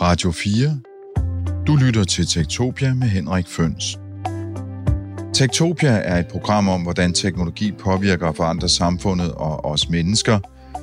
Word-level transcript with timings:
Radio 0.00 0.30
4. 0.30 0.80
Du 1.66 1.76
lytter 1.76 2.04
til 2.04 2.26
Tektopia 2.26 2.94
med 2.94 3.08
Henrik 3.08 3.46
Føns. 3.46 3.98
Tektopia 5.34 5.90
er 5.90 6.18
et 6.18 6.28
program 6.28 6.68
om, 6.68 6.82
hvordan 6.82 7.12
teknologi 7.12 7.72
påvirker 7.72 8.26
og 8.26 8.36
forandrer 8.36 8.68
samfundet 8.68 9.32
og 9.32 9.64
os 9.64 9.88
mennesker. 9.88 10.38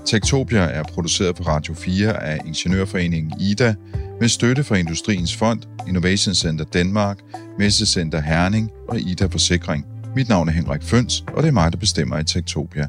Tektopia 0.05 0.59
er 0.59 0.83
produceret 0.83 1.35
på 1.35 1.43
Radio 1.43 1.73
4 1.73 2.23
af 2.23 2.39
Ingeniørforeningen 2.45 3.41
IDA 3.41 3.75
med 4.19 4.27
støtte 4.27 4.63
fra 4.63 4.75
Industriens 4.75 5.35
Fond, 5.35 5.61
Innovation 5.87 6.35
Center 6.35 6.65
Danmark, 6.65 7.19
Messecenter 7.59 8.21
Herning 8.21 8.71
og 8.87 8.99
IDA 8.99 9.25
Forsikring. 9.25 9.85
Mit 10.15 10.29
navn 10.29 10.47
er 10.47 10.53
Henrik 10.53 10.83
Føns, 10.83 11.23
og 11.27 11.43
det 11.43 11.49
er 11.49 11.53
mig, 11.53 11.71
der 11.71 11.77
bestemmer 11.77 12.19
i 12.19 12.23
Tektopia. 12.23 12.87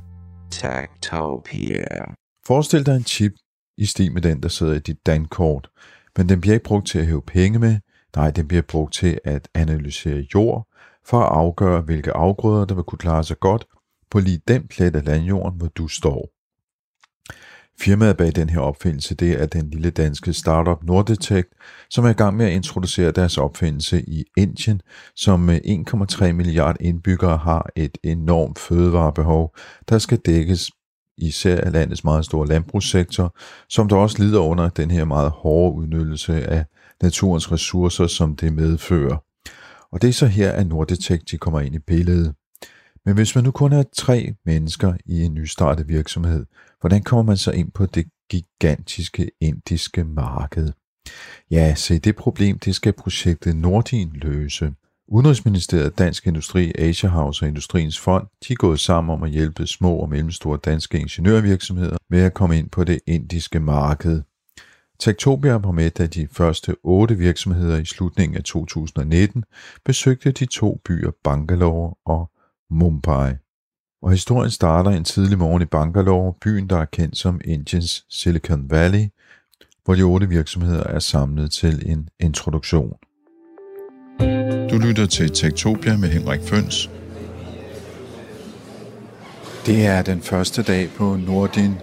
Tektopia. 0.51 2.05
Forestil 2.47 2.87
dig 2.87 2.97
en 2.97 3.05
chip 3.05 3.33
i 3.79 3.87
stil 3.87 4.13
med 4.13 4.23
den, 4.23 4.43
der 4.43 4.49
sidder 4.49 4.75
i 4.75 4.79
dit 4.79 5.07
dankort, 5.07 5.69
men 6.17 6.29
den 6.29 6.41
bliver 6.41 6.55
ikke 6.55 6.65
brugt 6.65 6.87
til 6.87 6.99
at 6.99 7.07
hæve 7.07 7.23
penge 7.23 7.59
med, 7.59 7.79
nej, 8.17 8.31
den 8.31 8.49
bliver 8.49 8.63
brugt 8.63 8.95
til 8.95 9.21
at 9.25 9.49
analysere 9.55 10.27
jord, 10.35 10.69
for 11.07 11.21
at 11.21 11.37
afgøre, 11.37 11.81
hvilke 11.81 12.13
afgrøder, 12.13 12.65
der 12.65 12.75
vil 12.75 12.85
kunne 12.85 12.99
klare 12.99 13.25
sig 13.25 13.41
godt 13.41 13.65
på 14.11 14.21
lige 14.21 14.41
den 14.49 14.69
plet 14.69 14.97
af 14.97 15.05
landjorden, 15.05 15.59
hvor 15.59 15.69
du 15.69 15.89
står. 15.89 16.31
Firmaet 17.81 18.17
bag 18.17 18.37
den 18.37 18.51
her 18.51 18.61
opfindelse, 18.61 19.15
det 19.15 19.43
er 19.43 19.47
den 19.47 19.71
lille 19.71 19.91
danske 19.91 20.33
startup 20.33 20.85
Nordetect, 20.85 21.49
som 21.91 22.05
er 22.05 22.09
i 22.09 22.13
gang 22.13 22.37
med 22.37 22.47
at 22.47 22.53
introducere 22.53 23.11
deres 23.11 23.39
opfindelse 23.39 24.03
i 24.09 24.25
Indien, 24.37 24.81
som 25.17 25.41
med 25.41 25.61
1,3 26.25 26.33
milliard 26.33 26.77
indbyggere 26.81 27.37
har 27.37 27.71
et 27.77 27.99
enormt 28.03 28.59
fødevarebehov, 28.59 29.57
der 29.89 29.99
skal 29.99 30.19
dækkes 30.19 30.71
især 31.19 31.61
af 31.61 31.73
landets 31.73 32.05
meget 32.05 32.25
store 32.25 32.47
landbrugssektor, 32.47 33.37
som 33.69 33.89
der 33.89 33.97
også 33.97 34.23
lider 34.23 34.41
under 34.41 34.69
den 34.69 34.91
her 34.91 35.05
meget 35.05 35.31
hårde 35.31 35.77
udnyttelse 35.77 36.47
af 36.47 36.65
naturens 37.03 37.53
ressourcer, 37.53 38.07
som 38.07 38.37
det 38.37 38.53
medfører. 38.53 39.17
Og 39.93 40.03
det 40.03 40.09
er 40.09 40.13
så 40.13 40.27
her, 40.27 40.53
at 40.53 40.67
Nordetek 40.67 41.31
de 41.31 41.39
kommer 41.39 41.61
ind 41.61 41.75
i 41.75 41.79
billedet. 41.79 42.35
Men 43.07 43.15
hvis 43.15 43.35
man 43.35 43.45
nu 43.45 43.51
kun 43.51 43.73
er 43.73 43.83
tre 43.97 44.35
mennesker 44.47 44.95
i 45.07 45.23
en 45.23 45.35
nystartet 45.35 45.89
virksomhed, 45.89 46.47
hvordan 46.81 47.03
kommer 47.03 47.23
man 47.23 47.37
så 47.37 47.51
ind 47.51 47.71
på 47.71 47.87
det 47.87 48.07
gigantiske 48.31 49.31
indiske 49.41 50.05
marked? 50.05 50.73
Ja, 51.51 51.75
se 51.75 51.99
det 51.99 52.17
problem, 52.17 52.59
det 52.59 52.75
skal 52.75 52.93
projektet 52.93 53.57
Nordin 53.57 54.11
løse. 54.15 54.73
Udenrigsministeriet, 55.09 55.99
Dansk 55.99 56.27
Industri, 56.27 56.73
Asia 56.79 57.09
House 57.09 57.45
og 57.45 57.49
Industriens 57.49 58.01
Fond, 58.01 58.27
de 58.49 58.53
er 58.53 58.57
gået 58.57 58.81
sammen 58.81 59.13
om 59.13 59.23
at 59.23 59.31
hjælpe 59.31 59.67
små 59.67 59.97
og 59.97 60.09
mellemstore 60.09 60.59
danske 60.65 60.99
ingeniørvirksomheder 60.99 61.97
med 62.11 62.23
at 62.23 62.35
komme 62.35 62.59
ind 62.59 62.71
på 62.71 62.85
det 62.85 63.01
indiske 63.07 63.61
marked. 63.61 64.23
Tektopia 64.99 65.53
var 65.53 65.71
med, 65.71 65.91
da 65.91 66.07
de 66.07 66.29
første 66.33 66.77
otte 66.83 67.15
virksomheder 67.15 67.79
i 67.79 67.85
slutningen 67.85 68.37
af 68.37 68.45
2019 68.45 69.45
besøgte 69.85 70.33
de 70.33 70.47
to 70.47 70.81
byer 70.85 71.11
Bangalore 71.25 71.95
og 72.07 72.31
Mumbai. 72.71 73.33
Og 74.03 74.11
historien 74.11 74.51
starter 74.51 74.91
en 74.91 75.05
tidlig 75.05 75.39
morgen 75.39 75.63
i 75.63 75.65
Bangalore, 75.65 76.35
byen 76.41 76.69
der 76.69 76.77
er 76.77 76.85
kendt 76.85 77.17
som 77.17 77.41
Indiens 77.45 78.05
Silicon 78.11 78.71
Valley, 78.71 79.09
hvor 79.85 79.95
de 79.95 80.03
otte 80.03 80.29
virksomheder 80.29 80.85
er 80.85 80.99
samlet 80.99 81.51
til 81.51 81.91
en 81.91 82.09
introduktion. 82.21 82.93
Du 84.75 84.79
lytter 84.79 85.07
til 85.07 85.31
Tektopia 85.31 85.97
med 85.97 86.09
Henrik 86.09 86.41
Føns. 86.45 86.91
Det 89.67 89.87
er 89.87 90.03
den 90.03 90.23
første 90.23 90.63
dag 90.63 90.91
på 90.97 91.17
Nordin 91.27 91.75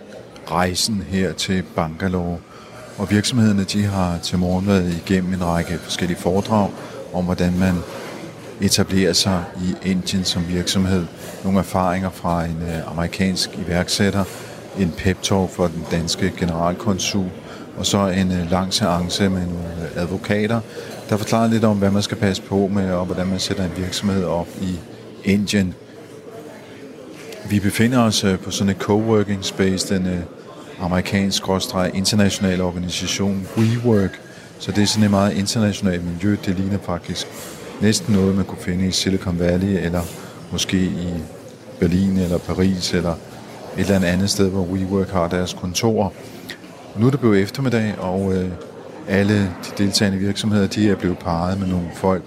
rejsen 0.52 1.03
her 1.09 1.33
til 1.33 1.64
Bangalore, 1.75 2.38
og 2.98 3.11
virksomhederne 3.11 3.64
de 3.64 3.83
har 3.83 4.17
til 4.17 4.38
morgen 4.38 4.67
været 4.67 5.02
igennem 5.06 5.33
en 5.33 5.45
række 5.45 5.78
forskellige 5.78 6.17
foredrag 6.17 6.70
om, 7.14 7.25
hvordan 7.25 7.59
man 7.59 7.75
etablerer 8.61 9.14
sig 9.14 9.44
i 9.64 9.89
Indien 9.89 10.23
som 10.23 10.48
virksomhed. 10.48 11.05
Nogle 11.44 11.59
erfaringer 11.59 12.09
fra 12.09 12.45
en 12.45 12.58
øh, 12.61 12.92
amerikansk 12.92 13.49
iværksætter, 13.67 14.23
en 14.80 14.93
pep-talk 14.98 15.49
for 15.49 15.67
den 15.67 15.86
danske 15.92 16.33
generalkonsul, 16.39 17.30
og 17.77 17.86
så 17.86 18.08
en 18.08 18.32
øh, 18.32 18.52
lang 18.52 18.73
seance 18.73 19.30
med 19.30 19.45
nogle 19.45 19.89
advokater, 19.95 20.61
der 21.11 21.17
forklarer 21.17 21.48
lidt 21.48 21.64
om, 21.64 21.77
hvad 21.77 21.92
man 21.92 22.02
skal 22.02 22.17
passe 22.17 22.42
på 22.42 22.67
med, 22.73 22.92
og 22.92 23.05
hvordan 23.05 23.27
man 23.27 23.39
sætter 23.39 23.64
en 23.64 23.72
virksomhed 23.77 24.23
op 24.23 24.48
i 24.61 24.80
Indien. 25.23 25.73
Vi 27.49 27.60
befinder 27.60 27.99
os 27.99 28.23
øh, 28.23 28.39
på 28.39 28.52
sådan 28.52 28.70
et 28.70 28.77
coworking 28.77 29.45
space, 29.45 29.95
den 29.95 30.08
øh, 30.08 30.20
amerikansk 30.80 31.44
international 31.94 32.61
organisation 32.61 33.48
WeWork, 33.58 34.20
så 34.60 34.72
det 34.72 34.82
er 34.82 34.88
sådan 34.88 35.04
et 35.04 35.11
meget 35.11 35.38
internationalt 35.38 36.05
miljø. 36.05 36.38
Det 36.45 36.55
ligner 36.55 36.77
faktisk 36.86 37.28
næsten 37.82 38.14
noget, 38.14 38.36
man 38.36 38.45
kunne 38.45 38.61
finde 38.61 38.88
i 38.88 38.92
Silicon 38.92 39.39
Valley, 39.39 39.86
eller 39.86 40.02
måske 40.52 40.78
i 40.78 41.14
Berlin 41.80 42.17
eller 42.17 42.38
Paris, 42.38 42.93
eller 42.93 43.16
et 43.78 43.89
eller 43.89 44.08
andet 44.08 44.30
sted, 44.30 44.49
hvor 44.49 44.64
WeWork 44.64 45.10
har 45.10 45.28
deres 45.28 45.54
kontor. 45.54 46.14
Nu 46.98 47.08
er 47.08 47.11
det 47.11 47.20
blevet 47.20 47.42
eftermiddag, 47.42 47.95
og 47.99 48.33
øh, 48.33 48.49
alle 49.08 49.39
de 49.44 49.84
deltagende 49.84 50.20
virksomheder, 50.20 50.67
de 50.67 50.89
er 50.89 50.95
blevet 50.95 51.17
parret 51.17 51.60
med 51.60 51.67
nogle 51.67 51.88
folk, 51.95 52.23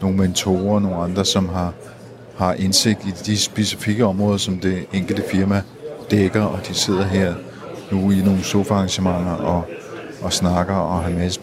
nogle 0.00 0.16
mentorer, 0.16 0.80
nogle 0.80 0.96
andre, 0.96 1.24
som 1.24 1.48
har, 1.48 1.72
har 2.36 2.54
indsigt 2.54 3.06
i 3.06 3.10
de 3.26 3.38
specifikke 3.38 4.04
områder, 4.04 4.36
som 4.36 4.58
det 4.58 4.86
enkelte 4.92 5.22
firma 5.30 5.62
dækker, 6.10 6.42
og 6.42 6.58
de 6.68 6.74
sidder 6.74 7.04
her 7.04 7.34
nu 7.92 8.10
i 8.10 8.22
nogle 8.24 8.42
sofaarrangementer 8.42 9.32
og, 9.32 9.64
og 10.22 10.32
snakker 10.32 10.74
og 10.74 11.02
har 11.02 11.10
en 11.10 11.18
masse 11.18 11.40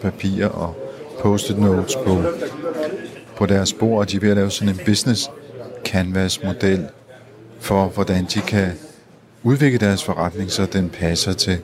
og 0.52 0.76
post-it 1.22 1.60
notes 1.60 1.96
på, 2.06 2.24
på 3.38 3.46
deres 3.46 3.74
bord, 3.74 4.00
og 4.00 4.12
de 4.12 4.16
er 4.16 4.20
ved 4.20 4.30
at 4.30 4.36
lave 4.36 4.52
sådan 4.52 4.74
en 4.74 4.80
business 4.86 5.30
canvas 5.86 6.44
model 6.44 6.88
for, 7.60 7.86
hvordan 7.86 8.26
de 8.34 8.40
kan 8.40 8.72
udvikle 9.44 9.78
deres 9.80 10.04
forretning, 10.04 10.52
så 10.52 10.66
den 10.66 10.90
passer 10.90 11.34
til 11.34 11.58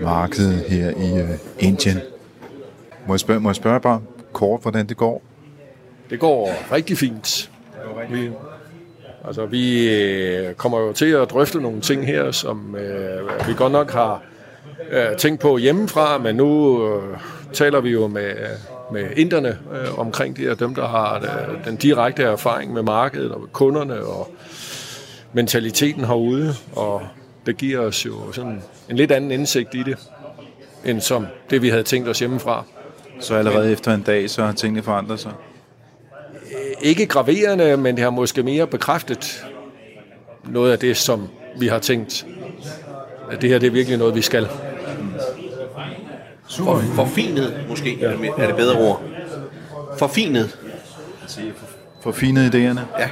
markedet 0.00 0.64
her 0.68 0.90
i 0.90 1.22
uh, 1.22 1.28
Indien. 1.58 2.00
Må 3.08 3.14
jeg, 3.14 3.20
spørge, 3.20 3.40
må 3.40 3.48
jeg 3.48 3.56
spørge 3.56 3.80
bare 3.80 4.00
kort, 4.32 4.62
hvordan 4.62 4.86
det 4.86 4.96
går? 4.96 5.22
Det 6.10 6.20
går 6.20 6.72
rigtig 6.72 6.98
fint. 6.98 7.50
Vi, 8.10 8.30
altså, 9.24 9.46
vi 9.46 9.94
øh, 9.94 10.54
kommer 10.54 10.80
jo 10.80 10.92
til 10.92 11.06
at 11.06 11.30
drøfte 11.30 11.60
nogle 11.60 11.80
ting 11.80 12.06
her, 12.06 12.30
som 12.30 12.76
øh, 12.76 13.48
vi 13.48 13.54
godt 13.56 13.72
nok 13.72 13.90
har 13.90 14.22
øh, 14.90 15.16
tænkt 15.16 15.40
på 15.40 15.56
hjemmefra, 15.56 16.18
men 16.18 16.36
nu 16.36 16.82
øh, 16.86 17.18
taler 17.52 17.80
vi 17.80 17.90
jo 17.90 18.06
med, 18.06 18.34
med 18.92 19.10
inderne 19.16 19.48
øh, 19.48 19.98
omkring 19.98 20.36
det, 20.36 20.50
og 20.50 20.58
dem, 20.58 20.74
der 20.74 20.88
har 20.88 21.16
øh, 21.16 21.64
den 21.64 21.76
direkte 21.76 22.22
erfaring 22.22 22.72
med 22.72 22.82
markedet 22.82 23.32
og 23.32 23.40
med 23.40 23.48
kunderne 23.48 24.00
og 24.04 24.30
mentaliteten 25.32 26.04
herude, 26.04 26.54
og 26.72 27.02
det 27.46 27.56
giver 27.56 27.78
os 27.78 28.06
jo 28.06 28.32
sådan 28.32 28.62
en 28.90 28.96
lidt 28.96 29.12
anden 29.12 29.30
indsigt 29.30 29.74
i 29.74 29.82
det, 29.82 29.98
end 30.84 31.00
som 31.00 31.26
det, 31.50 31.62
vi 31.62 31.68
havde 31.68 31.82
tænkt 31.82 32.08
os 32.08 32.18
hjemmefra. 32.18 32.64
Så 33.20 33.34
allerede 33.34 33.72
efter 33.72 33.94
en 33.94 34.02
dag, 34.02 34.30
så 34.30 34.44
har 34.44 34.52
tingene 34.52 34.82
forandret 34.82 35.20
sig? 35.20 35.32
Ikke 36.82 37.06
graverende, 37.06 37.76
men 37.76 37.96
det 37.96 38.04
har 38.04 38.10
måske 38.10 38.42
mere 38.42 38.66
bekræftet 38.66 39.44
noget 40.44 40.72
af 40.72 40.78
det, 40.78 40.96
som 40.96 41.28
vi 41.58 41.66
har 41.66 41.78
tænkt, 41.78 42.26
at 43.30 43.42
det 43.42 43.50
her 43.50 43.58
det 43.58 43.66
er 43.66 43.70
virkelig 43.70 43.98
noget, 43.98 44.14
vi 44.14 44.22
skal. 44.22 44.48
For, 46.50 46.82
forfinet, 46.94 47.64
måske, 47.68 47.98
ja. 48.00 48.06
er 48.38 48.46
det 48.46 48.56
bedre 48.56 48.78
ord. 48.78 49.02
Forfinet. 49.98 50.58
Forfinet 52.02 52.54
idéerne? 52.54 52.80
Ja. 53.00 53.10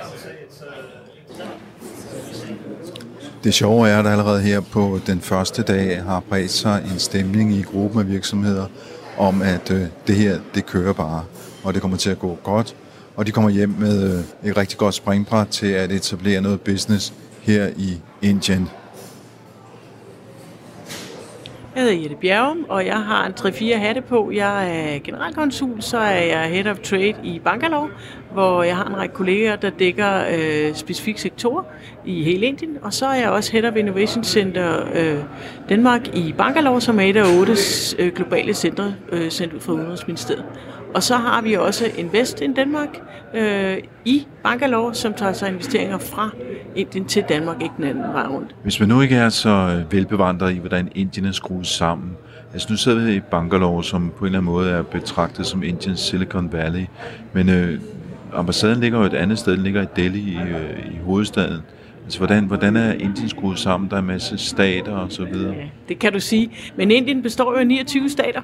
Det 3.44 3.54
sjove 3.54 3.88
er, 3.88 3.98
at 3.98 4.06
allerede 4.06 4.40
her 4.40 4.60
på 4.60 5.00
den 5.06 5.20
første 5.20 5.62
dag 5.62 6.02
har 6.02 6.20
bredt 6.20 6.50
sig 6.50 6.84
en 6.92 6.98
stemning 6.98 7.52
i 7.52 7.62
gruppen 7.62 8.00
af 8.00 8.08
virksomheder 8.08 8.66
om, 9.18 9.42
at 9.42 9.70
øh, 9.70 9.82
det 10.06 10.14
her, 10.14 10.38
det 10.54 10.66
kører 10.66 10.92
bare, 10.92 11.24
og 11.64 11.74
det 11.74 11.82
kommer 11.82 11.96
til 11.96 12.10
at 12.10 12.18
gå 12.18 12.38
godt, 12.42 12.76
og 13.16 13.26
de 13.26 13.32
kommer 13.32 13.50
hjem 13.50 13.74
med 13.78 14.18
øh, 14.42 14.50
et 14.50 14.56
rigtig 14.56 14.78
godt 14.78 14.94
springbræt 14.94 15.48
til 15.48 15.66
at 15.66 15.92
etablere 15.92 16.40
noget 16.40 16.60
business 16.60 17.12
her 17.42 17.70
i 17.76 18.00
Indien. 18.22 18.68
Jeg 21.76 21.84
hedder 21.84 22.00
Jette 22.00 22.16
Bjergum, 22.16 22.66
og 22.68 22.86
jeg 22.86 23.02
har 23.02 23.26
en 23.26 23.32
3-4 23.32 23.76
hatte 23.76 24.00
på. 24.00 24.30
Jeg 24.30 24.70
er 24.70 24.98
generalkonsul, 24.98 25.82
så 25.82 25.98
er 25.98 26.22
jeg 26.22 26.48
Head 26.48 26.66
of 26.66 26.78
Trade 26.78 27.14
i 27.22 27.40
Bangalore, 27.44 27.90
hvor 28.36 28.62
jeg 28.62 28.76
har 28.76 28.84
en 28.84 28.96
række 28.96 29.14
kolleger, 29.14 29.56
der 29.56 29.70
dækker 29.70 30.24
øh, 30.32 30.74
specifikke 30.74 31.20
sektorer 31.20 31.62
i 32.04 32.22
hele 32.22 32.46
Indien. 32.46 32.78
Og 32.82 32.92
så 32.92 33.06
er 33.06 33.14
jeg 33.14 33.30
også 33.30 33.52
Head 33.52 33.64
of 33.64 33.76
Innovation 33.76 34.24
Center 34.24 34.80
øh, 34.94 35.18
Danmark 35.68 36.16
i 36.16 36.34
Bangalore, 36.38 36.80
som 36.80 37.00
er 37.00 37.04
et 37.04 37.16
af 37.16 37.38
otte 37.38 37.56
øh, 37.98 38.12
globale 38.12 38.54
centre 38.54 38.94
øh, 39.12 39.30
sendt 39.30 39.54
ud 39.54 39.60
fra 39.60 39.72
Udenrigsministeriet. 39.72 40.44
Og 40.94 41.02
så 41.02 41.16
har 41.16 41.42
vi 41.42 41.54
også 41.54 41.84
Invest 41.98 42.40
in 42.40 42.54
Danmark 42.54 42.88
øh, 43.34 43.78
i 44.04 44.26
Bangalore, 44.42 44.94
som 44.94 45.14
tager 45.14 45.32
sig 45.32 45.48
investeringer 45.48 45.98
fra 45.98 46.30
Indien 46.76 47.04
til 47.04 47.24
Danmark, 47.28 47.62
ikke 47.62 47.74
den 47.76 47.84
anden 47.84 48.04
vej 48.12 48.26
rundt. 48.26 48.54
Hvis 48.62 48.80
man 48.80 48.88
nu 48.88 49.00
ikke 49.00 49.16
er 49.16 49.28
så 49.28 49.48
øh, 49.48 49.92
velbevandret 49.92 50.54
i, 50.54 50.58
hvordan 50.58 50.88
Indien 50.94 51.26
er 51.26 51.32
skruet 51.32 51.66
sammen, 51.66 52.10
Altså 52.52 52.68
nu 52.70 52.76
sidder 52.76 53.04
vi 53.04 53.14
i 53.14 53.20
Bangalore, 53.20 53.84
som 53.84 54.12
på 54.16 54.24
en 54.24 54.26
eller 54.26 54.38
anden 54.38 54.52
måde 54.52 54.70
er 54.70 54.82
betragtet 54.82 55.46
som 55.46 55.62
Indiens 55.62 56.00
Silicon 56.00 56.52
Valley, 56.52 56.86
men 57.32 57.48
øh, 57.48 57.80
ambassaden 58.32 58.80
ligger 58.80 58.98
jo 58.98 59.04
et 59.04 59.14
andet 59.14 59.38
sted, 59.38 59.52
den 59.52 59.62
ligger 59.62 59.82
i 59.82 59.86
Delhi 59.96 60.20
i, 60.20 60.36
øh, 60.36 60.94
i 60.94 60.96
hovedstaden. 61.04 61.60
Altså, 62.04 62.18
hvordan, 62.18 62.44
hvordan 62.44 62.76
er 62.76 62.92
Indien 62.92 63.28
skruet 63.28 63.58
sammen? 63.58 63.90
Der 63.90 63.96
er 63.96 64.00
en 64.00 64.06
masse 64.06 64.38
stater 64.38 64.92
og 64.92 65.12
så 65.12 65.24
videre. 65.24 65.54
Ja, 65.54 65.68
det 65.88 65.98
kan 65.98 66.12
du 66.12 66.20
sige. 66.20 66.50
Men 66.76 66.90
Indien 66.90 67.22
består 67.22 67.52
jo 67.52 67.58
af 67.58 67.66
29 67.66 68.08
stater, 68.08 68.42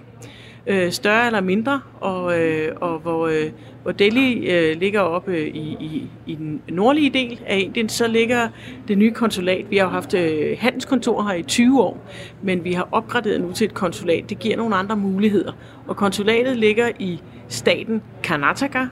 øh, 0.66 0.92
større 0.92 1.26
eller 1.26 1.40
mindre, 1.40 1.80
og, 2.00 2.40
øh, 2.40 2.68
og 2.80 2.98
hvor, 2.98 3.26
øh, 3.26 3.50
hvor 3.82 3.92
Delhi 3.92 4.50
øh, 4.50 4.76
ligger 4.80 5.00
oppe 5.00 5.32
øh, 5.32 5.46
i, 5.46 5.76
i, 5.80 6.10
i 6.26 6.34
den 6.34 6.62
nordlige 6.68 7.10
del 7.10 7.40
af 7.46 7.58
Indien, 7.58 7.88
så 7.88 8.06
ligger 8.06 8.48
det 8.88 8.98
nye 8.98 9.12
konsulat. 9.12 9.70
Vi 9.70 9.76
har 9.76 9.84
jo 9.84 9.90
haft 9.90 10.14
øh, 10.14 10.56
handelskontor 10.58 11.22
her 11.22 11.34
i 11.34 11.42
20 11.42 11.82
år, 11.82 12.06
men 12.42 12.64
vi 12.64 12.72
har 12.72 12.88
opgraderet 12.92 13.40
nu 13.40 13.52
til 13.52 13.64
et 13.64 13.74
konsulat. 13.74 14.30
Det 14.30 14.38
giver 14.38 14.56
nogle 14.56 14.76
andre 14.76 14.96
muligheder. 14.96 15.52
Og 15.86 15.96
konsulatet 15.96 16.56
ligger 16.56 16.88
i 16.98 17.20
staten 17.48 18.02
Karnataka, 18.22 18.86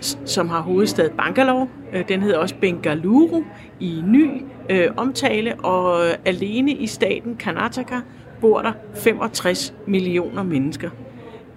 som 0.00 0.48
har 0.48 0.60
hovedstad 0.60 1.10
Bangalore. 1.10 1.68
Øh, 1.92 2.08
den 2.08 2.22
hedder 2.22 2.38
også 2.38 2.54
Bengaluru 2.60 3.42
i 3.80 4.02
ny 4.06 4.30
øh, 4.70 4.88
omtale, 4.96 5.54
og 5.54 6.04
alene 6.24 6.72
i 6.72 6.86
staten 6.86 7.36
Karnataka 7.36 7.96
bor 8.40 8.62
der 8.62 8.72
65 8.94 9.74
millioner 9.86 10.42
mennesker. 10.42 10.90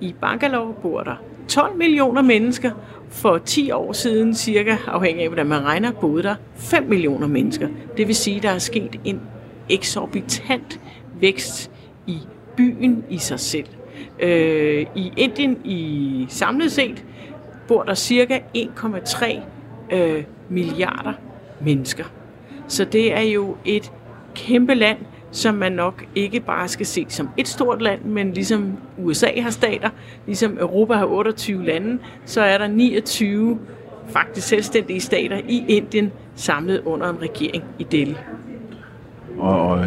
I 0.01 0.15
Bangalore 0.21 0.73
bor 0.81 1.01
der 1.01 1.15
12 1.47 1.77
millioner 1.77 2.21
mennesker. 2.21 2.71
For 3.09 3.37
10 3.37 3.71
år 3.71 3.93
siden, 3.93 4.35
cirka 4.35 4.77
afhængig 4.87 5.23
af 5.23 5.29
hvordan 5.29 5.47
man 5.47 5.65
regner, 5.65 5.91
boede 5.91 6.23
der 6.23 6.35
5 6.55 6.83
millioner 6.83 7.27
mennesker. 7.27 7.67
Det 7.97 8.07
vil 8.07 8.15
sige, 8.15 8.37
at 8.37 8.43
der 8.43 8.49
er 8.49 8.57
sket 8.57 8.99
en 9.03 9.21
eksorbitant 9.69 10.79
vækst 11.19 11.71
i 12.07 12.17
byen 12.57 13.03
i 13.09 13.17
sig 13.17 13.39
selv. 13.39 13.65
Øh, 14.19 14.85
I 14.95 15.11
Indien 15.17 15.57
i 15.65 16.25
samlet 16.29 16.71
set 16.71 17.05
bor 17.69 17.83
der 17.83 17.93
cirka 17.93 18.39
1,3 18.57 19.39
øh, 19.91 20.23
milliarder 20.49 21.13
mennesker. 21.61 22.03
Så 22.67 22.85
det 22.85 23.13
er 23.13 23.21
jo 23.21 23.55
et 23.65 23.91
kæmpe 24.35 24.73
land, 24.73 24.97
som 25.31 25.55
man 25.55 25.71
nok 25.71 26.05
ikke 26.15 26.39
bare 26.39 26.67
skal 26.67 26.85
se 26.85 27.05
som 27.09 27.29
et 27.37 27.47
stort 27.47 27.81
land, 27.81 28.01
men 28.01 28.33
ligesom 28.33 28.77
USA 28.97 29.41
har 29.41 29.49
stater, 29.49 29.89
ligesom 30.25 30.57
Europa 30.59 30.93
har 30.93 31.05
28 31.05 31.65
lande, 31.65 31.99
så 32.25 32.41
er 32.41 32.57
der 32.57 32.67
29 32.67 33.59
faktisk 34.07 34.47
selvstændige 34.47 35.01
stater 35.01 35.37
i 35.47 35.65
Indien 35.67 36.11
samlet 36.35 36.81
under 36.85 37.09
en 37.09 37.21
regering 37.21 37.63
i 37.79 37.83
Delhi. 37.83 38.15
Og, 39.37 39.69
og 39.69 39.85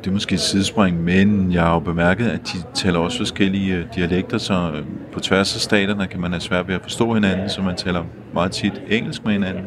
det 0.00 0.06
er 0.06 0.12
måske 0.12 0.34
et 0.34 0.40
sidespring, 0.40 1.04
men 1.04 1.52
jeg 1.52 1.62
har 1.62 1.74
jo 1.74 1.80
bemærket, 1.80 2.28
at 2.28 2.40
de 2.40 2.58
taler 2.74 2.98
også 2.98 3.18
forskellige 3.18 3.74
øh, 3.74 3.84
dialekter, 3.94 4.38
så 4.38 4.72
øh, 4.74 4.84
på 5.12 5.20
tværs 5.20 5.54
af 5.54 5.60
staterne 5.60 6.06
kan 6.06 6.20
man 6.20 6.30
have 6.30 6.40
svært 6.40 6.68
ved 6.68 6.74
at 6.74 6.82
forstå 6.82 7.14
hinanden, 7.14 7.48
så 7.48 7.62
man 7.62 7.76
taler 7.76 8.04
meget 8.34 8.52
tit 8.52 8.82
engelsk 8.88 9.24
med 9.24 9.32
hinanden. 9.32 9.64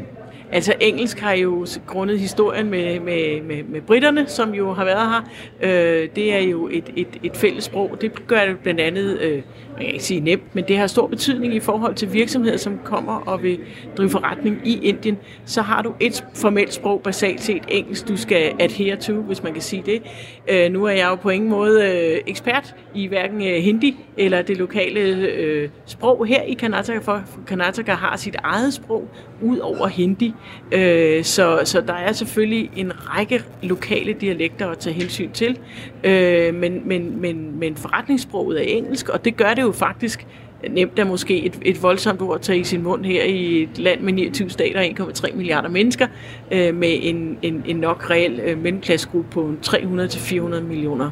Altså 0.54 0.74
engelsk 0.80 1.20
har 1.20 1.34
jo 1.34 1.66
grundet 1.88 2.20
historien 2.20 2.70
med, 2.70 3.00
med, 3.00 3.42
med, 3.42 3.64
med 3.64 3.82
britterne, 3.82 4.28
som 4.28 4.54
jo 4.54 4.74
har 4.74 4.86
været 4.86 5.10
her. 5.10 5.22
Øh, 5.62 6.10
det 6.16 6.34
er 6.34 6.40
jo 6.40 6.68
et, 6.72 6.90
et, 6.96 7.08
et 7.24 7.38
fælles 7.38 7.64
sprog. 7.64 7.98
Det 8.02 8.28
gør 8.28 8.46
det 8.46 8.60
blandt 8.60 8.80
andet, 8.80 9.20
øh, 9.20 9.42
man 9.74 9.82
kan 9.82 9.88
ikke 9.88 10.04
sige 10.04 10.20
nemt, 10.20 10.56
men 10.56 10.64
det 10.68 10.78
har 10.78 10.88
stor 10.88 11.08
betydning 11.08 11.56
i 11.56 11.60
forhold 11.60 11.96
til 11.96 12.14
virksomheder, 12.14 12.58
som 12.58 12.80
kommer 12.84 13.14
og 13.14 13.44
vil 13.44 13.60
drive 13.98 14.10
forretning 14.10 14.62
i 14.64 14.80
Indien. 14.80 15.18
Så 15.46 15.62
har 15.62 15.82
du 15.82 15.94
et 16.00 16.26
formelt 16.36 16.74
sprog, 16.74 17.02
basalt 17.02 17.42
set 17.42 17.64
engelsk, 17.68 18.08
du 18.08 18.18
skal 18.18 18.54
adhere 18.60 18.96
to, 18.96 19.14
hvis 19.14 19.44
man 19.44 19.54
kan 19.54 19.62
sige 19.62 19.84
det. 19.86 20.02
Øh, 20.48 20.72
nu 20.72 20.86
er 20.86 20.92
jeg 20.92 21.08
jo 21.10 21.16
på 21.16 21.30
ingen 21.30 21.50
måde 21.50 21.84
øh, 21.84 22.22
ekspert 22.28 22.76
i 22.96 23.08
hverken 23.08 23.42
øh, 23.42 23.56
hindi 23.56 23.98
eller 24.18 24.42
det 24.42 24.58
lokale 24.58 25.00
øh, 25.00 25.70
sprog 25.86 26.26
her 26.26 26.42
i 26.42 26.54
Karnataka, 26.54 27.00
for 27.00 27.24
Karnataka 27.48 27.92
har 27.92 28.18
sit 28.18 28.36
eget 28.44 28.74
sprog 28.74 29.08
ud 29.42 29.58
over 29.58 29.88
hindi. 29.88 30.34
Øh, 30.72 31.24
så, 31.24 31.62
så 31.64 31.82
der 31.82 31.94
er 31.94 32.12
selvfølgelig 32.12 32.72
en 32.76 32.92
række 32.96 33.44
lokale 33.64 34.14
dialekter 34.14 34.68
at 34.68 34.78
tage 34.78 34.94
hensyn 34.94 35.32
til, 35.32 35.60
øh, 36.04 36.56
men, 36.56 36.88
men, 36.88 37.22
men, 37.22 37.60
men 37.60 37.76
forretningssproget 37.76 38.60
er 38.60 38.78
engelsk, 38.78 39.10
og 39.10 39.26
det 39.26 39.38
gør 39.38 39.54
det 39.54 39.62
jo 39.62 39.72
faktisk 39.72 40.28
nemt 40.70 41.00
er 41.00 41.06
måske 41.06 41.44
et, 41.44 41.60
et 41.62 41.84
voldsomt 41.84 42.22
ord 42.22 42.36
at 42.36 42.42
tage 42.42 42.60
i 42.60 42.64
sin 42.64 42.84
mund 42.84 43.06
her 43.06 43.24
i 43.24 43.64
et 43.64 43.78
land 43.78 44.02
med 44.02 44.14
29 44.14 44.50
stater 44.50 44.80
og 44.80 45.10
1,3 45.10 45.36
milliarder 45.36 45.70
mennesker, 45.70 46.08
øh, 46.52 46.76
med 46.76 47.00
en, 47.02 47.38
en, 47.42 47.64
en 47.66 47.76
nok 47.76 48.10
reel 48.10 48.40
øh, 48.40 48.58
mellemklassegruppe 48.58 49.30
på 49.32 49.54
300-400 49.66 50.60
millioner 50.60 51.10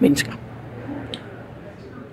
mennesker. 0.00 0.32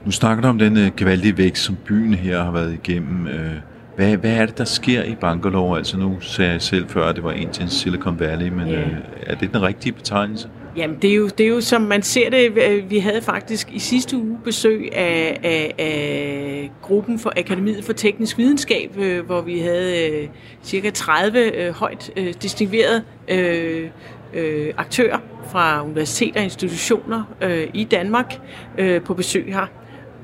Nu 0.10 0.14
snakker 0.14 0.42
du 0.42 0.48
om 0.48 0.60
den 0.60 0.78
øh, 0.78 0.92
gevaldige 0.98 1.38
vækst, 1.38 1.64
som 1.64 1.78
byen 1.86 2.14
her 2.14 2.44
har 2.44 2.52
været 2.52 2.74
igennem. 2.74 3.28
Øh, 3.28 3.52
hvad, 3.96 4.18
hvad 4.18 4.32
er 4.32 4.46
det, 4.46 4.58
der 4.58 4.64
sker 4.64 5.04
i 5.04 5.16
Bangalore? 5.16 5.78
Altså 5.78 5.98
nu 5.98 6.20
sagde 6.22 6.52
jeg 6.52 6.62
selv 6.62 6.90
før, 6.90 7.06
at 7.06 7.16
det 7.16 7.24
var 7.24 7.32
Indiens 7.32 7.74
Silicon 7.74 8.20
Valley, 8.20 8.50
men 8.50 8.68
ja. 8.68 8.80
øh, 8.80 8.88
er 9.24 9.36
det 9.36 9.54
den 9.54 9.62
rigtige 9.62 9.94
betegnelse? 9.94 10.50
Jamen, 10.76 10.98
det 11.02 11.10
er, 11.10 11.16
jo, 11.16 11.28
det 11.28 11.46
er 11.46 11.50
jo 11.50 11.62
som 11.62 11.82
man 11.82 12.02
ser 12.02 12.30
det. 12.30 12.90
Vi 12.90 13.00
havde 13.00 13.22
faktisk 13.22 13.72
i 13.72 13.80
sidste 13.80 14.18
uge 14.18 14.38
besøg 14.44 14.90
af, 14.96 15.40
af, 15.44 15.74
af 15.78 16.72
gruppen 16.82 17.20
for 17.20 17.34
Akademiet 17.38 17.84
for 17.84 17.94
Teknisk 17.94 18.38
Videnskab, 18.38 18.98
øh, 18.98 19.26
hvor 19.26 19.42
vi 19.42 19.60
havde 19.60 20.10
øh, 20.12 20.28
cirka 20.64 20.90
30 20.90 21.40
øh, 21.40 21.74
højt 21.74 22.12
øh, 22.18 22.34
distinguerede 22.42 23.04
øh, 23.28 23.90
øh, 24.34 24.74
aktører 24.78 25.20
fra 25.52 25.84
universiteter 25.84 26.40
og 26.40 26.44
institutioner 26.44 27.24
øh, 27.42 27.68
i 27.74 27.84
Danmark 27.84 28.40
øh, 28.78 29.02
på 29.02 29.14
besøg 29.14 29.46
her. 29.46 29.68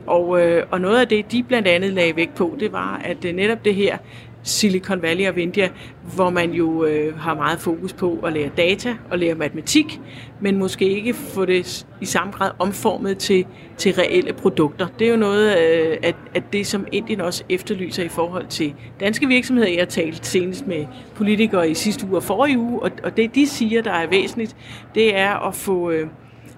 Og, 0.08 0.42
øh, 0.42 0.64
og 0.72 0.82
noget 0.82 1.00
af 1.00 1.08
det, 1.08 1.32
de 1.32 1.44
blandt 1.44 1.68
andet 1.68 1.94
lagde 1.94 2.16
vægt 2.16 2.36
på, 2.36 2.56
det 2.60 2.72
var, 2.72 3.02
at 3.04 3.26
øh, 3.26 3.36
netop 3.36 3.66
det 3.66 3.76
her 3.76 3.98
Silicon 4.46 5.02
Valley 5.02 5.30
of 5.30 5.38
India, 5.38 5.70
hvor 6.16 6.30
man 6.30 6.52
jo 6.52 6.86
øh, 6.86 7.18
har 7.20 7.36
meget 7.36 7.60
fokus 7.60 7.94
på 7.94 8.20
at 8.26 8.34
lære 8.34 8.50
data 8.58 8.96
og 9.12 9.20
lære 9.20 9.36
matematik, 9.36 10.02
men 10.42 10.58
måske 10.58 10.90
ikke 10.90 11.14
få 11.14 11.46
det 11.46 11.88
i 12.02 12.06
samme 12.06 12.34
grad 12.34 12.52
omformet 12.60 13.18
til, 13.18 13.46
til 13.78 13.94
reelle 13.94 14.34
produkter. 14.34 14.88
Det 15.00 15.08
er 15.08 15.12
jo 15.12 15.18
noget 15.18 15.58
øh, 15.58 15.98
at, 16.04 16.16
at 16.36 16.44
det, 16.54 16.68
som 16.68 16.88
Indien 16.92 17.22
også 17.22 17.44
efterlyser 17.50 18.04
i 18.04 18.08
forhold 18.08 18.48
til 18.48 18.74
danske 19.00 19.28
virksomheder. 19.28 19.70
Jeg 19.70 19.80
har 19.80 19.86
talt 19.86 20.26
senest 20.26 20.68
med 20.68 20.86
politikere 21.16 21.70
i 21.70 21.74
sidste 21.74 22.08
uge 22.08 22.18
og 22.18 22.24
forrige 22.24 22.60
uge, 22.60 22.82
og, 22.82 22.92
og 23.04 23.18
det 23.18 23.36
de 23.36 23.48
siger, 23.48 23.82
der 23.82 23.92
er 23.92 24.08
væsentligt, 24.08 24.56
det 24.96 25.18
er 25.18 25.48
at 25.48 25.56
få, 25.56 25.92
øh, 25.92 26.08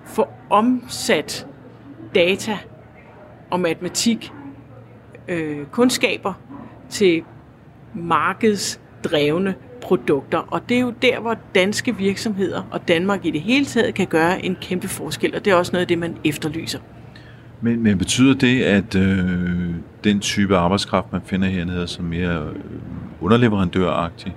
få 0.06 0.28
omsat 0.50 1.48
data 2.16 2.58
og 3.50 3.60
matematik 3.60 4.32
øh, 5.28 5.66
kundskaber 5.72 6.34
til 6.90 7.24
markedsdrevne 7.94 9.56
produkter. 9.82 10.38
Og 10.38 10.70
det 10.70 10.78
er 10.78 10.82
jo 10.82 10.94
der, 11.02 11.20
hvor 11.20 11.36
danske 11.56 11.98
virksomheder 11.98 12.62
og 12.72 12.88
Danmark 12.88 13.26
i 13.26 13.32
det 13.32 13.42
hele 13.42 13.66
taget 13.66 13.96
kan 13.96 14.08
gøre 14.08 14.46
en 14.46 14.58
kæmpe 14.62 14.88
forskel, 14.88 15.36
og 15.36 15.46
det 15.46 15.52
er 15.52 15.56
også 15.56 15.72
noget 15.72 15.82
af 15.82 15.88
det, 15.88 15.98
man 15.98 16.18
efterlyser. 16.24 16.80
Men, 17.62 17.84
men 17.84 17.98
betyder 17.98 18.34
det, 18.34 18.64
at 18.64 18.96
øh, 18.96 19.70
den 20.04 20.20
type 20.20 20.58
arbejdskraft, 20.58 21.12
man 21.12 21.22
finder 21.26 21.48
hernede, 21.48 21.88
som 21.88 22.06
mere 22.06 22.44
øh, 22.44 22.56
underleverandøragtig? 23.22 24.36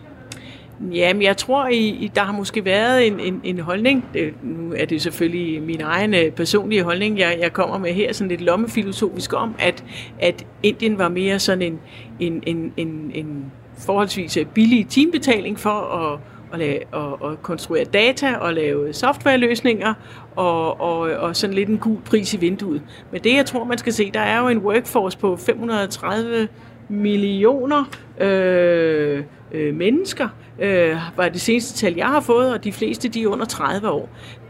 Jamen, 0.81 1.23
jeg 1.23 1.37
tror, 1.37 1.69
I, 1.69 2.11
der 2.15 2.21
har 2.21 2.33
måske 2.33 2.65
været 2.65 3.07
en, 3.07 3.21
en, 3.21 3.41
en 3.45 3.59
holdning. 3.59 4.05
Det, 4.15 4.35
nu 4.43 4.75
er 4.77 4.85
det 4.85 5.03
selvfølgelig 5.03 5.63
min 5.63 5.81
egen 5.81 6.15
øh, 6.15 6.31
personlige 6.31 6.83
holdning, 6.83 7.19
jeg, 7.19 7.39
jeg 7.41 7.53
kommer 7.53 7.79
med 7.79 7.93
her, 7.93 8.13
sådan 8.13 8.29
lidt 8.29 8.41
lommefilosofisk 8.41 9.33
om, 9.33 9.55
at, 9.59 9.85
at 10.21 10.47
Indien 10.63 10.99
var 10.99 11.09
mere 11.09 11.39
sådan 11.39 11.63
en, 11.63 11.81
en, 12.21 12.43
en, 12.47 12.73
en, 12.77 13.11
en 13.15 13.53
forholdsvis 13.79 14.37
øh, 14.37 14.47
billig 14.47 14.89
teambetaling 14.89 15.59
for 15.59 15.71
at, 15.71 16.19
at, 16.53 16.59
lave, 16.59 16.79
at, 16.95 17.31
at 17.31 17.43
konstruere 17.43 17.85
data 17.85 18.35
og 18.35 18.55
lave 18.55 18.93
softwareløsninger 18.93 19.95
og, 20.37 20.81
og, 20.81 20.99
og 20.99 21.37
sådan 21.37 21.55
lidt 21.55 21.69
en 21.69 21.79
gul 21.79 22.01
pris 22.05 22.35
i 22.35 22.37
vinduet. 22.37 22.83
Men 23.13 23.21
det, 23.25 23.35
jeg 23.35 23.47
tror, 23.47 23.65
man 23.65 23.79
skal 23.79 23.93
se, 23.93 24.11
der 24.11 24.21
er 24.21 24.41
jo 24.41 24.49
en 24.49 24.59
workforce 24.59 25.19
på 25.19 25.37
530 25.37 26.49
millioner 26.91 27.85
øh, 28.21 29.23
øh, 29.53 29.75
mennesker, 29.75 30.29
øh, 30.59 30.97
var 31.17 31.29
det 31.29 31.41
seneste 31.41 31.79
tal, 31.79 31.95
jeg 31.95 32.07
har 32.07 32.21
fået, 32.21 32.53
og 32.53 32.65
de 32.65 32.73
fleste 32.73 33.09
de 33.09 33.23
er 33.23 33.29
under 33.29 33.45
30 33.45 33.91
år. 33.91 34.09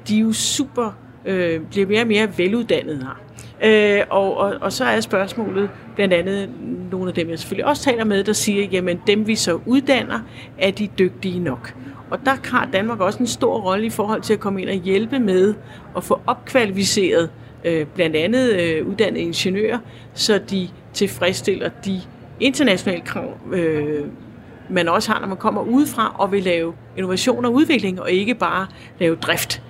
De 0.09 0.17
er 0.17 0.21
jo 0.21 0.33
super, 0.33 0.97
øh, 1.27 1.61
bliver 1.71 1.87
mere 1.87 2.01
og 2.01 2.07
mere 2.07 2.29
veluddannede 2.39 2.99
her. 2.99 3.21
Øh, 3.65 4.05
og, 4.11 4.37
og, 4.37 4.55
og 4.61 4.73
så 4.73 4.85
er 4.85 5.01
spørgsmålet 5.01 5.71
blandt 5.95 6.15
andet 6.15 6.51
nogle 6.91 7.09
af 7.09 7.15
dem, 7.15 7.31
jeg 7.31 7.39
selvfølgelig 7.39 7.67
også 7.67 7.83
taler 7.83 8.05
med, 8.05 8.25
der 8.25 8.33
siger, 8.33 8.67
jamen 8.73 9.01
dem 9.07 9.27
vi 9.27 9.35
så 9.35 9.61
uddanner, 9.67 10.21
er 10.59 10.71
de 10.71 10.89
dygtige 10.99 11.41
nok? 11.41 11.75
Og 12.11 12.19
der 12.25 12.37
har 12.51 12.69
Danmark 12.73 13.01
også 13.01 13.19
en 13.19 13.27
stor 13.27 13.61
rolle 13.61 13.87
i 13.87 13.91
forhold 13.91 14.23
til 14.23 14.33
at 14.33 14.41
komme 14.41 14.63
ind 14.63 14.69
og 14.69 14.75
hjælpe 14.75 15.19
med 15.19 15.55
at 15.97 16.05
få 16.05 16.21
opkvalificeret 16.27 17.31
øh, 17.65 17.87
blandt 17.87 18.17
andet 18.17 18.53
øh, 18.61 18.87
uddannede 18.87 19.21
ingeniører, 19.21 19.79
så 20.15 20.41
de 20.51 20.69
tilfredsstiller 20.93 21.71
de 21.85 22.01
internationale 22.41 23.01
krav, 23.01 23.39
øh, 23.53 24.05
man 24.71 24.89
også 24.89 25.13
har, 25.13 25.21
når 25.21 25.29
man 25.29 25.37
kommer 25.37 25.63
udefra 25.63 26.17
og 26.19 26.33
vil 26.33 26.43
lave 26.43 26.75
innovation 26.97 27.45
og 27.45 27.53
udvikling, 27.53 28.01
og 28.01 28.11
ikke 28.11 28.35
bare 28.35 28.67
lave 28.99 29.17
drift. 29.17 29.63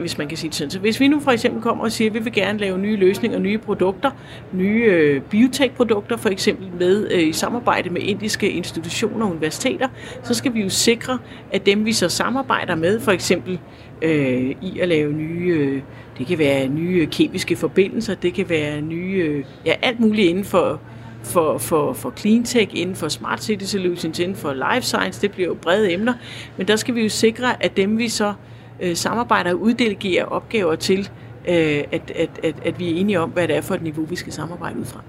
hvis 0.00 0.18
man 0.18 0.28
kan 0.28 0.36
sige 0.36 0.48
det 0.48 0.56
sådan. 0.56 0.70
Så 0.70 0.78
hvis 0.78 1.00
vi 1.00 1.08
nu 1.08 1.20
for 1.20 1.30
eksempel 1.30 1.62
kommer 1.62 1.84
og 1.84 1.92
siger, 1.92 2.10
at 2.10 2.14
vi 2.14 2.18
vil 2.18 2.32
gerne 2.32 2.58
lave 2.58 2.78
nye 2.78 2.96
løsninger, 2.96 3.38
nye 3.38 3.58
produkter, 3.58 4.10
nye 4.52 4.84
øh, 4.84 5.20
biotech-produkter 5.22 6.16
for 6.16 6.28
eksempel 6.28 6.68
med 6.78 7.10
øh, 7.10 7.28
i 7.28 7.32
samarbejde 7.32 7.90
med 7.90 8.02
indiske 8.02 8.50
institutioner 8.50 9.24
og 9.24 9.30
universiteter, 9.30 9.88
så 10.22 10.34
skal 10.34 10.54
vi 10.54 10.62
jo 10.62 10.68
sikre, 10.68 11.18
at 11.52 11.66
dem 11.66 11.84
vi 11.84 11.92
så 11.92 12.08
samarbejder 12.08 12.74
med, 12.74 13.00
for 13.00 13.12
eksempel 13.12 13.58
øh, 14.02 14.54
i 14.62 14.78
at 14.80 14.88
lave 14.88 15.12
nye, 15.12 15.48
øh, 15.48 15.82
det 16.18 16.26
kan 16.26 16.38
være 16.38 16.68
nye 16.68 17.06
kemiske 17.06 17.56
forbindelser, 17.56 18.14
det 18.14 18.34
kan 18.34 18.48
være 18.48 18.80
nye, 18.80 19.14
øh, 19.16 19.44
ja 19.66 19.74
alt 19.82 20.00
muligt 20.00 20.28
inden 20.28 20.44
for 20.44 20.80
for, 21.22 21.58
for, 21.58 21.92
for 21.92 22.12
clean 22.16 22.44
tech, 22.44 22.70
inden 22.74 22.96
for 22.96 23.08
smart 23.08 23.42
city 23.42 23.64
solutions, 23.64 24.18
inden 24.18 24.36
for 24.36 24.52
life 24.52 24.82
science, 24.86 25.22
det 25.22 25.30
bliver 25.30 25.48
jo 25.48 25.54
brede 25.54 25.92
emner, 25.92 26.14
men 26.56 26.68
der 26.68 26.76
skal 26.76 26.94
vi 26.94 27.02
jo 27.02 27.08
sikre, 27.08 27.62
at 27.62 27.76
dem 27.76 27.98
vi 27.98 28.08
så 28.08 28.32
øh, 28.80 28.96
samarbejder 28.96 29.50
og 29.50 29.60
uddelegerer 29.60 30.24
opgaver 30.24 30.74
til, 30.74 31.10
øh, 31.48 31.54
at, 31.92 32.12
at, 32.14 32.30
at, 32.42 32.54
at 32.64 32.78
vi 32.78 32.90
er 32.90 33.00
enige 33.00 33.20
om, 33.20 33.30
hvad 33.30 33.48
det 33.48 33.56
er 33.56 33.60
for 33.60 33.74
et 33.74 33.82
niveau, 33.82 34.04
vi 34.04 34.16
skal 34.16 34.32
samarbejde 34.32 34.78
ud 34.78 34.84
fra. 34.84 35.00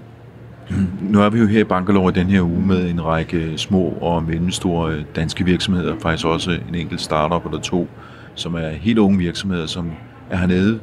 Nu 1.00 1.20
er 1.20 1.30
vi 1.30 1.38
jo 1.38 1.46
her 1.46 1.60
i 1.60 1.64
Bangalore 1.64 2.08
i 2.10 2.14
den 2.14 2.26
her 2.26 2.42
uge 2.42 2.66
med 2.66 2.90
en 2.90 3.04
række 3.04 3.58
små 3.58 3.82
og 4.00 4.22
mellemstore 4.22 4.92
øh, 4.92 5.04
danske 5.16 5.44
virksomheder, 5.44 5.98
faktisk 5.98 6.26
også 6.26 6.50
en 6.68 6.74
enkelt 6.74 7.00
startup 7.00 7.44
eller 7.44 7.60
to, 7.60 7.88
som 8.34 8.54
er 8.54 8.68
helt 8.68 8.98
unge 8.98 9.18
virksomheder, 9.18 9.66
som 9.66 9.92
er 10.30 10.36
hernede 10.36 10.80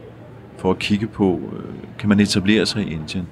for 0.58 0.72
at 0.72 0.80
kigge 0.80 1.08
på, 1.08 1.40
øh, 1.54 1.74
kan 2.00 2.10
man 2.10 2.20
etablere 2.20 2.66
sig 2.66 2.82
i 2.84 2.92
Indien? 2.92 3.28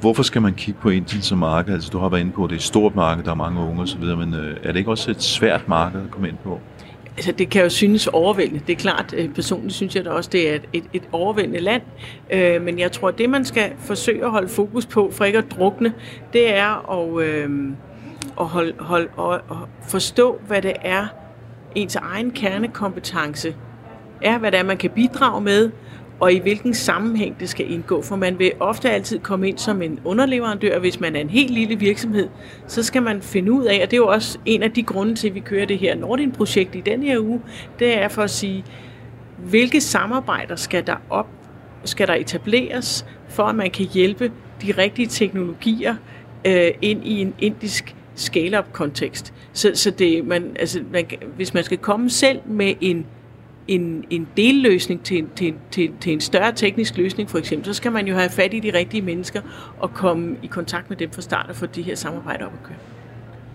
Hvorfor 0.00 0.22
skal 0.22 0.42
man 0.42 0.54
kigge 0.54 0.80
på 0.80 0.88
Indien 0.88 1.22
som 1.22 1.38
marked? 1.38 1.74
Altså, 1.74 1.90
du 1.90 1.98
har 1.98 2.08
været 2.08 2.20
inde 2.20 2.32
på, 2.32 2.44
at 2.44 2.50
det 2.50 2.54
er 2.56 2.58
et 2.58 2.62
stort 2.62 2.94
marked, 2.94 3.24
der 3.24 3.30
er 3.30 3.34
mange 3.34 3.60
unge 3.60 3.82
osv., 3.82 4.02
men 4.02 4.34
øh, 4.34 4.56
er 4.62 4.72
det 4.72 4.76
ikke 4.76 4.90
også 4.90 5.10
et 5.10 5.22
svært 5.22 5.68
marked 5.68 6.00
at 6.04 6.10
komme 6.10 6.28
ind 6.28 6.36
på? 6.44 6.60
Altså, 7.16 7.32
det 7.32 7.50
kan 7.50 7.62
jo 7.62 7.68
synes 7.68 8.06
overvældende. 8.06 8.60
Det 8.66 8.72
er 8.72 8.76
klart, 8.76 9.14
øh, 9.16 9.28
personligt 9.28 9.74
synes 9.74 9.96
jeg 9.96 10.04
da 10.04 10.10
også, 10.10 10.30
det 10.32 10.50
er 10.50 10.54
et, 10.54 10.62
et, 10.72 10.84
et 10.92 11.02
overvældende 11.12 11.60
land. 11.60 11.82
Øh, 12.30 12.62
men 12.62 12.78
jeg 12.78 12.92
tror, 12.92 13.08
at 13.08 13.18
det, 13.18 13.30
man 13.30 13.44
skal 13.44 13.72
forsøge 13.78 14.24
at 14.24 14.30
holde 14.30 14.48
fokus 14.48 14.86
på, 14.86 15.10
for 15.12 15.24
ikke 15.24 15.38
at 15.38 15.50
drukne, 15.50 15.92
det 16.32 16.56
er 16.56 16.90
at, 16.92 17.24
øh, 17.24 17.50
at, 18.40 18.46
holde, 18.46 18.74
holde, 18.78 19.08
og, 19.16 19.34
at 19.34 19.56
forstå, 19.88 20.40
hvad 20.46 20.62
det 20.62 20.72
er, 20.82 21.06
ens 21.74 21.96
egen 21.96 22.30
kernekompetence 22.30 23.54
er, 24.22 24.38
hvad 24.38 24.52
det 24.52 24.58
er, 24.58 24.64
man 24.64 24.76
kan 24.76 24.90
bidrage 24.90 25.40
med, 25.40 25.70
og 26.20 26.32
i 26.32 26.38
hvilken 26.38 26.74
sammenhæng 26.74 27.40
det 27.40 27.48
skal 27.48 27.72
indgå. 27.72 28.02
For 28.02 28.16
man 28.16 28.38
vil 28.38 28.52
ofte 28.60 28.90
altid 28.90 29.18
komme 29.18 29.48
ind 29.48 29.58
som 29.58 29.82
en 29.82 30.00
underleverandør. 30.04 30.78
Hvis 30.78 31.00
man 31.00 31.16
er 31.16 31.20
en 31.20 31.30
helt 31.30 31.50
lille 31.50 31.78
virksomhed, 31.78 32.28
så 32.66 32.82
skal 32.82 33.02
man 33.02 33.22
finde 33.22 33.52
ud 33.52 33.64
af, 33.64 33.80
og 33.82 33.90
det 33.90 33.92
er 33.92 34.00
jo 34.00 34.08
også 34.08 34.38
en 34.44 34.62
af 34.62 34.72
de 34.72 34.82
grunde 34.82 35.14
til, 35.14 35.28
at 35.28 35.34
vi 35.34 35.40
kører 35.40 35.66
det 35.66 35.78
her 35.78 35.96
Nordin-projekt 35.96 36.74
i 36.74 36.80
den 36.80 37.02
her 37.02 37.18
uge, 37.18 37.40
det 37.78 37.98
er 37.98 38.08
for 38.08 38.22
at 38.22 38.30
sige, 38.30 38.64
hvilke 39.38 39.80
samarbejder 39.80 40.56
skal 40.56 40.86
der 40.86 40.96
op, 41.10 41.28
skal 41.84 42.08
der 42.08 42.14
etableres, 42.14 43.06
for 43.28 43.42
at 43.42 43.54
man 43.54 43.70
kan 43.70 43.86
hjælpe 43.86 44.32
de 44.62 44.72
rigtige 44.72 45.06
teknologier 45.06 45.94
øh, 46.46 46.70
ind 46.82 47.04
i 47.04 47.20
en 47.20 47.34
indisk 47.38 47.96
scale-up 48.14 48.72
kontekst. 48.72 49.34
Så, 49.52 49.70
så 49.74 49.90
det, 49.90 50.26
man, 50.26 50.56
altså, 50.58 50.82
man, 50.92 51.06
hvis 51.36 51.54
man 51.54 51.64
skal 51.64 51.78
komme 51.78 52.10
selv 52.10 52.38
med 52.46 52.74
en 52.80 53.06
en, 53.68 54.04
en 54.10 54.28
delløsning 54.36 55.02
til 55.02 55.26
til, 55.36 55.54
til, 55.70 55.90
til 56.00 56.12
en 56.12 56.20
større 56.20 56.52
teknisk 56.52 56.96
løsning 56.96 57.30
for 57.30 57.38
eksempel, 57.38 57.66
så 57.66 57.74
skal 57.74 57.92
man 57.92 58.06
jo 58.06 58.14
have 58.14 58.30
fat 58.30 58.54
i 58.54 58.60
de 58.60 58.78
rigtige 58.78 59.02
mennesker 59.02 59.40
og 59.78 59.94
komme 59.94 60.36
i 60.42 60.46
kontakt 60.46 60.90
med 60.90 60.96
dem 60.96 61.10
fra 61.10 61.22
start 61.22 61.46
og 61.48 61.56
få 61.56 61.66
de 61.66 61.82
her 61.82 61.94
samarbejder 61.94 62.46
op 62.46 62.52
at 62.52 62.62
køre. 62.62 62.76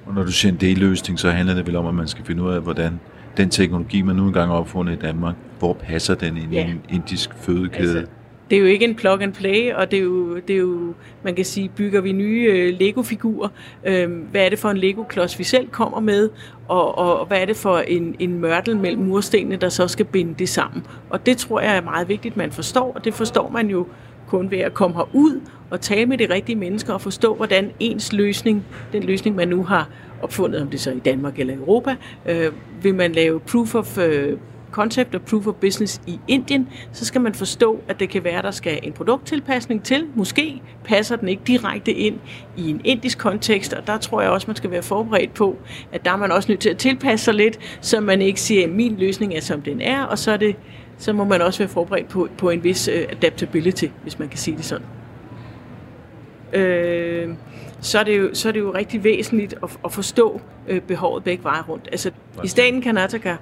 Og 0.05 0.13
når 0.13 0.23
du 0.23 0.31
siger 0.31 0.51
en 0.51 0.57
delløsning, 0.57 1.19
så 1.19 1.31
handler 1.31 1.55
det 1.55 1.67
vel 1.67 1.75
om, 1.75 1.87
at 1.87 1.95
man 1.95 2.07
skal 2.07 2.25
finde 2.25 2.43
ud 2.43 2.53
af, 2.53 2.61
hvordan 2.61 2.99
den 3.37 3.49
teknologi, 3.49 4.01
man 4.01 4.15
nu 4.15 4.27
engang 4.27 4.51
har 4.51 4.57
opfundet 4.57 4.93
i 4.93 4.99
Danmark, 4.99 5.35
hvor 5.59 5.73
passer 5.73 6.15
den 6.15 6.37
ind 6.37 6.51
ja. 6.51 6.67
i 6.67 6.71
en 6.71 6.81
indisk 6.89 7.29
fødekæde? 7.33 7.97
Altså, 7.97 8.13
det 8.49 8.55
er 8.55 8.59
jo 8.59 8.65
ikke 8.65 8.85
en 8.85 8.95
plug 8.95 9.21
and 9.21 9.33
play, 9.33 9.73
og 9.73 9.91
det 9.91 9.99
er 9.99 10.03
jo, 10.03 10.35
det 10.35 10.53
er 10.53 10.57
jo 10.57 10.93
man 11.23 11.35
kan 11.35 11.45
sige, 11.45 11.71
bygger 11.75 12.01
vi 12.01 12.11
nye 12.11 12.47
øh, 12.51 12.79
Lego-figurer, 12.79 13.49
øh, 13.85 14.11
hvad 14.31 14.45
er 14.45 14.49
det 14.49 14.59
for 14.59 14.69
en 14.69 14.77
Lego-klods, 14.77 15.39
vi 15.39 15.43
selv 15.43 15.67
kommer 15.67 15.99
med, 15.99 16.29
og, 16.67 16.97
og 16.97 17.25
hvad 17.25 17.41
er 17.41 17.45
det 17.45 17.55
for 17.55 17.77
en, 17.77 18.15
en 18.19 18.39
mørtel 18.39 18.77
mellem 18.77 19.03
murstenene, 19.03 19.55
der 19.55 19.69
så 19.69 19.87
skal 19.87 20.05
binde 20.05 20.35
det 20.39 20.49
sammen. 20.49 20.85
Og 21.09 21.25
det 21.25 21.37
tror 21.37 21.59
jeg 21.59 21.77
er 21.77 21.81
meget 21.81 22.09
vigtigt, 22.09 22.37
man 22.37 22.51
forstår, 22.51 22.91
og 22.95 23.05
det 23.05 23.13
forstår 23.13 23.49
man 23.49 23.69
jo 23.69 23.87
kun 24.27 24.51
ved 24.51 24.59
at 24.59 24.73
komme 24.73 24.95
herud 24.95 25.41
og 25.69 25.81
tale 25.81 26.05
med 26.05 26.17
de 26.17 26.33
rigtige 26.33 26.55
mennesker 26.55 26.93
og 26.93 27.01
forstå, 27.01 27.35
hvordan 27.35 27.71
ens 27.79 28.13
løsning, 28.13 28.65
den 28.93 29.03
løsning, 29.03 29.35
man 29.35 29.47
nu 29.47 29.63
har 29.63 29.89
opfundet, 30.21 30.61
om 30.61 30.67
det 30.67 30.79
så 30.79 30.91
i 30.91 30.99
Danmark 30.99 31.39
eller 31.39 31.55
Europa, 31.55 31.95
øh, 32.25 32.51
vil 32.81 32.95
man 32.95 33.11
lave 33.11 33.39
proof 33.39 33.75
of 33.75 33.97
øh, 33.97 34.37
concept 34.71 35.15
og 35.15 35.21
proof 35.21 35.47
of 35.47 35.53
business 35.53 36.01
i 36.07 36.19
Indien, 36.27 36.69
så 36.91 37.05
skal 37.05 37.21
man 37.21 37.33
forstå, 37.33 37.83
at 37.87 37.99
det 37.99 38.09
kan 38.09 38.23
være, 38.23 38.37
at 38.37 38.43
der 38.43 38.51
skal 38.51 38.79
en 38.83 38.93
produkttilpasning 38.93 39.83
til. 39.83 40.07
Måske 40.15 40.61
passer 40.83 41.15
den 41.15 41.27
ikke 41.27 41.41
direkte 41.47 41.91
ind 41.91 42.19
i 42.57 42.69
en 42.69 42.81
indisk 42.83 43.17
kontekst, 43.17 43.73
og 43.73 43.87
der 43.87 43.97
tror 43.97 44.21
jeg 44.21 44.29
også, 44.29 44.47
man 44.47 44.55
skal 44.55 44.71
være 44.71 44.83
forberedt 44.83 45.33
på, 45.33 45.57
at 45.91 46.05
der 46.05 46.11
er 46.11 46.17
man 46.17 46.31
også 46.31 46.51
nødt 46.51 46.59
til 46.59 46.69
at 46.69 46.77
tilpasse 46.77 47.25
sig 47.25 47.33
lidt, 47.33 47.59
så 47.81 47.99
man 47.99 48.21
ikke 48.21 48.41
siger, 48.41 48.63
at 48.63 48.69
min 48.69 48.95
løsning 48.97 49.33
er, 49.33 49.41
som 49.41 49.61
den 49.61 49.81
er, 49.81 50.03
og 50.03 50.19
så, 50.19 50.31
er 50.31 50.37
det, 50.37 50.55
så 50.97 51.13
må 51.13 51.23
man 51.23 51.41
også 51.41 51.59
være 51.59 51.69
forberedt 51.69 52.09
på, 52.09 52.27
på 52.37 52.49
en 52.49 52.63
vis 52.63 52.87
uh, 52.87 53.11
adaptability, 53.11 53.85
hvis 54.03 54.19
man 54.19 54.29
kan 54.29 54.37
sige 54.37 54.57
det 54.57 54.65
sådan. 54.65 54.85
Øh, 56.53 57.29
så 57.81 57.99
er, 57.99 58.03
det 58.03 58.17
jo, 58.17 58.29
så 58.33 58.47
er 58.47 58.51
det 58.51 58.59
jo 58.59 58.73
rigtig 58.73 59.03
væsentligt 59.03 59.55
at, 59.63 59.69
at 59.85 59.91
forstå 59.91 60.41
øh, 60.67 60.81
behovet 60.81 61.23
begge 61.23 61.43
veje 61.43 61.61
rundt. 61.61 61.89
Altså, 61.91 62.11
i 62.43 62.47
staten 62.47 62.81
Karnataka, 62.81 63.35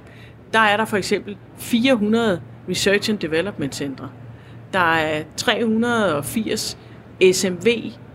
der 0.53 0.59
er 0.59 0.77
der 0.77 0.85
for 0.85 0.97
eksempel 0.97 1.37
400 1.57 2.41
Research 2.69 3.09
and 3.09 3.19
Development 3.19 3.75
Centre. 3.75 4.09
Der 4.73 4.93
er 4.95 5.23
380 5.37 6.77
SMV 7.31 7.67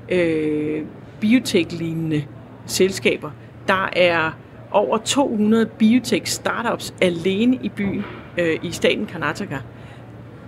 øh, 0.08 0.82
biotech-lignende 1.20 2.24
selskaber. 2.66 3.30
Der 3.68 3.88
er 3.92 4.30
over 4.70 4.98
200 4.98 5.66
biotech-startups 5.66 6.94
alene 7.00 7.58
i 7.62 7.68
byen 7.68 8.04
øh, 8.38 8.58
i 8.62 8.70
staten 8.70 9.06
Karnataka. 9.06 9.58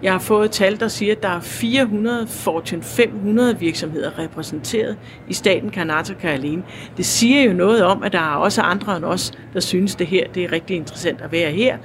Jeg 0.04 0.12
har 0.12 0.18
fået 0.18 0.50
tal, 0.50 0.80
der 0.80 0.88
siger, 0.88 1.12
at 1.12 1.22
der 1.22 1.28
er 1.28 1.40
400 1.40 2.26
Fortune 2.26 2.82
500 2.82 3.58
virksomheder 3.58 4.18
repræsenteret 4.18 4.96
i 5.28 5.34
staten 5.34 5.70
Karnataka 5.70 6.28
alene. 6.28 6.62
Det 6.96 7.06
siger 7.06 7.42
jo 7.42 7.52
noget 7.52 7.84
om, 7.84 8.02
at 8.02 8.12
der 8.12 8.18
er 8.18 8.36
også 8.36 8.62
andre 8.62 8.96
end 8.96 9.04
os, 9.04 9.32
der 9.54 9.60
synes, 9.60 9.94
det 9.94 10.06
her 10.06 10.28
det 10.34 10.44
er 10.44 10.52
rigtig 10.52 10.76
interessant 10.76 11.20
at 11.20 11.32
være 11.32 11.50
her. 11.50 11.78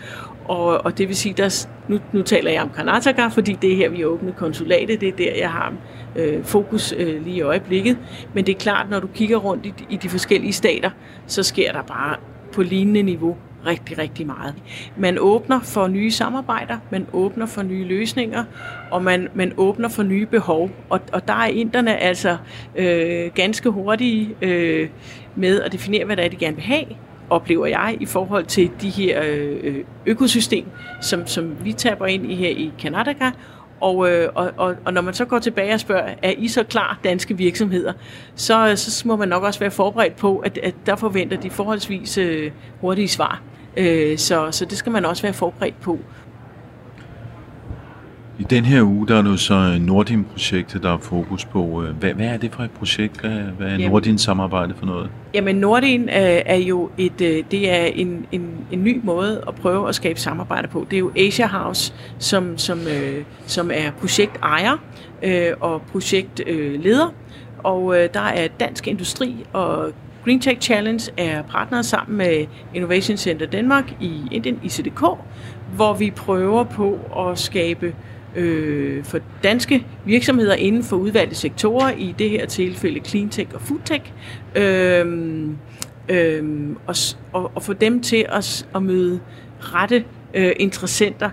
Og, 0.46 0.86
og 0.86 0.98
det 0.98 1.08
vil 1.08 1.16
sige, 1.16 1.44
at 1.44 1.70
nu, 1.88 2.00
nu 2.14 2.22
taler 2.22 2.52
jeg 2.52 2.62
om 2.62 2.70
Karnataka, 2.70 3.28
fordi 3.28 3.54
det 3.54 3.72
er 3.72 3.76
her, 3.76 3.90
vi 3.90 3.98
har 3.98 4.06
åbnet 4.06 4.36
konsulatet. 4.36 5.02
Det 5.02 5.08
er 5.08 5.18
der, 5.18 5.36
jeg 5.38 5.52
har 5.52 5.74
øh, 6.16 6.44
fokus 6.44 6.94
øh, 6.98 7.24
lige 7.24 7.36
i 7.36 7.42
øjeblikket. 7.42 7.98
Men 8.34 8.46
det 8.46 8.56
er 8.56 8.60
klart, 8.60 8.90
når 8.90 9.00
du 9.00 9.08
kigger 9.08 9.38
rundt 9.38 9.66
i, 9.66 9.74
i 9.90 9.96
de 9.96 10.10
forskellige 10.10 10.54
stater, 10.54 10.90
så 11.28 11.44
sker 11.44 11.72
der 11.72 11.82
bare 11.82 12.16
på 12.54 12.62
lignende 12.62 13.04
niveau 13.04 13.38
rigtig, 13.66 13.98
rigtig 13.98 14.28
meget. 14.28 14.56
Man 14.98 15.18
åbner 15.20 15.60
for 15.60 15.88
nye 15.88 16.12
samarbejder, 16.12 16.78
man 16.92 17.08
åbner 17.14 17.46
for 17.46 17.62
nye 17.62 17.84
løsninger, 17.84 18.44
og 18.92 19.04
man, 19.04 19.28
man 19.34 19.54
åbner 19.58 19.90
for 19.90 20.04
nye 20.04 20.26
behov. 20.26 20.72
Og, 20.90 21.02
og 21.14 21.28
der 21.28 21.34
er 21.34 21.48
inderne 21.48 21.98
altså 21.98 22.38
øh, 22.76 23.32
ganske 23.36 23.70
hurtige 23.70 24.36
øh, 24.42 24.90
med 25.36 25.62
at 25.62 25.72
definere, 25.72 26.06
hvad 26.06 26.18
det 26.18 26.26
er, 26.26 26.30
de 26.30 26.36
gerne 26.36 26.56
vil 26.56 26.66
have, 26.66 26.86
oplever 27.30 27.66
jeg, 27.66 27.98
i 28.00 28.06
forhold 28.06 28.46
til 28.46 28.72
de 28.82 28.90
her 28.90 29.22
øh, 29.26 29.84
økosystem, 30.06 30.66
som, 31.02 31.28
som 31.28 31.66
vi 31.66 31.74
taber 31.74 32.06
ind 32.06 32.32
i 32.32 32.36
her 32.36 32.50
i 32.50 32.72
Kanada, 32.80 33.14
og, 33.82 34.10
øh, 34.10 34.30
og, 34.36 34.52
og, 34.58 34.76
og 34.86 34.94
når 34.94 35.02
man 35.02 35.14
så 35.14 35.26
går 35.26 35.40
tilbage 35.40 35.74
og 35.74 35.80
spørger, 35.80 36.16
er 36.24 36.34
I 36.38 36.48
så 36.48 36.64
klar 36.64 37.00
danske 37.04 37.38
virksomheder, 37.38 37.94
så, 38.36 38.70
øh, 38.70 38.78
så 38.78 39.08
må 39.08 39.16
man 39.16 39.28
nok 39.28 39.44
også 39.44 39.60
være 39.60 39.72
forberedt 39.72 40.16
på, 40.16 40.38
at, 40.38 40.58
at 40.58 40.76
der 40.86 40.96
forventer 40.96 41.38
de 41.38 41.50
forholdsvis 41.50 42.18
øh, 42.18 42.52
hurtige 42.82 43.08
svar. 43.08 43.42
Øh, 43.78 44.18
så, 44.18 44.52
så 44.52 44.66
det 44.66 44.78
skal 44.78 44.92
man 44.92 45.06
også 45.06 45.22
være 45.22 45.34
forberedt 45.34 45.82
på. 45.82 46.00
I 48.40 48.44
den 48.44 48.66
her 48.66 48.84
uge, 48.84 49.08
der 49.08 49.18
er 49.18 49.22
det 49.22 49.40
så 49.40 49.78
Nordin-projektet, 49.82 50.84
der 50.84 50.94
er 50.94 50.98
fokus 50.98 51.46
på. 51.46 51.84
Øh, 51.84 51.96
hvad, 51.96 52.14
hvad 52.14 52.26
er 52.26 52.38
det 52.38 52.54
for 52.54 52.64
et 52.64 52.72
projekt? 52.72 53.22
Hvad 53.22 53.68
er 53.68 53.90
Nordins 53.90 54.22
samarbejde 54.22 54.74
for 54.78 54.86
noget? 54.86 55.10
Jamen 55.34 55.56
Nordin 55.56 56.10
er, 56.10 56.42
er 56.46 56.56
jo 56.56 56.90
et, 56.98 57.22
øh, 57.22 57.44
det 57.52 57.72
er 57.72 57.86
en, 57.86 58.26
en, 58.32 58.52
en 58.72 58.84
ny 58.84 59.00
måde 59.04 59.44
at 59.48 59.56
prøve 59.56 59.90
at 59.90 59.96
skabe 59.96 60.20
samarbejde 60.20 60.68
på. 60.68 60.88
Det 60.92 60.96
er 60.96 61.00
jo 61.00 61.12
Asia 61.18 61.48
House, 61.48 61.94
som, 62.20 62.58
som, 62.58 62.80
øh, 62.80 63.24
som 63.46 63.72
er 63.74 63.92
projektejer 63.92 64.78
øh, 65.24 65.52
og 65.60 65.82
projektleder. 65.82 67.06
Øh, 67.06 67.14
og 67.64 67.98
øh, 67.98 68.10
der 68.14 68.20
er 68.20 68.48
Dansk 68.60 68.88
Industri 68.88 69.46
og 69.54 69.92
Green 70.26 70.40
Tech 70.40 70.62
Challenge 70.62 71.12
er 71.18 71.42
partneret 71.42 71.86
sammen 71.86 72.18
med 72.18 72.46
Innovation 72.74 73.18
Center 73.18 73.46
Danmark 73.46 73.92
i 74.02 74.22
Indien, 74.32 74.60
ICDK, 74.64 75.04
hvor 75.76 75.94
vi 75.94 76.12
prøver 76.12 76.64
på 76.64 77.00
at 77.18 77.40
skabe 77.40 77.96
øh, 78.36 79.04
for 79.04 79.20
danske 79.44 79.86
virksomheder 80.06 80.54
inden 80.54 80.84
for 80.84 80.96
udvalgte 80.96 81.36
sektorer, 81.36 81.92
i 81.98 82.16
det 82.20 82.30
her 82.30 82.46
tilfælde 82.46 83.00
cleantech 83.06 83.50
og 83.54 83.62
foodtech, 83.62 84.14
øh, 84.56 85.48
øh, 86.10 86.70
og, 86.88 86.96
og, 87.34 87.52
og 87.56 87.64
få 87.64 87.74
dem 87.74 88.02
til 88.02 88.26
at, 88.30 88.68
at 88.76 88.84
møde 88.84 89.20
rette 89.60 90.04
øh, 90.34 90.52
interessenter 90.60 91.30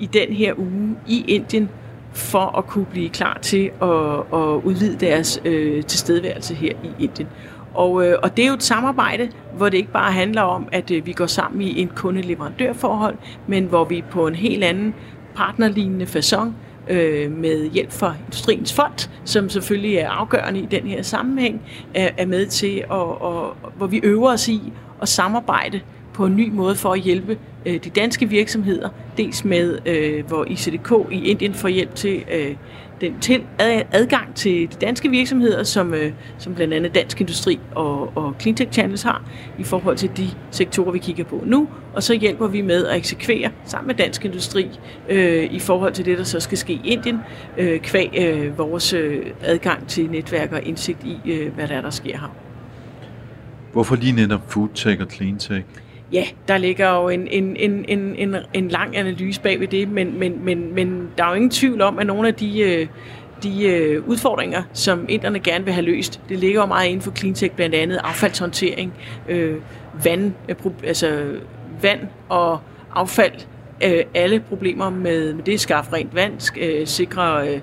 i 0.00 0.06
den 0.06 0.32
her 0.32 0.54
uge 0.58 0.96
i 1.06 1.24
Indien 1.28 1.68
for 2.12 2.58
at 2.58 2.66
kunne 2.66 2.86
blive 2.86 3.08
klar 3.08 3.38
til 3.42 3.70
at, 3.82 4.16
at 4.40 4.62
udvide 4.64 4.96
deres 5.06 5.40
øh, 5.44 5.84
tilstedeværelse 5.84 6.54
her 6.54 6.72
i 6.84 7.04
Indien. 7.04 7.28
Og, 7.74 8.06
øh, 8.06 8.18
og 8.22 8.36
det 8.36 8.42
er 8.42 8.48
jo 8.48 8.54
et 8.54 8.62
samarbejde, 8.62 9.28
hvor 9.56 9.68
det 9.68 9.78
ikke 9.78 9.92
bare 9.92 10.12
handler 10.12 10.42
om, 10.42 10.68
at 10.72 10.90
øh, 10.90 11.06
vi 11.06 11.12
går 11.12 11.26
sammen 11.26 11.62
i 11.62 11.80
en 11.80 11.88
kundeleverandørforhold, 11.88 13.16
men 13.46 13.64
hvor 13.64 13.84
vi 13.84 14.04
på 14.10 14.26
en 14.26 14.34
helt 14.34 14.64
anden 14.64 14.94
partnerlignende 15.36 16.04
façon 16.04 16.52
øh, 16.88 17.32
med 17.32 17.70
hjælp 17.70 17.92
fra 17.92 18.14
Industriens 18.26 18.72
Fond, 18.72 19.10
som 19.24 19.48
selvfølgelig 19.48 19.96
er 19.96 20.10
afgørende 20.10 20.60
i 20.60 20.66
den 20.66 20.86
her 20.86 21.02
sammenhæng, 21.02 21.62
er, 21.94 22.10
er 22.16 22.26
med 22.26 22.46
til, 22.46 22.76
at, 22.78 22.90
og, 22.90 23.56
hvor 23.76 23.86
vi 23.86 24.00
øver 24.02 24.32
os 24.32 24.48
i 24.48 24.72
at 25.02 25.08
samarbejde 25.08 25.80
på 26.22 26.26
en 26.26 26.36
ny 26.36 26.50
måde 26.50 26.76
for 26.76 26.92
at 26.92 27.00
hjælpe 27.00 27.38
øh, 27.66 27.84
de 27.84 27.90
danske 27.90 28.28
virksomheder, 28.28 28.88
dels 29.16 29.44
med, 29.44 29.78
øh, 29.86 30.26
hvor 30.26 30.44
ICDK 30.44 30.92
i 31.10 31.30
Indien 31.30 31.54
får 31.54 31.68
hjælp 31.68 31.94
til 31.94 32.24
øh, 32.32 32.56
den 33.00 33.20
til 33.20 33.42
adgang 33.92 34.34
til 34.34 34.72
de 34.72 34.76
danske 34.80 35.10
virksomheder, 35.10 35.62
som, 35.62 35.94
øh, 35.94 36.12
som 36.38 36.54
blandt 36.54 36.74
andet 36.74 36.94
Dansk 36.94 37.20
Industri 37.20 37.60
og, 37.74 38.16
og 38.16 38.34
Cleantech 38.40 38.72
Channels 38.72 39.02
har, 39.02 39.24
i 39.58 39.64
forhold 39.64 39.96
til 39.96 40.10
de 40.16 40.28
sektorer, 40.50 40.92
vi 40.92 40.98
kigger 40.98 41.24
på 41.24 41.42
nu. 41.46 41.68
Og 41.94 42.02
så 42.02 42.14
hjælper 42.14 42.48
vi 42.48 42.60
med 42.60 42.86
at 42.86 42.96
eksekvere 42.96 43.50
sammen 43.64 43.86
med 43.86 43.94
Dansk 43.94 44.24
Industri 44.24 44.70
øh, 45.08 45.44
i 45.52 45.58
forhold 45.58 45.92
til 45.92 46.04
det, 46.04 46.18
der 46.18 46.24
så 46.24 46.40
skal 46.40 46.58
ske 46.58 46.72
i 46.72 46.80
Indien, 46.84 47.18
øh, 47.58 47.80
kvæg 47.80 48.10
øh, 48.18 48.58
vores 48.58 48.92
øh, 48.92 49.26
adgang 49.40 49.88
til 49.88 50.10
netværk 50.10 50.52
og 50.52 50.62
indsigt 50.62 51.04
i, 51.04 51.32
øh, 51.32 51.54
hvad 51.54 51.68
der 51.68 51.74
er, 51.74 51.80
der 51.80 51.90
sker 51.90 52.18
her. 52.18 52.36
Hvorfor 53.72 53.96
lige 53.96 54.12
netop 54.12 54.52
foodtech 54.52 55.00
og 55.00 55.10
cleantech? 55.10 55.64
Ja, 56.12 56.24
der 56.48 56.58
ligger 56.58 56.94
jo 56.94 57.08
en, 57.08 57.28
en, 57.28 57.56
en, 57.56 57.84
en, 57.88 58.16
en, 58.16 58.36
en 58.54 58.68
lang 58.68 58.96
analyse 58.96 59.40
bag 59.40 59.60
ved 59.60 59.68
det, 59.68 59.88
men, 59.88 60.18
men, 60.18 60.44
men, 60.44 60.74
men 60.74 61.08
der 61.18 61.24
er 61.24 61.28
jo 61.28 61.34
ingen 61.34 61.50
tvivl 61.50 61.80
om, 61.80 61.98
at 61.98 62.06
nogle 62.06 62.28
af 62.28 62.34
de, 62.34 62.60
øh, 62.60 62.86
de 63.42 63.64
øh, 63.66 64.08
udfordringer, 64.08 64.62
som 64.72 65.06
inderne 65.08 65.40
gerne 65.40 65.64
vil 65.64 65.72
have 65.72 65.84
løst, 65.84 66.20
det 66.28 66.38
ligger 66.38 66.60
jo 66.60 66.66
meget 66.66 66.88
inden 66.88 67.02
for 67.02 67.10
cleantech, 67.10 67.54
blandt 67.54 67.74
andet 67.74 68.00
affaldshåndtering, 68.04 68.92
øh, 69.28 69.56
vand, 70.04 70.32
øh, 70.48 70.56
altså 70.84 71.34
vand 71.82 72.00
og 72.28 72.60
affald, 72.94 73.46
øh, 73.84 74.04
alle 74.14 74.40
problemer 74.40 74.90
med, 74.90 75.34
med 75.34 75.44
det, 75.44 75.60
skaffe 75.60 75.92
rent 75.92 76.14
vand, 76.14 76.58
øh, 76.60 76.86
sikre 76.86 77.48
øh, 77.48 77.60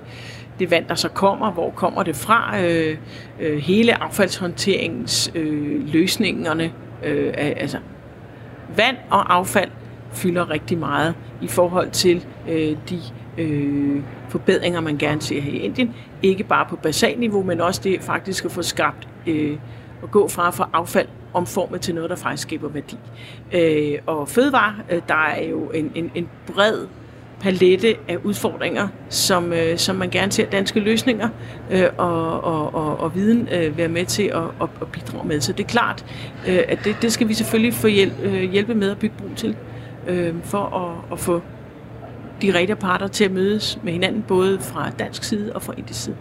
det 0.58 0.70
vand, 0.70 0.84
der 0.88 0.94
så 0.94 1.08
kommer, 1.08 1.52
hvor 1.52 1.70
kommer 1.70 2.02
det 2.02 2.16
fra, 2.16 2.60
øh, 2.62 2.96
øh, 3.40 3.58
hele 3.58 4.02
affaldshåndterings 4.02 5.32
øh, 5.34 5.92
løsningerne, 5.92 6.72
øh, 7.04 7.34
altså 7.36 7.78
vand 8.76 8.96
og 9.10 9.34
affald 9.34 9.70
fylder 10.12 10.50
rigtig 10.50 10.78
meget 10.78 11.14
i 11.40 11.48
forhold 11.48 11.90
til 11.90 12.26
øh, 12.48 12.76
de 12.90 13.00
øh, 13.38 14.02
forbedringer, 14.28 14.80
man 14.80 14.98
gerne 14.98 15.22
ser 15.22 15.40
her 15.40 15.52
i 15.52 15.56
Indien. 15.56 15.94
Ikke 16.22 16.44
bare 16.44 16.66
på 16.66 16.76
basalniveau, 16.76 17.42
men 17.42 17.60
også 17.60 17.80
det 17.84 18.02
faktisk 18.02 18.44
at 18.44 18.52
få 18.52 18.62
skabt 18.62 19.08
øh, 19.26 19.58
at 20.02 20.10
gå 20.10 20.28
fra 20.28 20.48
at 20.48 20.54
få 20.54 20.64
affald 20.72 21.08
omformet 21.32 21.80
til 21.80 21.94
noget, 21.94 22.10
der 22.10 22.16
faktisk 22.16 22.42
skaber 22.42 22.68
værdi. 22.68 22.98
Øh, 23.52 23.98
og 24.06 24.28
fødevare, 24.28 24.74
øh, 24.90 25.02
der 25.08 25.14
er 25.14 25.44
jo 25.44 25.60
en, 25.60 25.92
en, 25.94 26.10
en 26.14 26.28
bred 26.46 26.86
palette 27.40 27.96
af 28.08 28.16
udfordringer, 28.24 28.88
som, 29.08 29.52
øh, 29.52 29.78
som 29.78 29.96
man 29.96 30.10
gerne 30.10 30.32
ser 30.32 30.46
danske 30.46 30.80
løsninger 30.80 31.28
øh, 31.70 31.84
og, 31.98 32.44
og, 32.44 32.74
og, 32.74 33.00
og 33.00 33.14
viden 33.14 33.48
øh, 33.52 33.78
være 33.78 33.88
med 33.88 34.06
til 34.06 34.22
at, 34.22 34.34
og, 34.34 34.70
og 34.80 34.88
bidrage 34.92 35.28
med. 35.28 35.40
Så 35.40 35.52
det 35.52 35.64
er 35.64 35.68
klart, 35.68 36.04
øh, 36.48 36.58
at 36.68 36.78
det, 36.84 36.96
det 37.02 37.12
skal 37.12 37.28
vi 37.28 37.34
selvfølgelig 37.34 37.74
få 37.74 37.86
hjælp, 37.86 38.12
øh, 38.22 38.42
hjælpe 38.42 38.74
med 38.74 38.90
at 38.90 38.98
bygge 38.98 39.14
brug 39.18 39.30
til, 39.36 39.56
øh, 40.08 40.34
for 40.44 40.64
at, 40.76 41.12
at 41.12 41.18
få 41.18 41.42
de 42.42 42.54
rigtige 42.54 42.76
parter 42.76 43.08
til 43.08 43.24
at 43.24 43.30
mødes 43.30 43.78
med 43.82 43.92
hinanden, 43.92 44.24
både 44.28 44.58
fra 44.60 44.90
dansk 44.98 45.24
side 45.24 45.52
og 45.52 45.62
fra 45.62 45.74
indisk 45.78 46.02
side. 46.02 46.16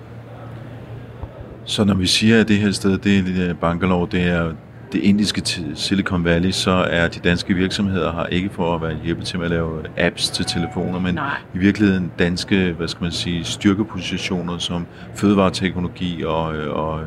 Så 1.66 1.84
når 1.84 1.94
vi 1.94 2.08
siger, 2.08 2.42
at 2.42 2.48
det 2.48 2.58
her 2.58 2.72
sted, 2.72 2.98
det 2.98 3.50
er 3.50 3.54
Bangalore, 3.54 4.08
det 4.12 4.24
er 4.24 4.54
det 4.92 5.04
indiske 5.04 5.42
Silicon 5.76 6.26
Valley, 6.26 6.52
så 6.52 6.72
er 6.72 7.08
de 7.08 7.20
danske 7.20 7.54
virksomheder 7.54 8.12
her 8.12 8.26
ikke 8.26 8.50
for 8.50 8.76
at 8.76 8.82
være 8.82 8.96
hjælpe 9.04 9.24
til 9.24 9.38
at 9.44 9.50
lave 9.50 9.84
apps 9.98 10.30
til 10.30 10.46
telefoner, 10.46 11.00
men 11.00 11.16
Nej. 11.16 11.38
i 11.56 11.58
virkeligheden 11.58 12.12
danske, 12.20 12.72
hvad 12.78 12.88
skal 12.88 13.04
man 13.04 13.12
sige, 13.12 13.44
styrkepositioner 13.44 14.58
som 14.58 14.86
fødevareteknologi 15.16 16.24
og, 16.24 16.44
og, 16.58 17.02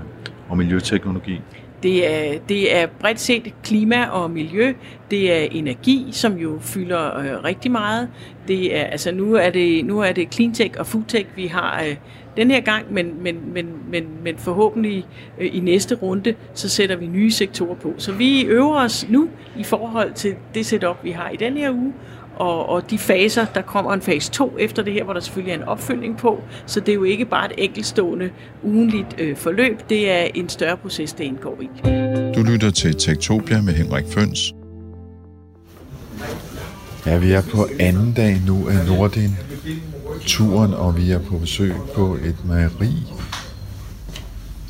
og 0.48 0.56
miljøteknologi. 0.56 1.40
Det 1.82 2.10
er, 2.10 2.38
det 2.48 2.76
er 2.76 2.86
bredt 2.86 3.20
set 3.20 3.54
klima 3.64 4.04
og 4.04 4.30
miljø. 4.30 4.72
Det 5.10 5.32
er 5.32 5.48
energi, 5.50 6.08
som 6.12 6.36
jo 6.36 6.58
fylder 6.60 7.18
øh, 7.18 7.44
rigtig 7.44 7.70
meget. 7.70 8.08
Det 8.48 8.78
er, 8.78 8.84
altså 8.84 9.12
nu 9.12 9.34
er 9.34 9.50
det, 9.50 9.84
nu 9.84 10.00
er 10.00 10.12
det 10.12 10.34
cleantech 10.34 10.74
og 10.78 10.86
foodtech, 10.86 11.26
vi 11.36 11.46
har 11.46 11.82
øh, 11.88 11.96
den 12.36 12.50
her 12.50 12.60
gang, 12.60 12.92
men, 12.92 13.22
men, 13.22 13.36
men, 13.54 13.66
men, 13.90 14.04
men 14.24 14.38
forhåbentlig 14.38 15.06
øh, 15.40 15.56
i 15.56 15.60
næste 15.60 15.94
runde, 15.94 16.34
så 16.54 16.68
sætter 16.68 16.96
vi 16.96 17.06
nye 17.06 17.30
sektorer 17.30 17.74
på. 17.74 17.94
Så 17.98 18.12
vi 18.12 18.42
øver 18.42 18.76
os 18.76 19.06
nu 19.08 19.28
i 19.56 19.64
forhold 19.64 20.12
til 20.12 20.34
det 20.54 20.66
setup, 20.66 20.96
vi 21.04 21.10
har 21.10 21.30
i 21.30 21.36
den 21.36 21.56
her 21.56 21.70
uge, 21.70 21.92
og, 22.36 22.68
og 22.68 22.90
de 22.90 22.98
faser, 22.98 23.44
der 23.54 23.62
kommer 23.62 23.92
en 23.92 24.02
fase 24.02 24.30
2 24.30 24.56
efter 24.58 24.82
det 24.82 24.92
her, 24.92 25.04
hvor 25.04 25.12
der 25.12 25.20
selvfølgelig 25.20 25.52
er 25.52 25.56
en 25.56 25.64
opfølgning 25.64 26.16
på, 26.16 26.42
så 26.66 26.80
det 26.80 26.88
er 26.88 26.94
jo 26.94 27.04
ikke 27.04 27.24
bare 27.24 27.46
et 27.46 27.64
enkeltstående 27.64 28.30
ugenligt 28.62 29.06
øh, 29.18 29.36
forløb, 29.36 29.80
det 29.88 30.10
er 30.10 30.26
en 30.34 30.48
større 30.48 30.76
proces, 30.76 31.12
det 31.12 31.24
indgår 31.24 31.58
i. 31.60 31.68
Du 32.34 32.42
lytter 32.42 32.70
til 32.70 32.94
Tektopia 32.94 33.60
med 33.60 33.72
Henrik 33.72 34.04
Føns. 34.08 34.54
Ja, 37.06 37.18
vi 37.18 37.32
er 37.32 37.42
på 37.42 37.68
anden 37.80 38.12
dag 38.12 38.40
nu 38.46 38.68
af 38.68 38.86
Nordin 38.86 39.30
turen, 40.26 40.74
og 40.74 40.96
vi 40.96 41.10
er 41.10 41.18
på 41.18 41.38
besøg 41.38 41.74
på 41.94 42.14
et 42.24 42.36
mejeri. 42.44 43.12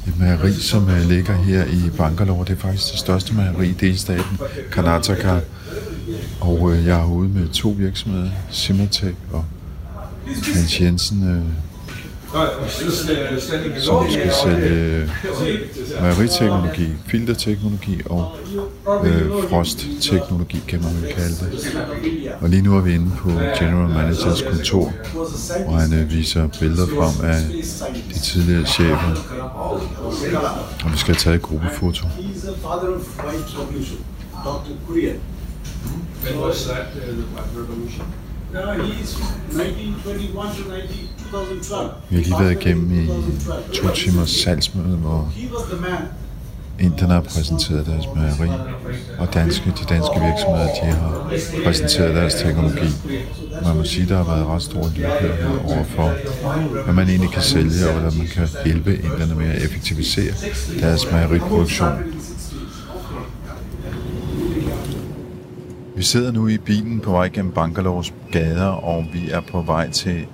Et 0.07 0.19
mejeri, 0.19 0.53
som 0.53 0.89
øh, 0.91 1.09
ligger 1.09 1.35
her 1.35 1.65
i 1.65 1.91
Bangalore. 1.97 2.45
Det 2.45 2.53
er 2.53 2.57
faktisk 2.57 2.93
det 2.93 2.99
største 2.99 3.35
mejeri 3.35 3.69
i 3.69 3.73
delstaten 3.73 4.39
Karnataka. 4.73 5.41
Og 6.41 6.73
øh, 6.73 6.87
jeg 6.87 7.01
er 7.01 7.07
ude 7.07 7.29
med 7.29 7.49
to 7.49 7.69
virksomheder, 7.69 8.31
Simatek 8.51 9.15
og 9.33 9.45
Hans 10.55 10.81
Jensen, 10.81 11.29
øh, 11.29 11.72
som 12.33 14.11
skal 14.11 14.33
sælge 14.43 15.11
mejeriteknologi, 16.01 16.89
filterteknologi 17.07 18.01
og 18.07 18.37
øh, 19.05 19.31
frostteknologi, 19.51 20.63
kan 20.69 20.83
man 20.83 21.03
vel 21.03 21.15
kalde 21.15 21.35
det. 21.35 21.77
Og 22.41 22.49
lige 22.49 22.63
nu 22.63 22.77
er 22.77 22.81
vi 22.81 22.95
inde 22.95 23.11
på 23.19 23.29
General 23.31 23.89
Managers 23.89 24.43
kontor, 24.43 24.93
hvor 25.65 25.73
han 25.73 25.93
øh, 25.93 26.11
viser 26.11 26.49
billeder 26.61 26.87
frem 26.87 27.31
af 27.31 27.41
de 28.15 28.19
tidligere 28.19 28.67
chefer. 28.67 29.15
Og 30.85 30.93
vi 30.93 30.99
skal 30.99 31.15
tage 31.15 31.37
et 31.37 31.43
gruppefoto. 31.43 32.07
When 36.25 36.39
was 36.39 36.65
that, 36.65 36.87
uh, 36.95 37.03
the 37.03 37.25
revolution? 37.61 38.07
Vi 42.11 42.17
har 42.17 42.23
lige 42.23 42.35
været 42.41 42.65
igennem 42.65 43.05
i 43.05 43.07
to 43.75 43.89
timers 43.95 44.31
salgsmøde, 44.31 44.97
hvor 44.97 45.33
Inderne 46.81 47.13
har 47.13 47.21
præsenteret 47.21 47.87
deres 47.87 48.05
mejeri, 48.15 48.51
og 49.19 49.35
danske, 49.35 49.71
de 49.71 49.85
danske 49.95 50.21
virksomheder 50.21 50.69
de 50.83 50.87
har 50.87 51.33
præsenteret 51.65 52.15
deres 52.15 52.35
teknologi. 52.35 52.89
Man 53.65 53.77
må 53.77 53.85
sige, 53.85 54.09
der 54.09 54.17
har 54.17 54.35
været 54.35 54.47
ret 54.47 54.63
stor 54.63 54.91
lydhør 54.97 55.59
overfor, 55.65 56.13
hvad 56.85 56.95
man 56.95 57.09
egentlig 57.09 57.31
kan 57.31 57.43
sælge, 57.43 57.87
og 57.87 57.93
hvordan 57.93 58.19
man 58.19 58.27
kan 58.27 58.49
hjælpe 58.65 58.95
inderne 58.95 59.35
med 59.35 59.47
at 59.47 59.63
effektivisere 59.63 60.35
deres 60.81 61.11
mejeriproduktion. 61.11 61.93
Vi 65.97 66.03
sidder 66.03 66.33
nu 66.33 66.49
i 66.49 66.59
bilen 66.59 67.01
på 67.01 67.11
vej 67.11 67.29
gennem 67.29 67.53
Bangalores 67.53 68.13
gader, 68.33 68.67
og 68.67 69.05
vi 69.13 69.31
er 69.31 69.41
på 69.53 69.63
vej 69.63 69.91
til 69.91 70.27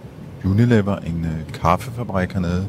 Unilever, 0.44 0.96
en 0.96 1.24
øh, 1.24 1.60
kaffefabrik 1.60 2.32
hernede, 2.32 2.66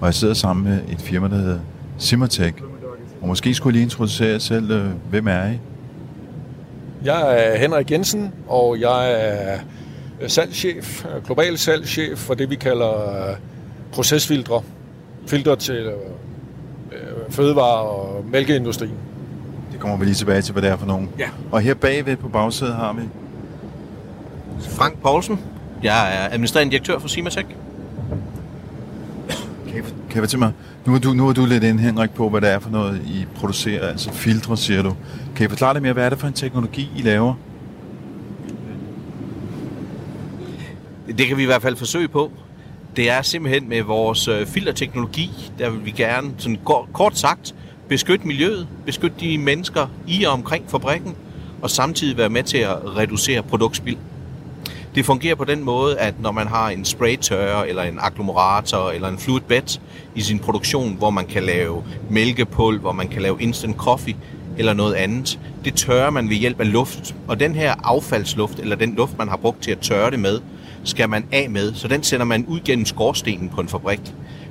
og 0.00 0.06
jeg 0.06 0.14
sidder 0.14 0.34
sammen 0.34 0.64
med 0.64 0.80
et 0.88 1.00
firma, 1.00 1.28
der 1.28 1.36
hedder 1.36 1.58
Simmertech. 1.98 2.54
Og 3.20 3.28
måske 3.28 3.54
skulle 3.54 3.72
jeg 3.72 3.74
lige 3.74 3.82
introducere 3.82 4.28
jer 4.28 4.38
selv. 4.38 4.70
Øh, 4.70 4.86
hvem 5.10 5.28
er 5.28 5.46
I? 5.46 5.58
Jeg 7.04 7.38
er 7.38 7.58
Henrik 7.58 7.90
Jensen, 7.90 8.32
og 8.48 8.80
jeg 8.80 9.12
er 9.12 9.58
salgschef, 10.28 11.06
global 11.26 11.58
salgschef 11.58 12.18
for 12.18 12.34
det, 12.34 12.50
vi 12.50 12.54
kalder 12.54 13.28
øh, 13.30 13.36
procesfiltre. 13.92 14.62
Filtre 15.26 15.56
til 15.56 15.92
fødevare- 17.30 17.82
og 17.82 18.24
mælkeindustrien 18.32 18.94
kommer 19.82 19.96
vi 19.96 20.04
lige 20.04 20.14
tilbage 20.14 20.42
til, 20.42 20.52
hvad 20.52 20.62
det 20.62 20.70
er 20.70 20.76
for 20.76 20.86
nogen. 20.86 21.08
Ja. 21.18 21.28
Og 21.52 21.60
her 21.60 21.74
bagved 21.74 22.16
på 22.16 22.28
bagsædet 22.28 22.74
har 22.74 22.92
vi... 22.92 23.02
Frank 24.60 24.98
Poulsen. 25.02 25.40
Jeg 25.82 26.16
er 26.16 26.28
administrerende 26.30 26.70
direktør 26.70 26.98
for 26.98 27.08
Simatech. 27.08 27.46
Kan 30.10 30.20
jeg, 30.20 30.28
til 30.28 30.38
mig? 30.38 30.52
Nu 30.86 30.94
er, 30.94 30.98
du, 30.98 31.12
nu 31.12 31.28
er 31.28 31.32
du 31.32 31.46
lidt 31.46 31.64
ind, 31.64 31.80
Henrik, 31.80 32.10
på, 32.10 32.28
hvad 32.28 32.40
det 32.40 32.50
er 32.50 32.58
for 32.58 32.70
noget, 32.70 33.02
I 33.06 33.24
producerer, 33.34 33.88
altså 33.88 34.12
filtre, 34.12 34.56
siger 34.56 34.82
du. 34.82 34.94
Kan 35.36 35.46
I 35.46 35.48
forklare 35.48 35.74
lidt 35.74 35.82
mere, 35.82 35.92
hvad 35.92 36.04
er 36.04 36.08
det 36.08 36.18
for 36.18 36.26
en 36.26 36.32
teknologi, 36.32 36.90
I 36.96 37.02
laver? 37.02 37.34
Det 41.18 41.26
kan 41.26 41.36
vi 41.36 41.42
i 41.42 41.46
hvert 41.46 41.62
fald 41.62 41.76
forsøge 41.76 42.08
på. 42.08 42.32
Det 42.96 43.10
er 43.10 43.22
simpelthen 43.22 43.68
med 43.68 43.82
vores 43.82 44.28
øh, 44.28 44.46
filterteknologi, 44.46 45.52
der 45.58 45.70
vil 45.70 45.84
vi 45.84 45.90
gerne, 45.90 46.30
sådan 46.38 46.58
kort 46.92 47.18
sagt, 47.18 47.54
beskytte 47.88 48.26
miljøet, 48.26 48.68
beskytte 48.86 49.16
de 49.20 49.38
mennesker 49.38 49.86
i 50.06 50.24
og 50.24 50.32
omkring 50.32 50.70
fabrikken, 50.70 51.14
og 51.62 51.70
samtidig 51.70 52.16
være 52.18 52.28
med 52.30 52.42
til 52.42 52.58
at 52.58 52.96
reducere 52.96 53.42
produktspild. 53.42 53.96
Det 54.94 55.06
fungerer 55.06 55.34
på 55.34 55.44
den 55.44 55.64
måde, 55.64 55.98
at 55.98 56.20
når 56.20 56.32
man 56.32 56.46
har 56.46 56.68
en 56.68 56.84
spraytørrer, 56.84 57.64
eller 57.64 57.82
en 57.82 57.98
agglomerator, 58.00 58.90
eller 58.90 59.08
en 59.08 59.18
fluid 59.18 59.40
bed 59.40 59.80
i 60.14 60.20
sin 60.20 60.38
produktion, 60.38 60.94
hvor 60.94 61.10
man 61.10 61.26
kan 61.26 61.42
lave 61.42 61.84
mælkepulver, 62.10 62.80
hvor 62.80 62.92
man 62.92 63.08
kan 63.08 63.22
lave 63.22 63.42
instant 63.42 63.76
coffee, 63.76 64.16
eller 64.58 64.72
noget 64.72 64.94
andet, 64.94 65.40
det 65.64 65.74
tørrer 65.74 66.10
man 66.10 66.28
ved 66.28 66.36
hjælp 66.36 66.60
af 66.60 66.72
luft. 66.72 67.14
Og 67.28 67.40
den 67.40 67.54
her 67.54 67.74
affaldsluft, 67.84 68.58
eller 68.58 68.76
den 68.76 68.94
luft, 68.94 69.18
man 69.18 69.28
har 69.28 69.36
brugt 69.36 69.62
til 69.62 69.70
at 69.70 69.78
tørre 69.78 70.10
det 70.10 70.18
med, 70.18 70.40
skal 70.84 71.08
man 71.08 71.24
af 71.32 71.50
med, 71.50 71.74
så 71.74 71.88
den 71.88 72.02
sender 72.02 72.26
man 72.26 72.46
ud 72.46 72.60
gennem 72.64 72.86
skorstenen 72.86 73.48
på 73.48 73.60
en 73.60 73.68
fabrik. 73.68 74.00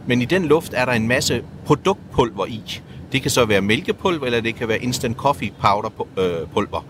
Men 0.07 0.21
i 0.21 0.25
den 0.25 0.45
luft 0.45 0.73
er 0.75 0.85
der 0.85 0.91
en 0.91 1.07
masse 1.07 1.43
produktpulver 1.65 2.45
i. 2.45 2.81
Det 3.11 3.21
kan 3.21 3.31
så 3.31 3.45
være 3.45 3.61
mælkepulver, 3.61 4.25
eller 4.25 4.41
det 4.41 4.55
kan 4.55 4.67
være 4.67 4.83
instant 4.83 5.17
coffee 5.17 5.51
powder 5.59 6.07
øh, 6.17 6.47
pulver. 6.53 6.85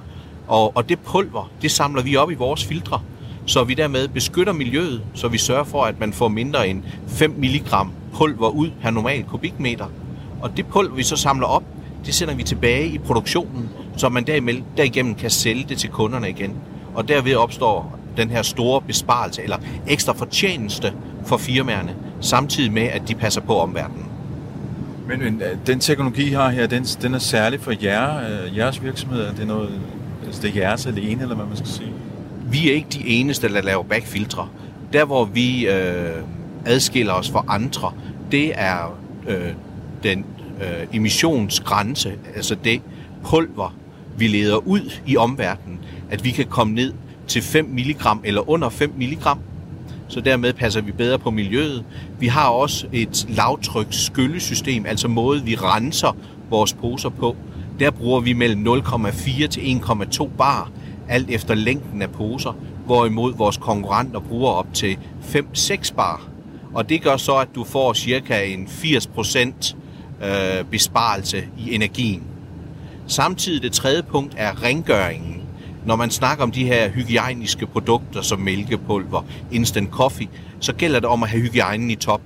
Og, 0.48 0.72
og 0.76 0.90
det 0.90 1.00
pulver, 1.00 1.52
det 1.62 1.72
samler 1.72 2.02
vi 2.02 2.16
op 2.16 2.32
i 2.32 2.36
vores 2.36 2.66
filtre, 2.66 3.02
så 3.46 3.64
vi 3.64 3.74
dermed 3.74 4.08
beskytter 4.08 4.54
miljøet, 4.54 5.02
så 5.14 5.28
vi 5.28 5.38
sørger 5.38 5.64
for, 5.64 5.84
at 5.84 6.00
man 6.00 6.14
får 6.14 6.28
mindre 6.28 6.68
end 6.68 6.84
5 7.08 7.36
mg 7.38 7.70
pulver 8.14 8.50
ud 8.50 8.70
per 8.82 8.90
normal 8.90 9.24
kubikmeter. 9.24 9.86
Og 10.42 10.58
det 10.58 10.66
pulver, 10.68 10.96
vi 10.96 11.04
så 11.04 11.16
samler 11.16 11.48
op, 11.48 11.64
det 12.06 12.14
sender 12.14 12.36
vi 12.36 12.44
tilbage 12.44 12.88
i 12.88 12.98
produktionen, 12.98 13.70
så 13.98 14.10
man 14.10 14.26
derigennem 14.78 15.16
kan 15.16 15.30
sælge 15.30 15.66
det 15.70 15.78
til 15.78 15.90
kunderne 15.90 16.30
igen. 16.30 16.56
Og 16.96 17.08
derved 17.08 17.36
opstår 17.36 18.00
den 18.18 18.30
her 18.30 18.42
store 18.42 18.82
besparelse 18.82 19.44
eller 19.44 19.58
ekstra 19.88 20.14
fortjeneste 20.14 20.94
for 21.26 21.38
firmaerne, 21.38 21.96
samtidig 22.22 22.74
med, 22.74 22.84
at 22.84 23.02
de 23.08 23.16
passer 23.16 23.42
på 23.42 23.60
omverdenen. 23.60 24.06
Men, 25.08 25.20
men 25.20 25.42
øh, 25.42 25.58
den 25.68 25.80
teknologi, 25.80 26.28
I 26.28 26.32
har 26.32 26.50
her, 26.50 26.68
den, 26.68 26.84
den 26.84 27.14
er 27.14 27.20
særlig 27.20 27.60
for 27.60 27.74
jer, 27.84 28.18
øh, 28.18 28.58
jeres 28.58 28.84
virksomhed? 28.84 29.22
Er 29.22 29.34
det, 29.34 29.48
noget, 29.48 29.82
altså 30.26 30.42
det 30.42 30.50
er 30.50 30.62
jeres 30.62 30.86
alene, 30.86 31.22
eller 31.22 31.36
hvad 31.36 31.46
man 31.46 31.58
skal 31.58 31.70
sige? 31.70 31.94
Vi 32.52 32.70
er 32.70 32.74
ikke 32.74 32.90
de 32.92 33.08
eneste, 33.08 33.54
der 33.54 33.62
laver 33.62 33.84
backfiltre. 33.84 34.48
Der, 34.94 35.06
hvor 35.06 35.26
vi 35.26 35.68
øh, 35.68 36.24
adskiller 36.66 37.14
os 37.14 37.30
fra 37.30 37.46
andre, 37.48 37.94
det 38.32 38.52
er 38.56 39.00
øh, 39.28 39.52
den 40.04 40.26
øh, 40.62 40.88
emissionsgrænse, 40.94 42.14
altså 42.36 42.56
det 42.64 42.82
pulver, 43.24 43.76
vi 44.18 44.28
leder 44.28 44.68
ud 44.68 44.92
i 45.08 45.18
omverdenen, 45.18 45.80
at 46.10 46.24
vi 46.24 46.32
kan 46.32 46.46
komme 46.46 46.74
ned 46.74 46.94
til 47.28 47.42
5 47.42 47.66
mg 47.66 48.02
eller 48.24 48.50
under 48.50 48.70
5 48.70 48.94
mg. 48.98 49.18
Så 50.08 50.22
dermed 50.22 50.54
passer 50.54 50.82
vi 50.82 50.92
bedre 50.92 51.20
på 51.20 51.32
miljøet. 51.32 51.84
Vi 52.20 52.28
har 52.28 52.50
også 52.50 52.88
et 52.92 53.26
lavtryks 53.30 54.06
skyllesystem, 54.06 54.86
altså 54.86 55.08
måde 55.08 55.44
vi 55.44 55.56
renser 55.56 56.18
vores 56.50 56.74
poser 56.74 57.10
på. 57.10 57.36
Der 57.80 57.92
bruger 57.92 58.20
vi 58.20 58.34
mellem 58.34 58.68
0,4 58.68 59.48
til 59.48 59.62
1,2 59.62 60.28
bar, 60.38 60.72
alt 61.12 61.30
efter 61.30 61.56
længden 61.56 62.02
af 62.02 62.12
poser, 62.12 62.52
hvorimod 62.86 63.34
vores 63.34 63.58
konkurrenter 63.58 64.20
bruger 64.20 64.52
op 64.52 64.68
til 64.74 64.98
5-6 65.22 65.94
bar. 65.96 66.28
Og 66.74 66.90
det 66.90 67.02
gør 67.02 67.18
så, 67.18 67.36
at 67.36 67.48
du 67.56 67.64
får 67.64 67.94
cirka 67.94 68.44
en 68.44 68.66
80% 68.66 69.76
øh, 70.26 70.66
besparelse 70.72 71.44
i 71.58 71.76
energien. 71.76 72.24
Samtidig 73.08 73.62
det 73.62 73.72
tredje 73.72 74.04
punkt 74.04 74.34
er 74.38 74.64
rengøringen. 74.64 75.42
Når 75.86 75.96
man 75.96 76.12
snakker 76.12 76.44
om 76.44 76.52
de 76.52 76.66
her 76.66 76.90
hygiejniske 76.90 77.66
produkter 77.66 78.22
som 78.22 78.40
mælkepulver, 78.40 79.26
instant 79.52 79.90
coffee, 79.90 80.28
så 80.60 80.74
gælder 80.74 81.00
det 81.00 81.10
om 81.10 81.24
at 81.24 81.30
have 81.30 81.42
hygiejnen 81.42 81.90
i 81.92 81.96
top, 81.96 82.22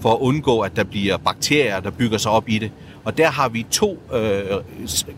for 0.00 0.12
at 0.12 0.18
undgå, 0.18 0.60
at 0.60 0.76
der 0.76 0.84
bliver 0.84 1.16
bakterier, 1.16 1.80
der 1.80 1.90
bygger 1.90 2.18
sig 2.18 2.30
op 2.30 2.48
i 2.48 2.58
det. 2.58 2.70
Og 3.04 3.18
der 3.18 3.30
har 3.30 3.48
vi 3.48 3.66
to 3.70 3.98
øh, 4.14 4.42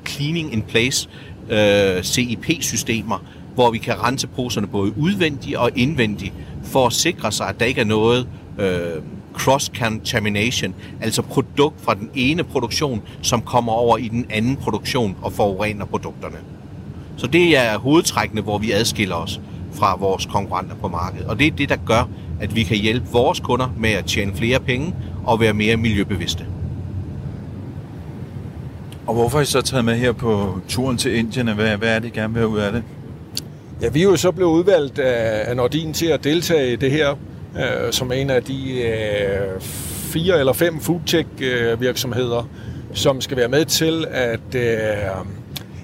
cleaning 0.07 0.53
in 0.53 0.63
place 0.63 1.09
øh, 1.51 2.03
CIP-systemer, 2.03 3.25
hvor 3.55 3.71
vi 3.71 3.79
kan 3.79 4.03
rense 4.03 4.27
poserne 4.27 4.67
både 4.67 4.93
udvendigt 4.99 5.57
og 5.57 5.71
indvendigt, 5.77 6.33
for 6.63 6.87
at 6.87 6.93
sikre 6.93 7.33
sig, 7.33 7.49
at 7.49 7.61
der 7.61 7.67
ikke 7.67 7.81
er 7.81 7.85
noget 7.85 8.29
øh, 8.59 9.03
cross-contamination, 9.35 10.75
altså 11.01 11.23
produkt 11.23 11.81
fra 11.81 11.95
den 11.95 12.11
ene 12.15 12.45
produktion, 12.45 13.03
som 13.23 13.43
kommer 13.43 13.73
over 13.73 13.97
i 13.97 14.09
den 14.09 14.27
anden 14.31 14.57
produktion 14.57 15.17
og 15.23 15.33
forurener 15.33 15.85
produkterne. 15.85 16.37
Så 17.17 17.27
det 17.27 17.57
er 17.57 17.79
hovedtrækkene, 17.79 18.41
hvor 18.41 18.59
vi 18.59 18.73
adskiller 18.73 19.17
os 19.17 19.41
fra 19.73 19.97
vores 19.97 20.27
konkurrenter 20.27 20.75
på 20.77 20.89
markedet. 20.89 21.27
Og 21.27 21.39
det 21.39 21.47
er 21.47 21.51
det, 21.51 21.69
der 21.69 21.77
gør, 21.77 22.09
at 22.41 22.57
vi 22.57 22.63
kan 22.63 22.77
hjælpe 22.77 23.07
vores 23.13 23.41
kunder 23.41 23.75
med 23.79 23.91
at 23.91 24.05
tjene 24.05 24.33
flere 24.35 24.61
penge 24.61 24.95
og 25.25 25.41
være 25.41 25.53
mere 25.53 25.77
miljøbevidste. 25.77 26.47
Og 29.07 29.15
hvorfor 29.15 29.39
er 29.39 29.43
I 29.43 29.45
så 29.45 29.63
taget 29.63 29.85
med 29.85 29.95
her 29.95 30.13
på 30.13 30.59
turen 30.69 30.97
til 30.97 31.17
Indien? 31.17 31.49
Hvad, 31.49 31.77
hvad 31.77 31.89
er 31.89 31.99
det, 31.99 32.09
I 32.09 32.11
gerne 32.11 32.33
vil 32.33 32.41
have 32.41 32.51
ud 32.51 32.59
af 32.59 32.73
det? 32.73 32.83
Ja, 33.83 33.89
vi 33.89 34.01
er 34.01 34.05
jo 34.05 34.17
så 34.17 34.31
blevet 34.31 34.51
udvalgt 34.51 34.99
af 34.99 35.57
Nordin 35.57 35.93
til 35.93 36.07
at 36.07 36.25
deltage 36.25 36.73
i 36.73 36.77
det 36.77 36.91
her, 36.91 37.11
øh, 37.57 37.93
som 37.93 38.13
en 38.13 38.31
af 38.31 38.43
de 38.43 38.83
øh, 38.83 39.61
fire 40.13 40.39
eller 40.39 40.53
fem 40.53 40.81
foodtech 40.81 41.29
øh, 41.43 41.81
virksomheder, 41.81 42.49
som 42.95 43.21
skal 43.21 43.37
være 43.37 43.49
med 43.49 43.65
til 43.65 44.07
at 44.11 44.55
øh, 44.55 44.71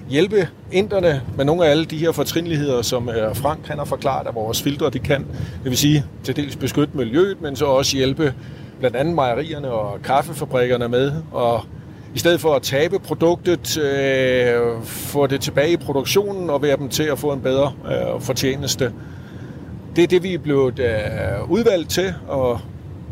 hjælpe 0.09 0.47
inderne 0.71 1.21
med 1.37 1.45
nogle 1.45 1.65
af 1.65 1.71
alle 1.71 1.85
de 1.85 1.97
her 1.97 2.11
fortrinligheder, 2.11 2.81
som 2.81 3.09
øh, 3.09 3.35
Frank 3.35 3.67
han 3.67 3.77
har 3.77 3.85
forklaret, 3.85 4.27
at 4.27 4.35
vores 4.35 4.61
filtre 4.61 4.89
de 4.89 4.99
kan. 4.99 5.25
Det 5.63 5.69
vil 5.69 5.77
sige 5.77 6.05
til 6.23 6.35
dels 6.35 6.55
beskytte 6.55 6.97
miljøet, 6.97 7.41
men 7.41 7.55
så 7.55 7.65
også 7.65 7.97
hjælpe 7.97 8.33
blandt 8.79 8.95
andet 8.97 9.15
mejerierne 9.15 9.71
og 9.71 10.01
kaffefabrikkerne 10.01 10.89
med. 10.89 11.11
Og 11.31 11.65
i 12.15 12.19
stedet 12.19 12.41
for 12.41 12.55
at 12.55 12.61
tabe 12.61 12.99
produktet, 12.99 13.77
øh, 13.77 14.83
få 14.83 15.27
det 15.27 15.41
tilbage 15.41 15.71
i 15.71 15.77
produktionen 15.77 16.49
og 16.49 16.61
være 16.61 16.77
dem 16.77 16.89
til 16.89 17.03
at 17.03 17.19
få 17.19 17.33
en 17.33 17.41
bedre 17.41 17.73
øh, 17.85 18.21
fortjeneste. 18.21 18.93
Det 19.95 20.03
er 20.03 20.07
det, 20.07 20.23
vi 20.23 20.33
er 20.33 20.37
blevet 20.39 20.79
øh, 20.79 21.51
udvalgt 21.51 21.89
til 21.89 22.13
at 22.31 22.57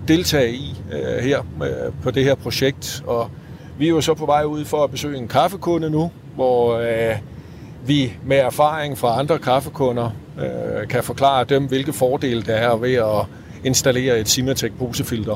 deltage 0.08 0.53
i 0.53 0.75
øh, 0.91 1.23
her 1.23 1.39
øh, 1.39 1.93
på 2.03 2.12
det 2.12 2.23
her 2.23 2.36
projekt. 2.36 3.03
Og 3.08 3.29
vi 3.77 3.86
er 3.86 3.89
jo 3.89 4.01
så 4.01 4.13
på 4.13 4.25
vej 4.25 4.43
ud 4.43 4.65
for 4.65 4.84
at 4.84 4.91
besøge 4.91 5.17
en 5.17 5.27
kaffekunde 5.27 5.89
nu, 5.89 6.12
hvor 6.36 6.77
øh, 6.77 7.15
vi 7.86 8.13
med 8.25 8.38
erfaring 8.38 8.97
fra 8.97 9.19
andre 9.19 9.39
kaffekunder 9.39 10.10
øh, 10.39 10.88
kan 10.88 11.03
forklare 11.03 11.43
dem, 11.43 11.65
hvilke 11.65 11.93
fordele 11.93 12.41
der 12.41 12.55
er 12.55 12.75
ved 12.75 12.93
at 12.93 13.25
installere 13.63 14.19
et 14.19 14.29
Simatec 14.29 14.71
posefilter. 14.79 15.36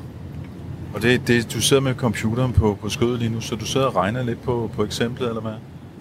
Og 0.93 1.01
det, 1.01 1.27
det, 1.27 1.53
du 1.53 1.61
sidder 1.61 1.81
med 1.81 1.95
computeren 1.95 2.53
på, 2.53 2.77
på 2.81 2.89
skødet 2.89 3.19
lige 3.19 3.31
nu, 3.31 3.41
så 3.41 3.55
du 3.55 3.65
sidder 3.65 3.87
og 3.87 3.95
regner 3.95 4.23
lidt 4.23 4.43
på, 4.43 4.71
på 4.75 4.83
eksemplet, 4.83 5.27
eller 5.27 5.41
hvad? 5.41 5.51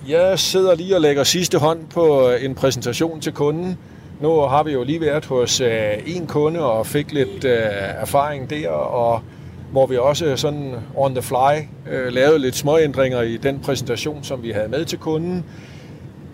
Jeg 0.09 0.39
sidder 0.39 0.75
lige 0.75 0.95
og 0.95 1.01
lægger 1.01 1.25
sidste 1.25 1.59
hånd 1.59 1.79
på 1.91 2.31
øh, 2.31 2.45
en 2.45 2.55
præsentation 2.55 3.21
til 3.21 3.33
kunden. 3.33 3.79
Nu 4.21 4.41
har 4.41 4.63
vi 4.63 4.73
jo 4.73 4.85
lige 4.85 5.01
været 5.01 5.25
hos 5.25 5.61
øh, 5.61 5.71
en 6.07 6.27
kunde 6.27 6.61
og 6.61 6.87
fik 6.87 7.13
lidt 7.13 7.45
øh, 7.45 7.59
erfaring 8.01 8.51
der, 8.51 8.69
og 8.71 9.23
hvor 9.73 9.87
vi 9.87 9.97
også 9.97 10.37
sådan 10.37 10.75
on 10.97 11.15
the 11.15 11.23
fly 11.23 11.59
øh, 11.91 12.13
lavede 12.13 12.39
lidt 12.39 12.57
små 12.57 12.79
ændringer 12.79 13.23
i 13.23 13.37
den 13.37 13.61
præsentation, 13.61 14.25
som 14.25 14.43
vi 14.43 14.51
havde 14.51 14.69
med 14.69 14.85
til 14.85 14.99
kunden. 14.99 15.45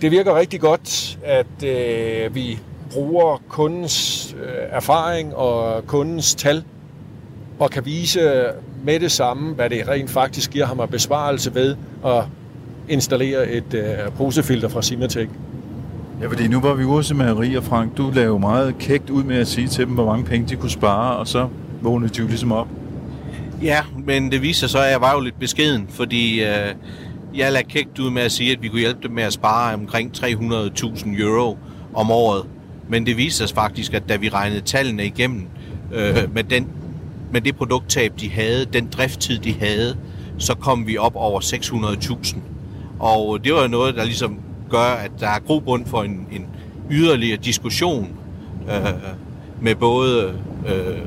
Det 0.00 0.10
virker 0.10 0.38
rigtig 0.38 0.60
godt, 0.60 1.18
at 1.24 1.64
øh, 1.64 2.34
vi 2.34 2.58
bruger 2.92 3.42
kundens 3.48 4.36
øh, 4.42 4.52
erfaring 4.70 5.34
og 5.34 5.86
kundens 5.86 6.34
tal 6.34 6.64
og 7.58 7.70
kan 7.70 7.86
vise 7.86 8.44
med 8.84 9.00
det 9.00 9.12
samme, 9.12 9.54
hvad 9.54 9.70
det 9.70 9.88
rent 9.88 10.10
faktisk 10.10 10.50
giver 10.50 10.66
ham 10.66 10.80
af 10.80 10.88
besparelse 10.88 11.54
ved 11.54 11.76
at 12.06 12.24
installere 12.88 13.50
et 13.50 13.74
øh, 13.74 14.12
posefilter 14.16 14.68
fra 14.68 14.82
Simatec. 14.82 15.28
Ja, 16.20 16.26
fordi 16.26 16.48
nu 16.48 16.60
var 16.60 16.74
vi 16.74 16.84
ude 16.84 17.02
til 17.02 17.16
Marie 17.16 17.58
og 17.58 17.64
Frank. 17.64 17.96
Du 17.96 18.10
lavede 18.14 18.38
meget 18.38 18.78
kægt 18.78 19.10
ud 19.10 19.22
med 19.22 19.36
at 19.36 19.48
sige 19.48 19.68
til 19.68 19.86
dem, 19.86 19.94
hvor 19.94 20.06
mange 20.06 20.24
penge 20.24 20.48
de 20.48 20.56
kunne 20.56 20.70
spare, 20.70 21.16
og 21.16 21.28
så 21.28 21.48
vågnede 21.80 22.14
de 22.14 22.18
jo 22.18 22.26
ligesom 22.26 22.52
op. 22.52 22.68
Ja, 23.62 23.80
men 24.06 24.32
det 24.32 24.42
viser 24.42 24.60
sig 24.60 24.70
så, 24.70 24.78
at 24.78 24.90
jeg 24.90 25.00
var 25.00 25.14
jo 25.14 25.20
lidt 25.20 25.38
beskeden, 25.40 25.86
fordi 25.90 26.42
øh, 26.42 26.74
jeg 27.34 27.52
lagde 27.52 27.68
kægt 27.68 27.98
ud 27.98 28.10
med 28.10 28.22
at 28.22 28.32
sige, 28.32 28.52
at 28.52 28.62
vi 28.62 28.68
kunne 28.68 28.80
hjælpe 28.80 29.02
dem 29.02 29.10
med 29.10 29.22
at 29.22 29.32
spare 29.32 29.74
omkring 29.74 30.12
300.000 30.16 31.22
euro 31.22 31.58
om 31.94 32.10
året. 32.10 32.42
Men 32.88 33.06
det 33.06 33.16
viser 33.16 33.46
sig 33.46 33.54
faktisk, 33.54 33.94
at 33.94 34.08
da 34.08 34.16
vi 34.16 34.28
regnede 34.28 34.60
tallene 34.60 35.06
igennem 35.06 35.46
øh, 35.92 36.34
med, 36.34 36.44
den, 36.44 36.68
med 37.34 37.40
det 37.40 37.56
produkttab, 37.56 38.12
de 38.20 38.30
havde, 38.30 38.64
den 38.64 38.88
drifttid, 38.96 39.38
de 39.38 39.52
havde, 39.52 39.96
så 40.38 40.54
kom 40.54 40.86
vi 40.86 40.98
op 40.98 41.12
over 41.16 41.40
600.000. 41.40 42.36
Og 42.98 43.44
det 43.44 43.54
var 43.54 43.66
noget, 43.66 43.94
der 43.94 44.04
ligesom 44.04 44.38
gør, 44.70 44.94
at 45.04 45.10
der 45.20 45.28
er 45.28 45.38
grobund 45.38 45.86
for 45.86 46.02
en, 46.02 46.26
en 46.32 46.46
yderligere 46.90 47.36
diskussion 47.36 48.08
øh, 48.68 48.92
med 49.60 49.74
både 49.74 50.34
øh, 50.68 50.98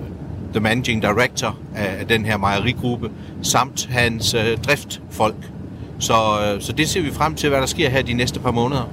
the 0.51 0.59
managing 0.59 1.01
director 1.01 1.57
af 1.75 2.07
den 2.07 2.25
her 2.25 2.37
mejerigruppe, 2.37 3.11
samt 3.41 3.85
hans 3.91 4.33
øh, 4.33 4.57
driftfolk. 4.57 5.51
Så, 5.99 6.13
øh, 6.13 6.61
så 6.61 6.73
det 6.73 6.89
ser 6.89 7.01
vi 7.01 7.11
frem 7.11 7.35
til, 7.35 7.49
hvad 7.49 7.59
der 7.59 7.65
sker 7.65 7.89
her 7.89 8.01
de 8.01 8.13
næste 8.13 8.39
par 8.39 8.51
måneder. 8.51 8.89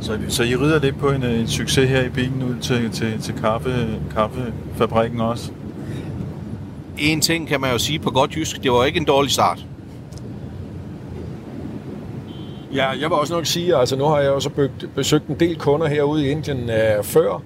Så, 0.00 0.18
så 0.28 0.42
I 0.42 0.56
rider 0.56 0.80
lidt 0.80 0.98
på 0.98 1.10
en, 1.10 1.22
øh, 1.22 1.40
en 1.40 1.48
succes 1.48 1.90
her 1.90 2.02
i 2.02 2.08
bilen 2.08 2.42
ud 2.42 2.54
til, 2.60 2.90
til, 2.90 3.20
til 3.20 3.34
kaffe, 3.34 3.98
kaffefabrikken 4.14 5.20
også? 5.20 5.52
En 6.98 7.20
ting 7.20 7.48
kan 7.48 7.60
man 7.60 7.72
jo 7.72 7.78
sige 7.78 7.98
på 7.98 8.10
godt 8.10 8.36
jysk, 8.36 8.62
det 8.62 8.72
var 8.72 8.84
ikke 8.84 8.98
en 8.98 9.04
dårlig 9.04 9.30
start. 9.30 9.66
Ja, 12.74 12.88
jeg 12.88 13.00
vil 13.10 13.12
også 13.12 13.34
nok 13.34 13.46
sige, 13.46 13.76
altså 13.76 13.96
nu 13.96 14.04
har 14.04 14.18
jeg 14.18 14.30
også 14.30 14.68
besøgt 14.94 15.26
en 15.26 15.40
del 15.40 15.58
kunder 15.58 15.86
herude 15.86 16.26
i 16.26 16.30
Indien 16.30 16.70
øh, 16.70 17.04
før, 17.04 17.42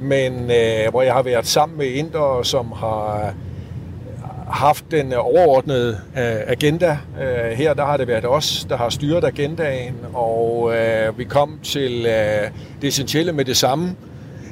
men 0.00 0.50
øh, 0.50 0.90
hvor 0.90 1.02
jeg 1.02 1.14
har 1.14 1.22
været 1.22 1.46
sammen 1.46 1.78
med 1.78 1.86
indere, 1.86 2.44
som 2.44 2.72
har 2.72 3.26
øh, 3.26 3.32
haft 4.50 4.84
den 4.90 5.12
øh, 5.12 5.18
overordnede 5.18 5.98
øh, 6.16 6.36
agenda. 6.46 6.98
Øh, 7.20 7.56
her 7.56 7.74
der 7.74 7.84
har 7.84 7.96
det 7.96 8.08
været 8.08 8.24
os, 8.24 8.66
der 8.68 8.76
har 8.76 8.88
styret 8.88 9.24
agendaen, 9.24 9.94
og 10.14 10.72
øh, 10.76 11.18
vi 11.18 11.24
kom 11.24 11.58
til 11.62 12.06
øh, 12.06 12.50
det 12.82 12.88
essentielle 12.88 13.32
med 13.32 13.44
det 13.44 13.56
samme. 13.56 13.96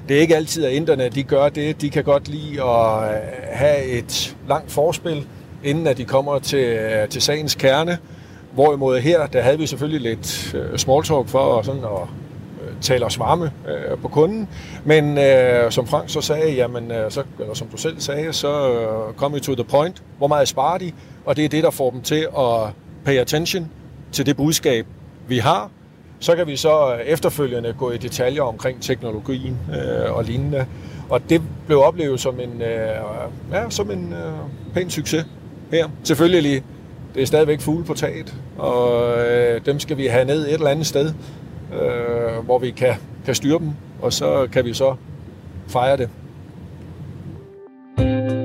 Det 0.08 0.16
er 0.16 0.20
ikke 0.20 0.36
altid, 0.36 0.64
at 0.64 0.72
inderne 0.72 1.08
de 1.08 1.22
gør 1.22 1.48
det. 1.48 1.80
De 1.80 1.90
kan 1.90 2.04
godt 2.04 2.28
lide 2.28 2.62
at 2.62 3.04
øh, 3.04 3.20
have 3.52 3.84
et 3.84 4.36
langt 4.48 4.70
forspil, 4.70 5.26
inden 5.64 5.86
at 5.86 5.96
de 5.96 6.04
kommer 6.04 6.38
til, 6.38 6.58
øh, 6.58 7.08
til 7.08 7.22
sagens 7.22 7.54
kerne. 7.54 7.98
Hvorimod 8.52 9.00
her, 9.00 9.26
der 9.26 9.40
havde 9.40 9.58
vi 9.58 9.66
selvfølgelig 9.66 10.00
lidt 10.00 10.54
øh, 10.54 10.78
small 10.78 11.02
talk 11.02 11.28
for 11.28 11.62
sådan 11.62 11.84
at 11.84 12.08
tale 12.80 13.06
os 13.06 13.18
varme 13.18 13.52
øh, 13.68 13.98
på 13.98 14.08
kunden. 14.08 14.48
Men 14.84 15.18
øh, 15.18 15.72
som 15.72 15.86
Frank 15.86 16.08
så 16.08 16.20
sagde, 16.20 16.52
jamen, 16.54 16.90
øh, 16.90 17.10
så, 17.10 17.22
eller 17.40 17.54
som 17.54 17.66
du 17.66 17.76
selv 17.76 18.00
sagde, 18.00 18.32
så 18.32 18.72
øh, 18.72 19.14
kom 19.14 19.34
vi 19.34 19.40
to 19.40 19.54
the 19.54 19.64
point. 19.64 20.02
Hvor 20.18 20.26
meget 20.26 20.48
sparer 20.48 20.78
de? 20.78 20.92
Og 21.24 21.36
det 21.36 21.44
er 21.44 21.48
det, 21.48 21.62
der 21.64 21.70
får 21.70 21.90
dem 21.90 22.00
til 22.02 22.26
at 22.38 22.70
pay 23.04 23.18
attention 23.18 23.70
til 24.12 24.26
det 24.26 24.36
budskab, 24.36 24.86
vi 25.28 25.38
har. 25.38 25.70
Så 26.20 26.36
kan 26.36 26.46
vi 26.46 26.56
så 26.56 26.94
øh, 26.94 27.00
efterfølgende 27.00 27.74
gå 27.78 27.90
i 27.90 27.98
detaljer 27.98 28.42
omkring 28.42 28.82
teknologien 28.82 29.58
øh, 29.74 30.16
og 30.16 30.24
lignende. 30.24 30.66
Og 31.08 31.30
det 31.30 31.42
blev 31.66 31.82
oplevet 31.82 32.20
som 32.20 32.40
en, 32.40 32.62
øh, 32.62 32.88
ja, 33.52 33.70
som 33.70 33.90
en 33.90 34.12
øh, 34.12 34.74
pæn 34.74 34.90
succes 34.90 35.26
her. 35.70 35.88
Selvfølgelig 36.04 36.62
det 37.14 37.22
er 37.22 37.26
stadigvæk 37.26 37.60
fugle 37.60 37.84
på 37.84 37.94
taget, 37.94 38.34
og 38.58 39.18
øh, 39.18 39.60
dem 39.66 39.80
skal 39.80 39.96
vi 39.96 40.06
have 40.06 40.24
ned 40.24 40.46
et 40.46 40.52
eller 40.52 40.70
andet 40.70 40.86
sted, 40.86 41.12
øh, 41.72 42.44
hvor 42.44 42.58
vi 42.58 42.70
kan, 42.70 42.94
kan 43.24 43.34
styre 43.34 43.58
dem, 43.58 43.70
og 44.02 44.12
så 44.12 44.48
kan 44.52 44.64
vi 44.64 44.74
så 44.74 44.94
fejre 45.68 45.96
det. 45.96 46.08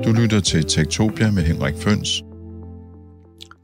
Du 0.04 0.12
lytter 0.12 0.40
til 0.40 0.64
Tektopia 0.64 1.30
med 1.30 1.42
Henrik 1.42 1.74
Føns. 1.76 2.29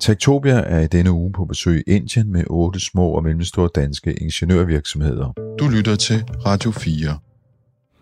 Tektopia 0.00 0.62
er 0.66 0.80
i 0.80 0.87
denne 0.87 1.12
uge 1.12 1.32
på 1.32 1.44
besøg 1.44 1.85
i 1.87 1.90
Indien 1.90 2.32
med 2.32 2.44
otte 2.50 2.80
små 2.80 3.09
og 3.09 3.22
mellemstore 3.22 3.68
danske 3.74 4.12
ingeniørvirksomheder. 4.12 5.32
Du 5.59 5.68
lytter 5.68 5.96
til 5.96 6.24
Radio 6.46 6.70
4. 6.70 7.18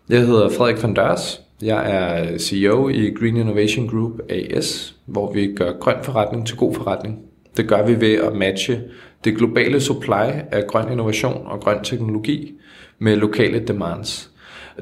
Jeg 0.09 0.27
hedder 0.27 0.49
Frederik 0.49 0.83
van 0.83 0.93
Dørs. 0.93 1.41
Jeg 1.61 1.91
er 1.91 2.37
CEO 2.37 2.89
i 2.89 3.13
Green 3.19 3.37
Innovation 3.37 3.87
Group 3.87 4.11
AS, 4.29 4.95
hvor 5.05 5.33
vi 5.33 5.53
gør 5.55 5.71
grøn 5.79 5.95
forretning 6.03 6.47
til 6.47 6.57
god 6.57 6.73
forretning. 6.75 7.19
Det 7.57 7.67
gør 7.67 7.85
vi 7.85 8.01
ved 8.01 8.13
at 8.13 8.35
matche 8.35 8.81
det 9.23 9.37
globale 9.37 9.81
supply 9.81 10.31
af 10.51 10.63
grøn 10.67 10.91
innovation 10.91 11.41
og 11.45 11.59
grøn 11.59 11.83
teknologi 11.83 12.53
med 12.99 13.15
lokale 13.15 13.59
demands. 13.59 14.29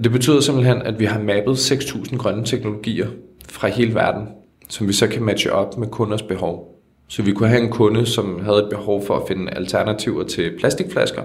Det 0.04 0.12
betyder 0.12 0.41
simpelthen, 0.41 0.82
at 0.82 0.99
vi 0.99 1.06
har 1.06 1.19
mappet 1.19 1.54
6.000 1.54 2.17
grønne 2.17 2.45
teknologier 2.45 3.08
fra 3.49 3.67
hele 3.67 3.95
verden, 3.95 4.28
som 4.69 4.88
vi 4.88 4.93
så 4.93 5.08
kan 5.08 5.23
matche 5.23 5.54
op 5.54 5.78
med 5.78 5.88
kunders 5.88 6.21
behov. 6.21 6.73
Så 7.08 7.22
vi 7.22 7.32
kunne 7.32 7.50
have 7.50 7.62
en 7.62 7.72
kunde, 7.72 8.06
som 8.06 8.39
havde 8.44 8.60
et 8.60 8.70
behov 8.70 9.06
for 9.06 9.16
at 9.16 9.28
finde 9.28 9.52
alternativer 9.52 10.24
til 10.24 10.52
plastikflasker, 10.60 11.24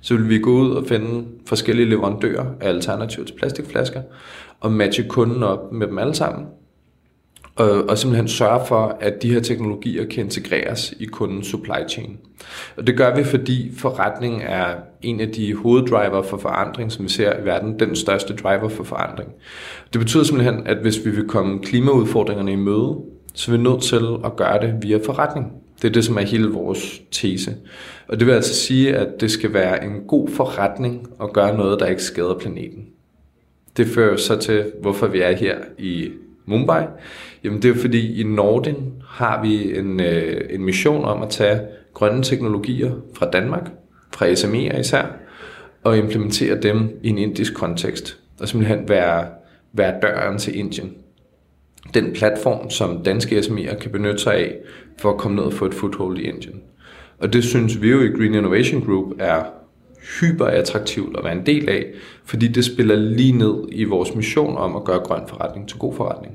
så 0.00 0.16
vil 0.16 0.28
vi 0.28 0.38
gå 0.38 0.50
ud 0.50 0.70
og 0.70 0.86
finde 0.86 1.24
forskellige 1.46 1.88
leverandører 1.88 2.46
af 2.60 2.68
alternativer 2.68 3.26
til 3.26 3.34
plastikflasker, 3.34 4.02
og 4.60 4.72
matche 4.72 5.04
kunden 5.08 5.42
op 5.42 5.72
med 5.72 5.86
dem 5.86 5.98
alle 5.98 6.14
sammen, 6.14 6.46
og, 7.56 7.84
og 7.88 7.98
simpelthen 7.98 8.28
sørge 8.28 8.66
for, 8.66 8.96
at 9.00 9.22
de 9.22 9.32
her 9.32 9.40
teknologier 9.40 10.06
kan 10.06 10.24
integreres 10.24 10.94
i 11.00 11.04
kundens 11.04 11.46
supply 11.46 11.88
chain. 11.88 12.18
Og 12.76 12.86
det 12.86 12.96
gør 12.96 13.16
vi, 13.16 13.24
fordi 13.24 13.72
forretning 13.76 14.42
er 14.42 14.74
en 15.02 15.20
af 15.20 15.28
de 15.28 15.54
hoveddriver 15.54 16.22
for 16.22 16.36
forandring, 16.36 16.92
som 16.92 17.04
vi 17.04 17.10
ser 17.10 17.40
i 17.40 17.44
verden, 17.44 17.78
den 17.78 17.96
største 17.96 18.36
driver 18.36 18.68
for 18.68 18.84
forandring. 18.84 19.30
Det 19.92 20.00
betyder 20.00 20.24
simpelthen, 20.24 20.66
at 20.66 20.76
hvis 20.76 21.04
vi 21.04 21.10
vil 21.10 21.28
komme 21.28 21.58
klimaudfordringerne 21.58 22.52
i 22.52 22.56
møde, 22.56 22.96
så 23.34 23.52
er 23.52 23.56
nødt 23.56 23.82
til 23.82 24.02
at 24.24 24.36
gøre 24.36 24.60
det 24.60 24.82
via 24.82 24.98
forretning. 25.04 25.52
Det 25.82 25.88
er 25.88 25.92
det, 25.92 26.04
som 26.04 26.16
er 26.16 26.22
hele 26.22 26.48
vores 26.48 27.02
tese. 27.10 27.56
Og 28.08 28.18
det 28.18 28.26
vil 28.26 28.32
altså 28.32 28.54
sige, 28.54 28.96
at 28.96 29.20
det 29.20 29.30
skal 29.30 29.54
være 29.54 29.84
en 29.84 30.00
god 30.08 30.28
forretning 30.28 31.08
at 31.22 31.32
gøre 31.32 31.56
noget, 31.56 31.80
der 31.80 31.86
ikke 31.86 32.02
skader 32.02 32.38
planeten. 32.38 32.86
Det 33.76 33.86
fører 33.86 34.16
så 34.16 34.38
til, 34.38 34.72
hvorfor 34.80 35.06
vi 35.06 35.20
er 35.20 35.32
her 35.32 35.58
i 35.78 36.10
Mumbai. 36.46 36.84
Jamen 37.44 37.62
det 37.62 37.70
er 37.70 37.74
fordi 37.74 38.20
i 38.20 38.24
Norden 38.24 39.02
har 39.08 39.42
vi 39.42 39.78
en, 39.78 40.00
øh, 40.00 40.40
en 40.50 40.64
mission 40.64 41.04
om 41.04 41.22
at 41.22 41.30
tage 41.30 41.60
grønne 41.94 42.22
teknologier 42.22 42.92
fra 43.14 43.30
Danmark, 43.30 43.70
fra 44.14 44.26
SME'er 44.26 44.80
især, 44.80 45.04
og 45.82 45.98
implementere 45.98 46.60
dem 46.60 47.00
i 47.02 47.08
en 47.08 47.18
indisk 47.18 47.54
kontekst. 47.54 48.18
Og 48.40 48.48
simpelthen 48.48 48.88
være, 48.88 49.26
være 49.72 50.00
døren 50.02 50.38
til 50.38 50.58
Indien. 50.58 50.92
Den 51.94 52.12
platform, 52.12 52.70
som 52.70 53.04
danske 53.04 53.38
SMI'er 53.38 53.78
kan 53.78 53.90
benytte 53.90 54.18
sig 54.18 54.34
af 54.34 54.56
for 54.98 55.10
at 55.10 55.18
komme 55.18 55.36
ned 55.36 55.44
og 55.44 55.52
få 55.52 55.66
et 55.66 55.74
foothold 55.74 56.18
i 56.18 56.22
Indien. 56.22 56.60
Og 57.18 57.32
det 57.32 57.44
synes 57.44 57.82
vi 57.82 57.90
jo 57.90 58.00
i 58.00 58.08
Green 58.08 58.34
Innovation 58.34 58.84
Group 58.84 59.12
er 59.18 59.44
hyper 60.20 60.44
attraktivt 60.44 61.16
at 61.18 61.24
være 61.24 61.32
en 61.32 61.46
del 61.46 61.68
af, 61.68 61.86
fordi 62.24 62.48
det 62.48 62.64
spiller 62.64 62.96
lige 62.96 63.32
ned 63.32 63.54
i 63.72 63.84
vores 63.84 64.14
mission 64.14 64.56
om 64.56 64.76
at 64.76 64.84
gøre 64.84 64.98
grøn 64.98 65.22
forretning 65.28 65.68
til 65.68 65.78
god 65.78 65.94
forretning. 65.94 66.34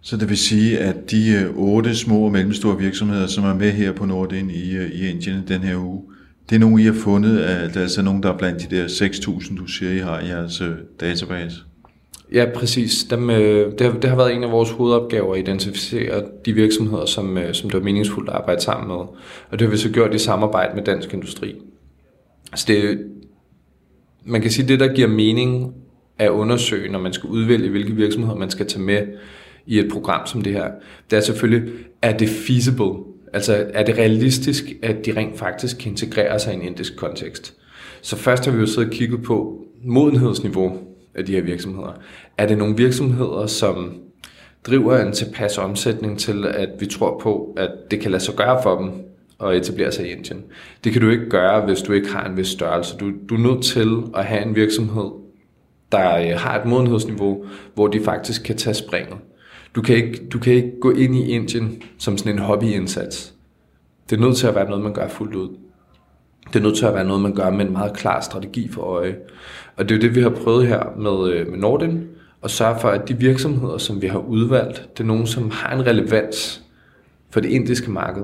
Så 0.00 0.16
det 0.16 0.28
vil 0.28 0.36
sige, 0.36 0.78
at 0.78 1.10
de 1.10 1.30
øh, 1.30 1.56
otte 1.56 1.96
små 1.96 2.24
og 2.24 2.32
mellemstore 2.32 2.78
virksomheder, 2.78 3.26
som 3.26 3.44
er 3.44 3.54
med 3.54 3.70
her 3.70 3.92
på 3.92 4.06
Nordin 4.06 4.50
i, 4.50 4.76
øh, 4.76 4.90
i 4.90 5.08
Indien 5.10 5.44
den 5.48 5.60
her 5.60 5.76
uge, 5.76 6.02
det 6.50 6.56
er 6.56 6.60
nogen, 6.60 6.80
I 6.80 6.84
har 6.84 6.92
fundet, 6.92 7.38
at 7.38 7.46
der 7.46 7.62
altså 7.64 7.78
er 7.78 7.82
altså 7.82 8.02
nogen, 8.02 8.22
der 8.22 8.32
er 8.32 8.38
blandt 8.38 8.70
de 8.70 8.76
der 8.76 8.86
6.000, 8.86 9.56
du 9.56 9.66
siger, 9.66 9.92
I 9.92 9.98
har 9.98 10.20
i 10.20 10.28
jeres 10.28 10.60
øh, 10.60 10.74
database? 11.00 11.56
Ja, 12.32 12.46
præcis. 12.54 13.04
Dem, 13.04 13.30
øh, 13.30 13.72
det, 13.72 13.80
har, 13.80 13.92
det 13.92 14.10
har 14.10 14.16
været 14.16 14.34
en 14.34 14.44
af 14.44 14.50
vores 14.50 14.70
hovedopgaver 14.70 15.34
at 15.34 15.40
identificere 15.40 16.24
de 16.44 16.52
virksomheder, 16.52 17.06
som, 17.06 17.38
øh, 17.38 17.54
som 17.54 17.70
det 17.70 17.78
er 17.78 17.82
meningsfuldt 17.82 18.28
at 18.28 18.34
arbejde 18.34 18.60
sammen 18.62 18.88
med. 18.88 18.96
Og 18.96 19.52
det 19.52 19.60
har 19.60 19.68
vi 19.68 19.76
så 19.76 19.90
gjort 19.90 20.14
i 20.14 20.18
samarbejde 20.18 20.74
med 20.74 20.84
Dansk 20.84 21.14
Industri. 21.14 21.54
Altså 22.52 22.64
det, 22.68 23.06
man 24.24 24.40
kan 24.40 24.50
sige, 24.50 24.68
det, 24.68 24.80
der 24.80 24.94
giver 24.94 25.08
mening 25.08 25.74
at 26.18 26.30
undersøge, 26.30 26.92
når 26.92 26.98
man 26.98 27.12
skal 27.12 27.30
udvælge, 27.30 27.70
hvilke 27.70 27.92
virksomheder 27.92 28.36
man 28.36 28.50
skal 28.50 28.66
tage 28.66 28.82
med 28.82 29.06
i 29.66 29.78
et 29.78 29.92
program 29.92 30.26
som 30.26 30.42
det 30.42 30.52
her, 30.52 30.70
det 31.10 31.16
er 31.16 31.20
selvfølgelig, 31.20 31.72
er 32.02 32.16
det 32.16 32.28
feasible? 32.28 32.94
Altså, 33.32 33.66
er 33.74 33.82
det 33.82 33.98
realistisk, 33.98 34.64
at 34.82 35.06
de 35.06 35.16
rent 35.16 35.38
faktisk 35.38 35.78
kan 35.78 35.90
integrere 35.90 36.38
sig 36.38 36.52
i 36.52 36.56
en 36.56 36.62
indisk 36.62 36.96
kontekst? 36.96 37.54
Så 38.02 38.16
først 38.16 38.44
har 38.44 38.52
vi 38.52 38.58
jo 38.58 38.66
siddet 38.66 38.88
og 38.88 38.92
kigget 38.94 39.22
på 39.22 39.64
modenhedsniveau 39.84 40.78
af 41.14 41.24
de 41.24 41.32
her 41.32 41.42
virksomheder. 41.42 41.92
Er 42.38 42.46
det 42.46 42.58
nogle 42.58 42.76
virksomheder, 42.76 43.46
som 43.46 43.94
driver 44.66 44.98
en 44.98 45.12
tilpas 45.12 45.58
omsætning 45.58 46.18
til, 46.18 46.46
at 46.46 46.68
vi 46.80 46.86
tror 46.86 47.20
på, 47.22 47.54
at 47.56 47.70
det 47.90 48.00
kan 48.00 48.10
lade 48.10 48.22
sig 48.22 48.34
gøre 48.34 48.62
for 48.62 48.78
dem 48.78 48.90
at 49.48 49.56
etablere 49.56 49.92
sig 49.92 50.06
i 50.06 50.12
Indien. 50.12 50.44
Det 50.84 50.92
kan 50.92 51.02
du 51.02 51.10
ikke 51.10 51.28
gøre, 51.28 51.64
hvis 51.66 51.82
du 51.82 51.92
ikke 51.92 52.12
har 52.12 52.28
en 52.28 52.36
vis 52.36 52.48
størrelse. 52.48 52.96
Du, 52.96 53.12
du 53.28 53.34
er 53.34 53.38
nødt 53.38 53.64
til 53.64 54.02
at 54.16 54.24
have 54.24 54.42
en 54.42 54.56
virksomhed, 54.56 55.10
der 55.92 56.16
øh, 56.16 56.40
har 56.40 56.60
et 56.60 56.66
modenhedsniveau, 56.66 57.44
hvor 57.74 57.86
de 57.86 58.00
faktisk 58.00 58.42
kan 58.42 58.56
tage 58.56 58.74
springet. 58.74 59.16
Du 59.74 59.82
kan 59.82 59.96
ikke, 59.96 60.26
du 60.32 60.38
kan 60.38 60.52
ikke 60.52 60.72
gå 60.80 60.90
ind 60.90 61.16
i 61.16 61.30
Indien 61.30 61.82
som 61.98 62.18
sådan 62.18 62.32
en 62.32 62.38
hobbyindsats. 62.38 63.34
Det 64.10 64.16
er 64.16 64.20
nødt 64.20 64.36
til 64.36 64.46
at 64.46 64.54
være 64.54 64.68
noget, 64.68 64.82
man 64.82 64.94
gør 64.94 65.08
fuldt 65.08 65.34
ud. 65.34 65.48
Det 66.46 66.56
er 66.56 66.62
nødt 66.62 66.76
til 66.76 66.86
at 66.86 66.94
være 66.94 67.04
noget, 67.04 67.22
man 67.22 67.34
gør 67.34 67.50
med 67.50 67.66
en 67.66 67.72
meget 67.72 67.96
klar 67.96 68.20
strategi 68.20 68.68
for 68.68 68.82
øje. 68.82 69.16
Og 69.76 69.88
det 69.88 69.94
er 69.94 69.96
jo 69.98 70.02
det, 70.02 70.14
vi 70.14 70.22
har 70.22 70.30
prøvet 70.30 70.66
her 70.66 70.82
med, 70.96 71.32
øh, 71.32 71.48
med 71.48 71.58
Norden, 71.58 72.08
og 72.40 72.50
sørge 72.50 72.80
for, 72.80 72.88
at 72.88 73.08
de 73.08 73.18
virksomheder, 73.18 73.78
som 73.78 74.02
vi 74.02 74.06
har 74.06 74.18
udvalgt, 74.18 74.88
det 74.92 75.00
er 75.00 75.08
nogen, 75.08 75.26
som 75.26 75.50
har 75.50 75.74
en 75.76 75.86
relevans 75.86 76.62
for 77.30 77.40
det 77.40 77.50
indiske 77.50 77.90
marked 77.90 78.22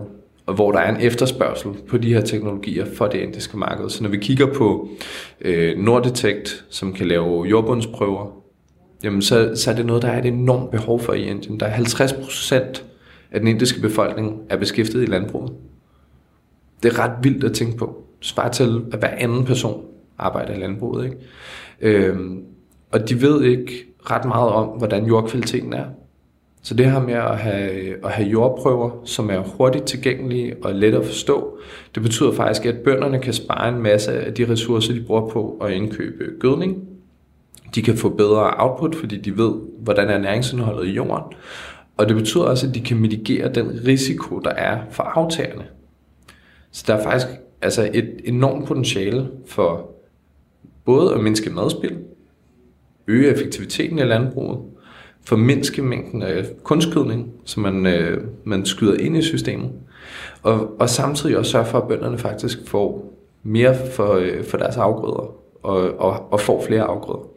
og 0.50 0.56
hvor 0.56 0.72
der 0.72 0.78
er 0.78 0.94
en 0.94 1.00
efterspørgsel 1.00 1.70
på 1.88 1.98
de 1.98 2.14
her 2.14 2.20
teknologier 2.20 2.86
for 2.94 3.06
det 3.06 3.18
indiske 3.18 3.58
marked. 3.58 3.88
Så 3.88 4.02
når 4.02 4.10
vi 4.10 4.16
kigger 4.16 4.46
på 4.54 4.88
øh, 5.40 5.78
Nordetect, 5.78 6.64
som 6.68 6.92
kan 6.92 7.06
lave 7.06 7.44
jordbundsprøver, 7.44 8.42
jamen 9.04 9.22
så, 9.22 9.52
så 9.54 9.70
er 9.70 9.74
det 9.74 9.86
noget, 9.86 10.02
der 10.02 10.08
er 10.08 10.18
et 10.18 10.26
enormt 10.26 10.70
behov 10.70 11.00
for 11.00 11.12
i 11.12 11.22
Indien. 11.22 11.60
Der 11.60 11.66
er 11.66 11.70
50 11.70 12.12
procent 12.12 12.84
af 13.30 13.40
den 13.40 13.48
indiske 13.48 13.80
befolkning 13.80 14.40
er 14.48 14.56
beskæftiget 14.56 15.02
i 15.02 15.10
landbruget. 15.10 15.52
Det 16.82 16.92
er 16.92 16.98
ret 16.98 17.12
vildt 17.22 17.44
at 17.44 17.52
tænke 17.52 17.76
på. 17.76 18.04
Svarer 18.20 18.50
til, 18.50 18.84
at 18.92 18.98
hver 18.98 19.08
anden 19.08 19.44
person 19.44 19.84
arbejder 20.18 20.54
i 20.54 20.58
landbruget. 20.58 21.04
Ikke? 21.04 21.16
Øhm, 21.80 22.44
og 22.92 23.08
de 23.08 23.22
ved 23.22 23.42
ikke 23.42 23.86
ret 24.10 24.24
meget 24.24 24.50
om, 24.50 24.66
hvordan 24.66 25.06
jordkvaliteten 25.06 25.72
er. 25.72 25.84
Så 26.62 26.74
det 26.74 26.90
her 26.90 27.00
med 27.00 27.14
at 27.14 27.38
have, 27.38 28.04
at 28.04 28.10
have 28.10 28.28
jordprøver, 28.28 28.90
som 29.04 29.30
er 29.30 29.38
hurtigt 29.38 29.84
tilgængelige 29.84 30.56
og 30.62 30.74
let 30.74 30.94
at 30.94 31.06
forstå, 31.06 31.58
det 31.94 32.02
betyder 32.02 32.32
faktisk, 32.32 32.66
at 32.66 32.78
bønderne 32.78 33.18
kan 33.18 33.32
spare 33.32 33.68
en 33.68 33.82
masse 33.82 34.12
af 34.12 34.34
de 34.34 34.48
ressourcer, 34.48 34.94
de 34.94 35.00
bruger 35.00 35.28
på 35.28 35.58
at 35.62 35.72
indkøbe 35.72 36.24
gødning. 36.40 36.88
De 37.74 37.82
kan 37.82 37.96
få 37.96 38.08
bedre 38.08 38.54
output, 38.56 38.94
fordi 38.94 39.16
de 39.16 39.38
ved, 39.38 39.52
hvordan 39.78 40.08
er 40.08 40.18
næringsindholdet 40.18 40.86
i 40.88 40.92
jorden. 40.92 41.34
Og 41.96 42.08
det 42.08 42.16
betyder 42.16 42.44
også, 42.44 42.66
at 42.66 42.74
de 42.74 42.80
kan 42.80 42.96
mitigere 42.96 43.52
den 43.52 43.80
risiko, 43.86 44.38
der 44.38 44.50
er 44.50 44.78
for 44.90 45.02
aftagerne. 45.02 45.64
Så 46.72 46.84
der 46.86 46.94
er 46.94 47.02
faktisk 47.02 47.26
altså 47.62 47.90
et 47.94 48.20
enormt 48.24 48.66
potentiale 48.66 49.28
for 49.46 49.90
både 50.84 51.14
at 51.14 51.20
mindske 51.20 51.50
madspild, 51.50 51.96
øge 53.06 53.28
effektiviteten 53.28 53.98
i 53.98 54.02
landbruget, 54.02 54.58
formindske 55.24 55.82
mængden 55.82 56.22
af 56.22 56.44
kunstgødning, 56.62 57.32
som 57.44 57.62
man, 57.62 57.86
øh, 57.86 58.24
man 58.44 58.66
skyder 58.66 58.94
ind 58.94 59.16
i 59.16 59.22
systemet, 59.22 59.70
og, 60.42 60.80
og 60.80 60.88
samtidig 60.88 61.38
også 61.38 61.50
sørge 61.50 61.66
for, 61.66 61.78
at 61.78 61.88
bønderne 61.88 62.18
faktisk 62.18 62.58
får 62.68 63.14
mere 63.42 63.76
for, 63.92 64.14
øh, 64.14 64.44
for 64.44 64.58
deres 64.58 64.76
afgrøder, 64.76 65.34
og, 65.62 66.00
og, 66.00 66.32
og 66.32 66.40
får 66.40 66.64
flere 66.66 66.82
afgrøder. 66.82 67.28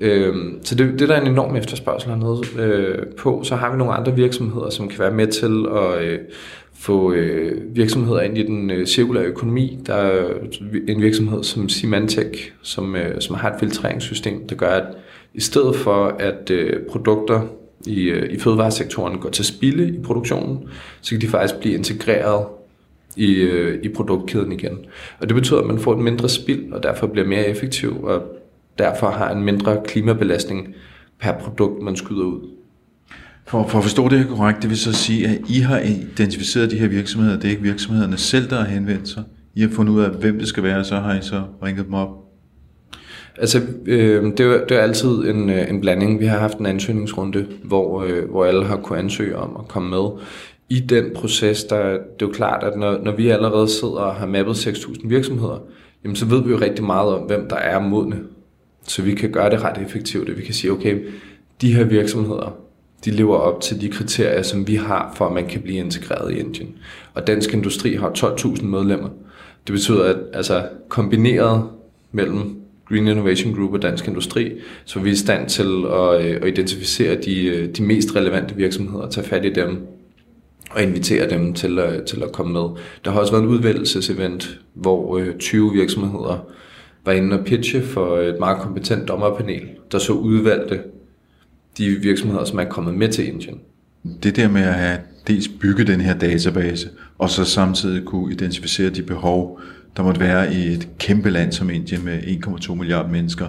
Øh, 0.00 0.34
så 0.62 0.74
det, 0.74 0.98
det 0.98 1.08
der 1.08 1.14
er 1.14 1.20
en 1.20 1.30
enorm 1.30 1.56
efterspørgsel 1.56 2.10
hernede 2.10 2.40
øh, 2.58 3.06
på. 3.18 3.40
Så 3.44 3.56
har 3.56 3.70
vi 3.72 3.78
nogle 3.78 3.92
andre 3.92 4.14
virksomheder, 4.14 4.70
som 4.70 4.88
kan 4.88 4.98
være 4.98 5.10
med 5.10 5.26
til 5.26 5.66
at 5.76 6.04
øh, 6.04 6.18
få 6.82 7.12
øh, 7.12 7.76
virksomheder 7.76 8.20
ind 8.20 8.38
i 8.38 8.42
den 8.42 8.70
øh, 8.70 8.86
cirkulære 8.86 9.24
økonomi. 9.24 9.78
Der 9.86 9.94
er 9.94 10.34
en 10.88 11.02
virksomhed 11.02 11.44
som 11.44 11.68
Symantec, 11.68 12.38
som, 12.62 12.96
øh, 12.96 13.20
som 13.20 13.36
har 13.36 13.50
et 13.50 13.60
filtreringssystem, 13.60 14.48
der 14.48 14.54
gør, 14.54 14.70
at 14.70 14.86
i 15.34 15.40
stedet 15.40 15.76
for 15.76 16.06
at 16.06 16.50
øh, 16.50 16.80
produkter 16.90 17.42
i, 17.86 18.02
øh, 18.02 18.32
i 18.32 18.38
fødevaresektoren 18.38 19.18
går 19.18 19.30
til 19.30 19.44
spilde 19.44 19.88
i 19.88 20.02
produktionen, 20.02 20.58
så 21.00 21.10
kan 21.10 21.20
de 21.20 21.28
faktisk 21.28 21.60
blive 21.60 21.74
integreret 21.74 22.46
i, 23.16 23.34
øh, 23.34 23.84
i 23.84 23.88
produktkæden 23.88 24.52
igen. 24.52 24.78
Og 25.20 25.28
det 25.28 25.34
betyder, 25.34 25.60
at 25.60 25.66
man 25.66 25.78
får 25.78 25.92
et 25.92 25.98
mindre 25.98 26.28
spild, 26.28 26.72
og 26.72 26.82
derfor 26.82 27.06
bliver 27.06 27.26
mere 27.26 27.48
effektiv, 27.48 28.04
og 28.04 28.22
derfor 28.78 29.10
har 29.10 29.30
en 29.30 29.44
mindre 29.44 29.80
klimabelastning 29.84 30.74
per 31.20 31.32
produkt, 31.32 31.82
man 31.82 31.96
skyder 31.96 32.24
ud. 32.24 32.48
For, 33.46 33.66
for 33.68 33.78
at 33.78 33.84
forstå 33.84 34.08
det 34.08 34.18
her 34.18 34.26
korrekt, 34.26 34.62
det 34.62 34.70
vil 34.70 34.78
så 34.78 34.92
sige, 34.92 35.28
at 35.28 35.38
I 35.48 35.60
har 35.60 35.78
identificeret 35.78 36.70
de 36.70 36.78
her 36.78 36.88
virksomheder, 36.88 37.36
det 37.36 37.44
er 37.44 37.50
ikke 37.50 37.62
virksomhederne 37.62 38.16
selv, 38.16 38.50
der 38.50 38.56
har 38.56 38.66
henvendt 38.66 39.08
sig. 39.08 39.22
I 39.54 39.60
har 39.60 39.68
fundet 39.68 39.92
ud 39.92 40.00
af, 40.00 40.10
hvem 40.10 40.38
det 40.38 40.48
skal 40.48 40.62
være, 40.62 40.78
og 40.78 40.86
så 40.86 40.96
har 40.96 41.14
I 41.14 41.22
så 41.22 41.42
ringet 41.62 41.84
dem 41.84 41.94
op. 41.94 42.08
Altså, 43.38 43.60
øh, 43.86 44.24
det, 44.24 44.40
er, 44.40 44.66
det 44.66 44.76
er 44.76 44.80
altid 44.80 45.08
en, 45.08 45.50
øh, 45.50 45.70
en 45.70 45.80
blanding. 45.80 46.20
Vi 46.20 46.26
har 46.26 46.38
haft 46.38 46.58
en 46.58 46.66
ansøgningsrunde, 46.66 47.46
hvor, 47.64 48.02
øh, 48.02 48.30
hvor 48.30 48.44
alle 48.44 48.64
har 48.64 48.76
kunnet 48.76 49.00
ansøge 49.00 49.36
om 49.36 49.56
at 49.58 49.68
komme 49.68 49.90
med. 49.90 50.08
I 50.68 50.80
den 50.80 51.04
proces, 51.14 51.64
der, 51.64 51.90
det 51.90 51.98
er 51.98 52.26
jo 52.26 52.28
klart, 52.28 52.64
at 52.64 52.78
når, 52.78 52.98
når 53.02 53.12
vi 53.12 53.28
allerede 53.28 53.68
sidder 53.68 53.94
og 53.94 54.14
har 54.14 54.26
mappet 54.26 54.54
6.000 54.66 55.08
virksomheder, 55.08 55.62
jamen 56.04 56.16
så 56.16 56.26
ved 56.26 56.42
vi 56.42 56.50
jo 56.50 56.60
rigtig 56.60 56.84
meget 56.84 57.14
om, 57.14 57.26
hvem 57.26 57.48
der 57.48 57.56
er 57.56 57.80
modne. 57.80 58.16
Så 58.86 59.02
vi 59.02 59.14
kan 59.14 59.30
gøre 59.30 59.50
det 59.50 59.62
ret 59.62 59.82
effektivt, 59.86 60.36
vi 60.36 60.42
kan 60.42 60.54
sige, 60.54 60.72
okay, 60.72 61.06
de 61.60 61.74
her 61.74 61.84
virksomheder, 61.84 62.56
de 63.04 63.10
lever 63.10 63.36
op 63.36 63.60
til 63.60 63.80
de 63.80 63.88
kriterier, 63.88 64.42
som 64.42 64.68
vi 64.68 64.74
har, 64.74 65.12
for 65.16 65.26
at 65.26 65.32
man 65.32 65.46
kan 65.46 65.60
blive 65.60 65.78
integreret 65.78 66.32
i 66.32 66.38
Indien. 66.38 66.74
Og 67.14 67.26
Dansk 67.26 67.54
Industri 67.54 67.94
har 67.94 68.10
12.000 68.10 68.64
medlemmer. 68.64 69.08
Det 69.66 69.72
betyder, 69.72 70.04
at 70.04 70.16
altså, 70.32 70.68
kombineret 70.88 71.64
mellem 72.12 72.62
Green 72.88 73.08
Innovation 73.08 73.54
Group 73.54 73.72
og 73.72 73.82
Dansk 73.82 74.08
Industri, 74.08 74.52
så 74.84 75.00
vi 75.00 75.08
er 75.08 75.12
i 75.12 75.16
stand 75.16 75.48
til 75.48 75.84
at, 75.92 76.24
øh, 76.24 76.36
at 76.42 76.48
identificere 76.48 77.14
de, 77.14 77.46
øh, 77.46 77.68
de 77.68 77.82
mest 77.82 78.16
relevante 78.16 78.56
virksomheder, 78.56 79.08
tage 79.08 79.26
fat 79.26 79.44
i 79.44 79.52
dem 79.52 79.86
og 80.70 80.82
invitere 80.82 81.30
dem 81.30 81.54
til, 81.54 81.78
at, 81.78 82.04
til 82.04 82.22
at 82.22 82.32
komme 82.32 82.52
med. 82.52 82.68
Der 83.04 83.10
har 83.10 83.20
også 83.20 83.32
været 83.32 83.42
en 83.42 83.48
udvælgelsesevent, 83.48 84.60
hvor 84.74 85.20
20 85.38 85.72
virksomheder 85.72 86.46
var 87.04 87.12
inde 87.12 87.38
og 87.38 87.44
pitche 87.44 87.82
for 87.82 88.18
et 88.18 88.36
meget 88.38 88.58
kompetent 88.58 89.08
dommerpanel, 89.08 89.62
der 89.92 89.98
så 89.98 90.12
udvalgte 90.12 90.80
de 91.78 91.88
virksomheder, 91.88 92.44
som 92.44 92.58
er 92.58 92.64
kommet 92.64 92.94
med 92.94 93.08
til 93.08 93.28
Indien. 93.28 93.60
Det 94.22 94.36
der 94.36 94.48
med 94.48 94.62
at 94.62 94.74
have 94.74 94.98
dels 95.26 95.48
bygge 95.48 95.84
den 95.84 96.00
her 96.00 96.18
database, 96.18 96.88
og 97.18 97.30
så 97.30 97.44
samtidig 97.44 98.04
kunne 98.04 98.32
identificere 98.32 98.90
de 98.90 99.02
behov, 99.02 99.60
der 99.96 100.02
måtte 100.02 100.20
være 100.20 100.54
i 100.54 100.58
et 100.58 100.88
kæmpe 100.98 101.30
land 101.30 101.52
som 101.52 101.70
Indien 101.70 102.04
med 102.04 102.18
1,2 102.18 102.74
milliarder 102.74 103.10
mennesker. 103.10 103.48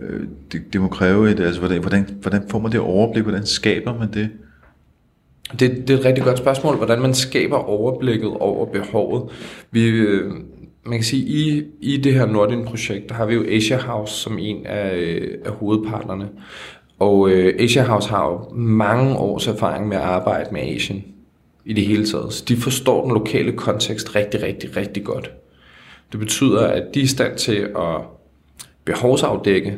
Øh, 0.00 0.20
det, 0.52 0.72
det 0.72 0.80
må 0.80 0.88
kræve 0.88 1.30
et, 1.30 1.40
altså 1.40 1.60
hvordan, 1.60 2.06
hvordan 2.20 2.42
får 2.48 2.58
man 2.58 2.72
det 2.72 2.80
overblik, 2.80 3.22
hvordan 3.22 3.46
skaber 3.46 3.98
man 3.98 4.12
det? 4.12 4.28
Det, 5.52 5.88
det 5.88 5.90
er 5.90 5.98
et 5.98 6.04
rigtig 6.04 6.24
godt 6.24 6.38
spørgsmål, 6.38 6.76
hvordan 6.76 7.00
man 7.00 7.14
skaber 7.14 7.56
overblikket 7.56 8.28
over 8.28 8.66
behovet. 8.66 9.30
Vi, 9.70 9.84
øh, 9.86 10.32
man 10.86 10.98
kan 10.98 11.04
sige, 11.04 11.26
i, 11.26 11.64
i 11.80 11.96
det 11.96 12.14
her 12.14 12.26
Nordin-projekt, 12.26 13.08
der 13.08 13.14
har 13.14 13.26
vi 13.26 13.34
jo 13.34 13.44
Asia 13.48 13.78
House 13.78 14.14
som 14.14 14.38
en 14.38 14.66
af, 14.66 15.20
af 15.44 15.52
hovedpartnerne. 15.52 16.28
Og 17.00 17.30
øh, 17.30 17.54
Asia 17.58 17.82
House 17.82 18.08
har 18.08 18.30
jo 18.30 18.54
mange 18.54 19.16
års 19.16 19.46
erfaring 19.46 19.88
med 19.88 19.96
at 19.96 20.02
arbejde 20.02 20.48
med 20.52 20.60
Asien 20.60 21.04
i 21.64 21.72
det 21.72 21.86
hele 21.86 22.06
taget. 22.06 22.32
Så 22.32 22.44
de 22.48 22.56
forstår 22.56 23.02
den 23.02 23.12
lokale 23.12 23.52
kontekst 23.52 24.16
rigtig, 24.16 24.42
rigtig, 24.42 24.76
rigtig 24.76 25.04
godt. 25.04 25.30
Det 26.12 26.20
betyder, 26.20 26.66
at 26.66 26.94
de 26.94 27.00
er 27.00 27.04
i 27.04 27.06
stand 27.06 27.36
til 27.36 27.56
at 27.56 28.00
behovsafdække, 28.84 29.76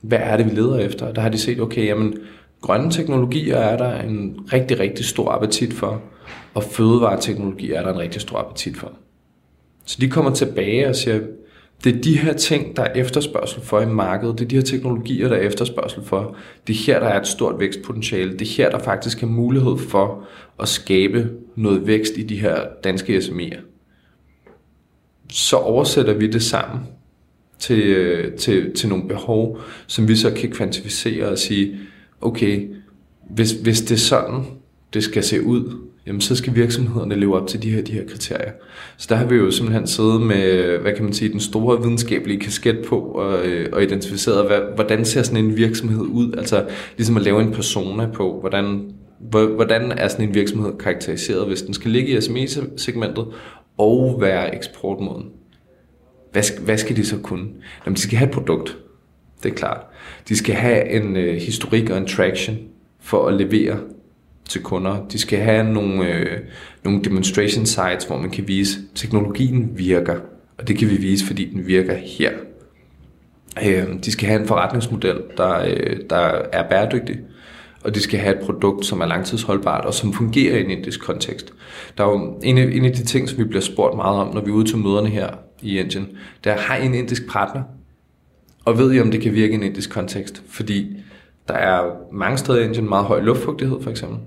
hvad 0.00 0.18
er 0.22 0.36
det, 0.36 0.46
vi 0.46 0.50
leder 0.50 0.78
efter. 0.78 1.12
Der 1.12 1.20
har 1.20 1.28
de 1.28 1.38
set, 1.38 1.60
okay, 1.60 1.86
jamen, 1.86 2.14
grønne 2.60 2.90
teknologier 2.90 3.56
er 3.56 3.76
der 3.76 4.00
en 4.00 4.38
rigtig, 4.52 4.80
rigtig 4.80 5.04
stor 5.04 5.30
appetit 5.30 5.72
for, 5.72 6.00
og 6.54 6.64
fødevareteknologi 6.64 7.72
er 7.72 7.82
der 7.82 7.92
en 7.92 7.98
rigtig 7.98 8.20
stor 8.20 8.38
appetit 8.38 8.76
for. 8.76 8.92
Så 9.84 9.96
de 10.00 10.10
kommer 10.10 10.30
tilbage 10.30 10.88
og 10.88 10.96
siger, 10.96 11.20
det 11.84 11.96
er 11.96 12.02
de 12.02 12.18
her 12.18 12.32
ting, 12.32 12.76
der 12.76 12.82
er 12.82 12.92
efterspørgsel 12.92 13.62
for 13.62 13.80
i 13.80 13.86
markedet. 13.86 14.38
Det 14.38 14.44
er 14.44 14.48
de 14.48 14.56
her 14.56 14.62
teknologier, 14.62 15.28
der 15.28 15.36
er 15.36 15.40
efterspørgsel 15.40 16.02
for. 16.04 16.36
Det 16.66 16.72
er 16.72 16.84
her, 16.86 17.00
der 17.00 17.06
er 17.06 17.20
et 17.20 17.26
stort 17.26 17.60
vækstpotentiale. 17.60 18.32
Det 18.32 18.42
er 18.42 18.56
her, 18.56 18.70
der 18.70 18.78
faktisk 18.78 19.22
er 19.22 19.26
mulighed 19.26 19.78
for 19.78 20.24
at 20.60 20.68
skabe 20.68 21.30
noget 21.56 21.86
vækst 21.86 22.12
i 22.16 22.22
de 22.22 22.40
her 22.40 22.56
danske 22.84 23.18
SME'er 23.18 23.72
så 25.32 25.56
oversætter 25.56 26.14
vi 26.14 26.26
det 26.26 26.42
sammen 26.42 26.80
til, 27.58 27.80
øh, 27.80 28.36
til, 28.36 28.74
til 28.74 28.88
nogle 28.88 29.08
behov, 29.08 29.58
som 29.86 30.08
vi 30.08 30.16
så 30.16 30.30
kan 30.30 30.50
kvantificere 30.50 31.28
og 31.28 31.38
sige, 31.38 31.78
okay, 32.20 32.68
hvis, 33.30 33.52
hvis 33.52 33.80
det 33.80 33.94
er 33.94 33.98
sådan, 33.98 34.44
det 34.94 35.04
skal 35.04 35.22
se 35.22 35.42
ud, 35.42 35.78
jamen 36.06 36.20
så 36.20 36.36
skal 36.36 36.54
virksomhederne 36.54 37.14
leve 37.14 37.40
op 37.40 37.46
til 37.46 37.62
de 37.62 37.70
her, 37.70 37.82
de 37.82 37.92
her 37.92 38.06
kriterier. 38.08 38.52
Så 38.96 39.06
der 39.10 39.16
har 39.16 39.26
vi 39.26 39.34
jo 39.34 39.50
simpelthen 39.50 39.86
siddet 39.86 40.20
med, 40.20 40.78
hvad 40.78 40.92
kan 40.92 41.04
man 41.04 41.12
sige, 41.12 41.32
den 41.32 41.40
store 41.40 41.82
videnskabelige 41.82 42.40
kasket 42.40 42.84
på 42.88 43.00
og, 43.00 43.46
øh, 43.46 43.68
og 43.72 43.82
identificeret, 43.82 44.46
hvad, 44.46 44.60
hvordan 44.74 45.04
ser 45.04 45.22
sådan 45.22 45.44
en 45.44 45.56
virksomhed 45.56 46.02
ud? 46.02 46.32
Altså 46.38 46.66
ligesom 46.96 47.16
at 47.16 47.22
lave 47.22 47.42
en 47.42 47.52
persona 47.52 48.06
på, 48.06 48.40
hvordan, 48.40 48.90
hvordan 49.30 49.92
er 49.92 50.08
sådan 50.08 50.28
en 50.28 50.34
virksomhed 50.34 50.72
karakteriseret, 50.78 51.46
hvis 51.46 51.62
den 51.62 51.74
skal 51.74 51.90
ligge 51.90 52.18
i 52.18 52.20
SME-segmentet, 52.20 53.26
og 53.78 54.18
være 54.20 54.54
eksportmoden. 54.54 55.24
Hvad, 56.32 56.64
hvad 56.64 56.78
skal 56.78 56.96
de 56.96 57.04
så 57.04 57.18
kunne? 57.18 57.48
Jamen, 57.86 57.96
de 57.96 58.00
skal 58.00 58.18
have 58.18 58.28
et 58.28 58.34
produkt. 58.34 58.78
Det 59.42 59.50
er 59.50 59.54
klart. 59.54 59.80
De 60.28 60.36
skal 60.36 60.54
have 60.54 60.90
en 60.90 61.16
øh, 61.16 61.34
historik 61.34 61.90
og 61.90 61.98
en 61.98 62.06
traction 62.06 62.56
for 63.00 63.28
at 63.28 63.34
levere 63.34 63.78
til 64.48 64.62
kunder. 64.62 65.06
De 65.12 65.18
skal 65.18 65.38
have 65.38 65.72
nogle, 65.72 66.08
øh, 66.08 66.38
nogle 66.84 67.04
demonstration 67.04 67.66
sites, 67.66 68.04
hvor 68.04 68.18
man 68.18 68.30
kan 68.30 68.48
vise, 68.48 68.78
at 68.78 68.84
teknologien 68.94 69.70
virker. 69.74 70.16
Og 70.58 70.68
det 70.68 70.78
kan 70.78 70.90
vi 70.90 70.96
vise, 70.96 71.26
fordi 71.26 71.50
den 71.50 71.66
virker 71.66 71.94
her. 71.94 72.30
Øh, 73.66 73.84
de 74.04 74.12
skal 74.12 74.28
have 74.28 74.40
en 74.40 74.48
forretningsmodel, 74.48 75.20
der, 75.36 75.58
øh, 75.58 75.96
der 76.10 76.42
er 76.52 76.68
bæredygtig 76.68 77.18
og 77.84 77.94
de 77.94 78.00
skal 78.00 78.20
have 78.20 78.36
et 78.38 78.44
produkt, 78.44 78.86
som 78.86 79.00
er 79.00 79.06
langtidsholdbart 79.06 79.84
og 79.84 79.94
som 79.94 80.12
fungerer 80.12 80.56
i 80.56 80.64
en 80.64 80.70
indisk 80.70 81.00
kontekst. 81.00 81.52
Der 81.98 82.04
er 82.04 82.08
jo 82.08 82.38
en 82.42 82.58
af, 82.58 82.62
en 82.62 82.84
af 82.84 82.92
de 82.92 83.04
ting, 83.04 83.28
som 83.28 83.38
vi 83.38 83.44
bliver 83.44 83.60
spurgt 83.60 83.96
meget 83.96 84.20
om, 84.20 84.34
når 84.34 84.40
vi 84.40 84.50
er 84.50 84.54
ude 84.54 84.68
til 84.68 84.78
møderne 84.78 85.08
her 85.08 85.28
i 85.62 85.78
Indien, 85.78 86.08
der 86.44 86.56
har 86.56 86.76
I 86.76 86.86
en 86.86 86.94
indisk 86.94 87.30
partner, 87.30 87.62
og 88.64 88.78
ved 88.78 88.94
I, 88.94 89.00
om 89.00 89.10
det 89.10 89.20
kan 89.20 89.34
virke 89.34 89.52
i 89.52 89.54
en 89.54 89.62
indisk 89.62 89.90
kontekst? 89.90 90.42
Fordi 90.48 90.96
der 91.48 91.54
er 91.54 91.90
mange 92.12 92.38
steder 92.38 92.58
i 92.60 92.64
Indien 92.64 92.88
meget 92.88 93.06
høj 93.06 93.20
luftfugtighed, 93.20 93.82
for 93.82 93.90
eksempel. 93.90 94.18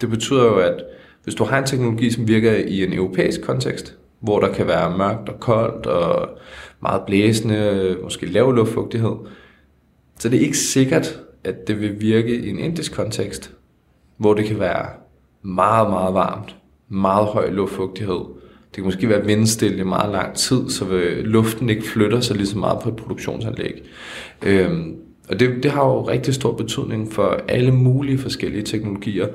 Det 0.00 0.10
betyder 0.10 0.44
jo, 0.44 0.58
at 0.58 0.82
hvis 1.24 1.34
du 1.34 1.44
har 1.44 1.58
en 1.58 1.66
teknologi, 1.66 2.10
som 2.10 2.28
virker 2.28 2.52
i 2.52 2.84
en 2.84 2.92
europæisk 2.92 3.42
kontekst, 3.42 3.96
hvor 4.20 4.40
der 4.40 4.52
kan 4.52 4.66
være 4.66 4.98
mørkt 4.98 5.28
og 5.28 5.40
koldt 5.40 5.86
og 5.86 6.28
meget 6.82 7.02
blæsende, 7.06 7.96
måske 8.02 8.26
lav 8.26 8.52
luftfugtighed, 8.52 9.12
så 10.18 10.28
det 10.28 10.36
er 10.36 10.40
ikke 10.40 10.58
sikkert, 10.58 11.20
at 11.44 11.68
det 11.68 11.80
vil 11.80 12.00
virke 12.00 12.36
i 12.36 12.50
en 12.50 12.58
indisk 12.58 12.94
kontekst, 12.94 13.52
hvor 14.16 14.34
det 14.34 14.44
kan 14.44 14.60
være 14.60 14.86
meget, 15.42 15.90
meget 15.90 16.14
varmt, 16.14 16.56
meget 16.88 17.26
høj 17.26 17.50
luftfugtighed. 17.50 18.20
Det 18.68 18.74
kan 18.74 18.84
måske 18.84 19.08
være 19.08 19.24
vindstille 19.24 19.78
i 19.78 19.84
meget 19.84 20.12
lang 20.12 20.34
tid, 20.34 20.68
så 20.70 20.84
luften 21.22 21.70
ikke 21.70 21.82
flytter 21.82 22.20
sig 22.20 22.36
lige 22.36 22.46
så 22.46 22.58
meget 22.58 22.78
på 22.82 22.88
et 22.88 22.96
produktionsanlæg. 22.96 23.82
Øhm, 24.42 24.96
Og 25.28 25.40
det, 25.40 25.62
det 25.62 25.70
har 25.70 25.84
jo 25.84 26.08
rigtig 26.08 26.34
stor 26.34 26.52
betydning 26.52 27.12
for 27.12 27.40
alle 27.48 27.72
mulige 27.72 28.18
forskellige 28.18 28.62
teknologier 28.62 29.28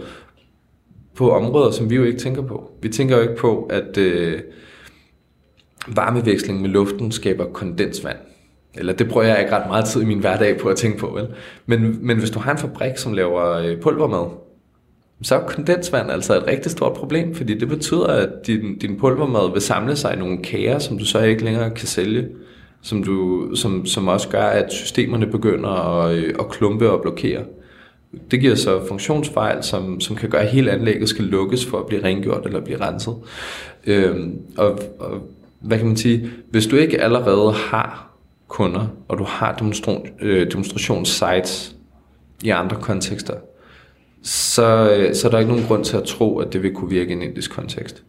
på 1.16 1.32
områder, 1.32 1.72
som 1.72 1.90
vi 1.90 1.96
jo 1.96 2.04
ikke 2.04 2.20
tænker 2.20 2.42
på. 2.42 2.72
Vi 2.82 2.90
tænker 2.90 3.16
jo 3.16 3.22
ikke 3.22 3.36
på, 3.36 3.70
at 3.70 3.98
øh, 3.98 4.40
varmeveksling 5.88 6.62
med 6.62 6.70
luften 6.70 7.12
skaber 7.12 7.46
kondensvand. 7.46 8.18
Eller 8.78 8.94
det 8.94 9.10
bruger 9.10 9.26
jeg 9.26 9.40
ikke 9.40 9.56
ret 9.56 9.68
meget 9.68 9.86
tid 9.86 10.02
i 10.02 10.06
min 10.06 10.20
hverdag 10.20 10.58
på 10.60 10.70
at 10.70 10.78
tænke 10.78 10.98
på. 10.98 11.08
Vel? 11.08 11.28
Men, 11.66 12.08
men 12.08 12.18
hvis 12.18 12.30
du 12.30 12.40
har 12.40 12.52
en 12.52 12.58
fabrik, 12.58 12.98
som 12.98 13.14
laver 13.14 13.52
øh, 13.52 13.82
pulvermad, 13.82 14.26
så 15.22 15.36
er 15.36 15.48
kondensvand 15.48 16.12
altså 16.12 16.38
et 16.38 16.48
rigtig 16.48 16.72
stort 16.72 16.94
problem, 16.94 17.36
fordi 17.36 17.60
det 17.60 17.68
betyder, 17.68 18.08
at 18.08 18.30
din, 18.48 18.78
din 18.78 19.00
pulvermad 19.00 19.52
vil 19.52 19.62
samle 19.62 19.96
sig 19.96 20.14
i 20.14 20.20
nogle 20.20 20.38
kager, 20.38 20.80
som 20.80 20.98
du 20.98 21.06
så 21.06 21.20
ikke 21.20 21.46
længere 21.46 21.70
kan 21.70 21.88
sælge, 21.88 22.28
som, 22.82 23.04
du, 23.04 23.50
som, 23.56 23.86
som 23.86 24.08
også 24.08 24.30
gør, 24.30 24.44
at 24.44 24.74
systemerne 24.74 25.28
begynder 25.28 25.70
at, 25.70 26.16
øh, 26.16 26.34
at 26.40 26.50
klumpe 26.50 26.92
og 26.92 27.02
blokere. 27.02 27.44
Det 28.32 28.40
giver 28.40 28.56
så 28.56 28.88
funktionsfejl, 28.88 29.64
som, 29.64 30.00
som 30.00 30.16
kan 30.16 30.30
gøre, 30.30 30.42
at 30.42 30.50
hele 30.50 30.72
anlægget 30.72 31.10
skal 31.10 31.26
lukkes 31.26 31.66
for 31.66 31.80
at 31.80 31.86
blive 31.86 32.04
rengjort 32.04 32.46
eller 32.46 32.62
blive 32.62 32.82
renset. 32.82 33.16
Øhm, 33.86 34.40
og, 34.58 34.80
og 35.00 35.22
hvad 35.60 35.78
kan 35.78 35.88
man 35.88 35.98
sige, 35.98 36.30
hvis 36.50 36.68
du 36.68 36.76
ikke 36.76 37.02
allerede 37.02 37.52
har 37.52 38.18
kunder, 38.48 38.88
og 39.08 39.18
du 39.18 39.24
har 39.24 39.56
demonstration, 39.56 40.08
øh, 40.22 40.52
demonstrationssites 40.52 41.76
i 42.44 42.50
andre 42.50 42.78
kontekster, 42.82 43.34
så, 44.24 44.92
øh, 44.98 45.16
så 45.16 45.28
er 45.28 45.32
der 45.32 45.40
ikke 45.40 45.52
nogen 45.52 45.68
grund 45.68 45.84
til 45.86 45.98
at 45.98 46.04
tro, 46.04 46.40
at 46.40 46.54
det 46.54 46.64
vil 46.64 46.74
kunne 46.74 46.90
virke 46.90 47.10
i 47.10 47.14
en 47.14 47.22
indisk 47.22 47.52
kontekst. 47.52 48.04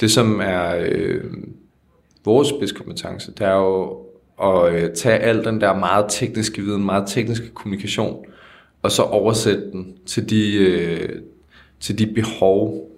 Det 0.00 0.10
som 0.10 0.40
er 0.40 0.76
øh, 0.88 1.24
vores 2.24 2.48
spidskompetence, 2.48 3.32
det 3.32 3.40
er 3.46 3.54
jo 3.54 3.98
at 4.42 4.74
øh, 4.74 4.94
tage 4.94 5.18
al 5.18 5.44
den 5.44 5.60
der 5.60 5.74
meget 5.74 6.06
tekniske 6.08 6.62
viden, 6.62 6.84
meget 6.84 7.04
tekniske 7.06 7.50
kommunikation, 7.54 8.24
og 8.86 8.92
så 8.92 9.02
oversætte 9.02 9.70
den 9.72 9.96
til 10.06 10.30
de, 10.30 10.54
øh, 10.54 11.08
til 11.80 11.98
de 11.98 12.06
behov, 12.06 12.90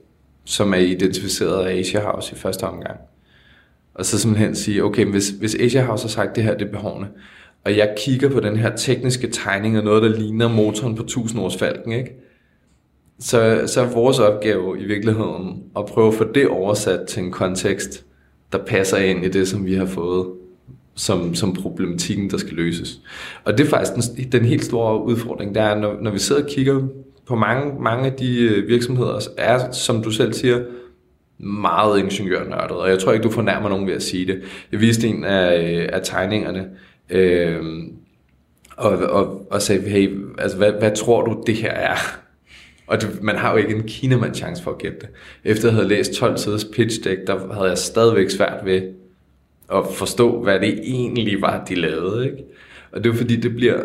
som 0.45 0.73
er 0.73 0.79
identificeret 0.79 1.67
af 1.67 1.79
Asia 1.79 2.01
House 2.01 2.33
i 2.33 2.39
første 2.39 2.65
omgang. 2.65 3.01
Og 3.95 4.07
så 4.07 4.19
simpelthen 4.19 4.57
sige, 4.57 4.85
okay, 4.85 5.05
hvis, 5.05 5.29
hvis 5.29 5.55
Asia 5.55 5.85
House 5.85 6.05
har 6.05 6.09
sagt, 6.09 6.37
det 6.37 6.45
her 6.45 6.57
det 6.57 6.67
er 6.67 6.71
behovene, 6.71 7.09
og 7.65 7.77
jeg 7.77 7.95
kigger 7.99 8.31
på 8.31 8.41
den 8.41 8.57
her 8.57 8.77
tekniske 8.77 9.29
tegning 9.29 9.79
og 9.79 9.85
noget, 9.85 10.03
der 10.03 10.19
ligner 10.19 10.49
motoren 10.49 10.95
på 10.95 11.03
1000 11.03 11.41
års 11.43 11.57
falken, 11.57 11.93
ikke? 11.93 12.11
Så, 13.21 13.63
så 13.67 13.81
er 13.81 13.93
vores 13.93 14.19
opgave 14.19 14.81
i 14.81 14.85
virkeligheden 14.85 15.63
at 15.77 15.87
prøve 15.87 16.09
at 16.09 16.15
få 16.15 16.25
det 16.35 16.49
oversat 16.49 17.01
til 17.09 17.23
en 17.23 17.33
kontekst, 17.33 18.05
der 18.53 18.59
passer 18.59 18.97
ind 18.97 19.25
i 19.25 19.29
det, 19.29 19.49
som 19.49 19.67
vi 19.67 19.75
har 19.75 19.87
fået 19.87 20.27
som, 20.99 21.35
som 21.35 21.53
problematikken, 21.53 22.31
der 22.31 22.37
skal 22.37 22.53
løses. 22.53 23.01
Og 23.45 23.59
det 23.59 23.67
er 23.67 23.71
faktisk 23.71 23.93
den, 24.17 24.33
den 24.33 24.45
helt 24.45 24.65
store 24.65 25.03
udfordring, 25.03 25.55
der 25.55 25.63
er, 25.63 25.79
når, 25.79 25.97
når 26.03 26.11
vi 26.11 26.19
sidder 26.19 26.43
og 26.43 26.49
kigger 26.49 26.83
på 27.27 27.37
mange, 27.37 27.83
mange 27.83 28.07
af 28.07 28.13
de 28.13 28.41
øh, 28.41 28.69
virksomheder, 28.69 29.21
er, 29.37 29.73
som 29.73 30.03
du 30.03 30.11
selv 30.11 30.33
siger, 30.33 30.61
meget 31.39 31.99
ingeniørnørdet, 31.99 32.77
og 32.77 32.91
jeg 32.91 32.99
tror 32.99 33.13
ikke, 33.13 33.23
du 33.23 33.31
fornærmer 33.31 33.69
nogen 33.69 33.87
ved 33.87 33.95
at 33.95 34.03
sige 34.03 34.27
det. 34.27 34.43
Jeg 34.73 34.81
viste 34.81 35.09
en 35.09 35.25
af, 35.25 35.73
øh, 35.73 35.89
af 35.93 36.01
tegningerne, 36.05 36.69
øh, 37.11 37.63
og, 38.77 38.99
og, 38.99 39.53
og 39.53 39.63
sagde, 39.63 39.89
hey, 39.89 40.19
altså, 40.39 40.57
hvad, 40.57 40.73
hvad 40.73 40.97
tror 40.97 41.25
du, 41.25 41.43
det 41.47 41.55
her 41.55 41.71
er? 41.71 41.97
Og 42.87 43.01
det, 43.01 43.23
man 43.23 43.37
har 43.37 43.51
jo 43.53 43.57
ikke 43.57 43.75
en 43.75 43.83
kinemand 43.83 44.35
chance 44.35 44.63
for 44.63 44.71
at 44.71 44.79
gætte 44.79 44.99
det. 45.01 45.09
Efter 45.45 45.69
jeg 45.69 45.75
havde 45.75 45.89
læst 45.89 46.13
12 46.13 46.37
siders 46.37 46.65
pitch 46.65 47.05
deck, 47.05 47.27
der 47.27 47.53
havde 47.53 47.69
jeg 47.69 47.79
stadigvæk 47.79 48.31
svært 48.31 48.65
ved 48.65 48.83
at 49.73 49.85
forstå, 49.95 50.43
hvad 50.43 50.61
det 50.61 50.81
egentlig 50.83 51.43
var, 51.43 51.65
de 51.65 51.75
lavede. 51.75 52.25
Ikke? 52.25 52.45
Og 52.93 53.05
det 53.05 53.11
er 53.11 53.17
fordi, 53.17 53.37
det 53.37 53.55
bliver 53.57 53.81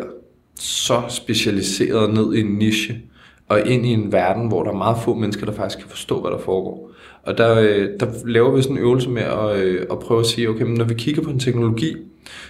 så 0.58 1.02
specialiseret 1.08 2.14
ned 2.14 2.34
i 2.34 2.40
en 2.40 2.46
niche, 2.46 3.00
og 3.48 3.66
ind 3.66 3.86
i 3.86 3.88
en 3.88 4.12
verden, 4.12 4.48
hvor 4.48 4.62
der 4.62 4.70
er 4.70 4.76
meget 4.76 4.96
få 5.04 5.14
mennesker, 5.14 5.46
der 5.46 5.52
faktisk 5.52 5.78
kan 5.78 5.88
forstå, 5.88 6.20
hvad 6.20 6.30
der 6.30 6.38
foregår. 6.38 6.90
Og 7.22 7.38
der, 7.38 7.60
øh, 7.60 7.88
der 8.00 8.06
laver 8.26 8.56
vi 8.56 8.62
sådan 8.62 8.76
en 8.76 8.82
øvelse 8.82 9.10
med 9.10 9.22
at, 9.22 9.56
øh, 9.56 9.86
at 9.90 9.98
prøve 9.98 10.20
at 10.20 10.26
sige, 10.26 10.48
okay, 10.48 10.62
men 10.62 10.74
når 10.74 10.84
vi 10.84 10.94
kigger 10.94 11.22
på 11.22 11.30
en 11.30 11.38
teknologi, 11.38 11.96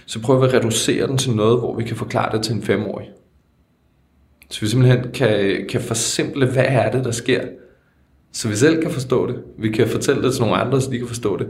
så 0.05 0.21
prøver 0.21 0.39
vi 0.39 0.47
at 0.47 0.53
reducere 0.53 1.07
den 1.07 1.17
til 1.17 1.31
noget, 1.31 1.59
hvor 1.59 1.75
vi 1.75 1.83
kan 1.83 1.95
forklare 1.95 2.37
det 2.37 2.45
til 2.45 2.55
en 2.55 2.61
femårig. 2.61 3.09
Så 4.49 4.61
vi 4.61 4.67
simpelthen 4.67 5.11
kan, 5.13 5.65
kan 5.69 5.81
forsimple, 5.81 6.45
hvad 6.45 6.65
er 6.67 6.91
det, 6.91 7.05
der 7.05 7.11
sker, 7.11 7.41
så 8.31 8.47
vi 8.47 8.55
selv 8.55 8.81
kan 8.81 8.91
forstå 8.91 9.27
det. 9.27 9.35
Vi 9.57 9.69
kan 9.69 9.87
fortælle 9.87 10.23
det 10.23 10.33
til 10.33 10.41
nogle 10.41 10.55
andre, 10.57 10.81
så 10.81 10.91
de 10.91 10.97
kan 10.97 11.07
forstå 11.07 11.37
det. 11.37 11.47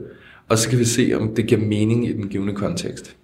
Og 0.50 0.58
så 0.58 0.70
kan 0.70 0.80
vi 0.80 0.86
se, 0.86 1.14
om 1.16 1.36
det 1.36 1.48
giver 1.48 1.62
mening 1.62 2.08
i 2.08 2.14
den 2.14 2.28
givende 2.28 2.54
kontekst. 2.54 3.16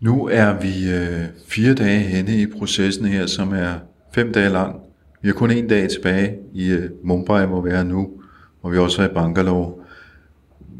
Nu 0.00 0.28
er 0.32 0.60
vi 0.60 0.90
øh, 0.90 1.24
fire 1.48 1.74
dage 1.74 1.98
henne 1.98 2.42
i 2.42 2.46
processen 2.46 3.06
her, 3.06 3.26
som 3.26 3.52
er 3.52 3.72
fem 4.14 4.32
dage 4.32 4.48
lang. 4.48 4.80
Vi 5.22 5.28
har 5.28 5.34
kun 5.34 5.50
en 5.50 5.68
dag 5.68 5.88
tilbage 5.88 6.36
i 6.54 6.68
øh, 6.70 6.90
Mumbai, 7.04 7.46
hvor 7.46 7.60
vi 7.60 7.70
er 7.70 7.82
nu, 7.82 8.10
og 8.62 8.72
vi 8.72 8.78
også 8.78 9.02
er 9.02 9.08
i 9.08 9.14
Bangalore. 9.14 9.72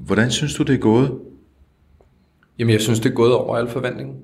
Hvordan 0.07 0.31
synes 0.31 0.55
du, 0.55 0.62
det 0.62 0.74
er 0.74 0.79
gået? 0.79 1.12
Jamen, 2.59 2.72
jeg 2.72 2.81
synes, 2.81 3.01
det 3.01 3.11
er 3.11 3.14
gået 3.14 3.33
over 3.33 3.57
al 3.57 3.68
forventning. 3.68 4.16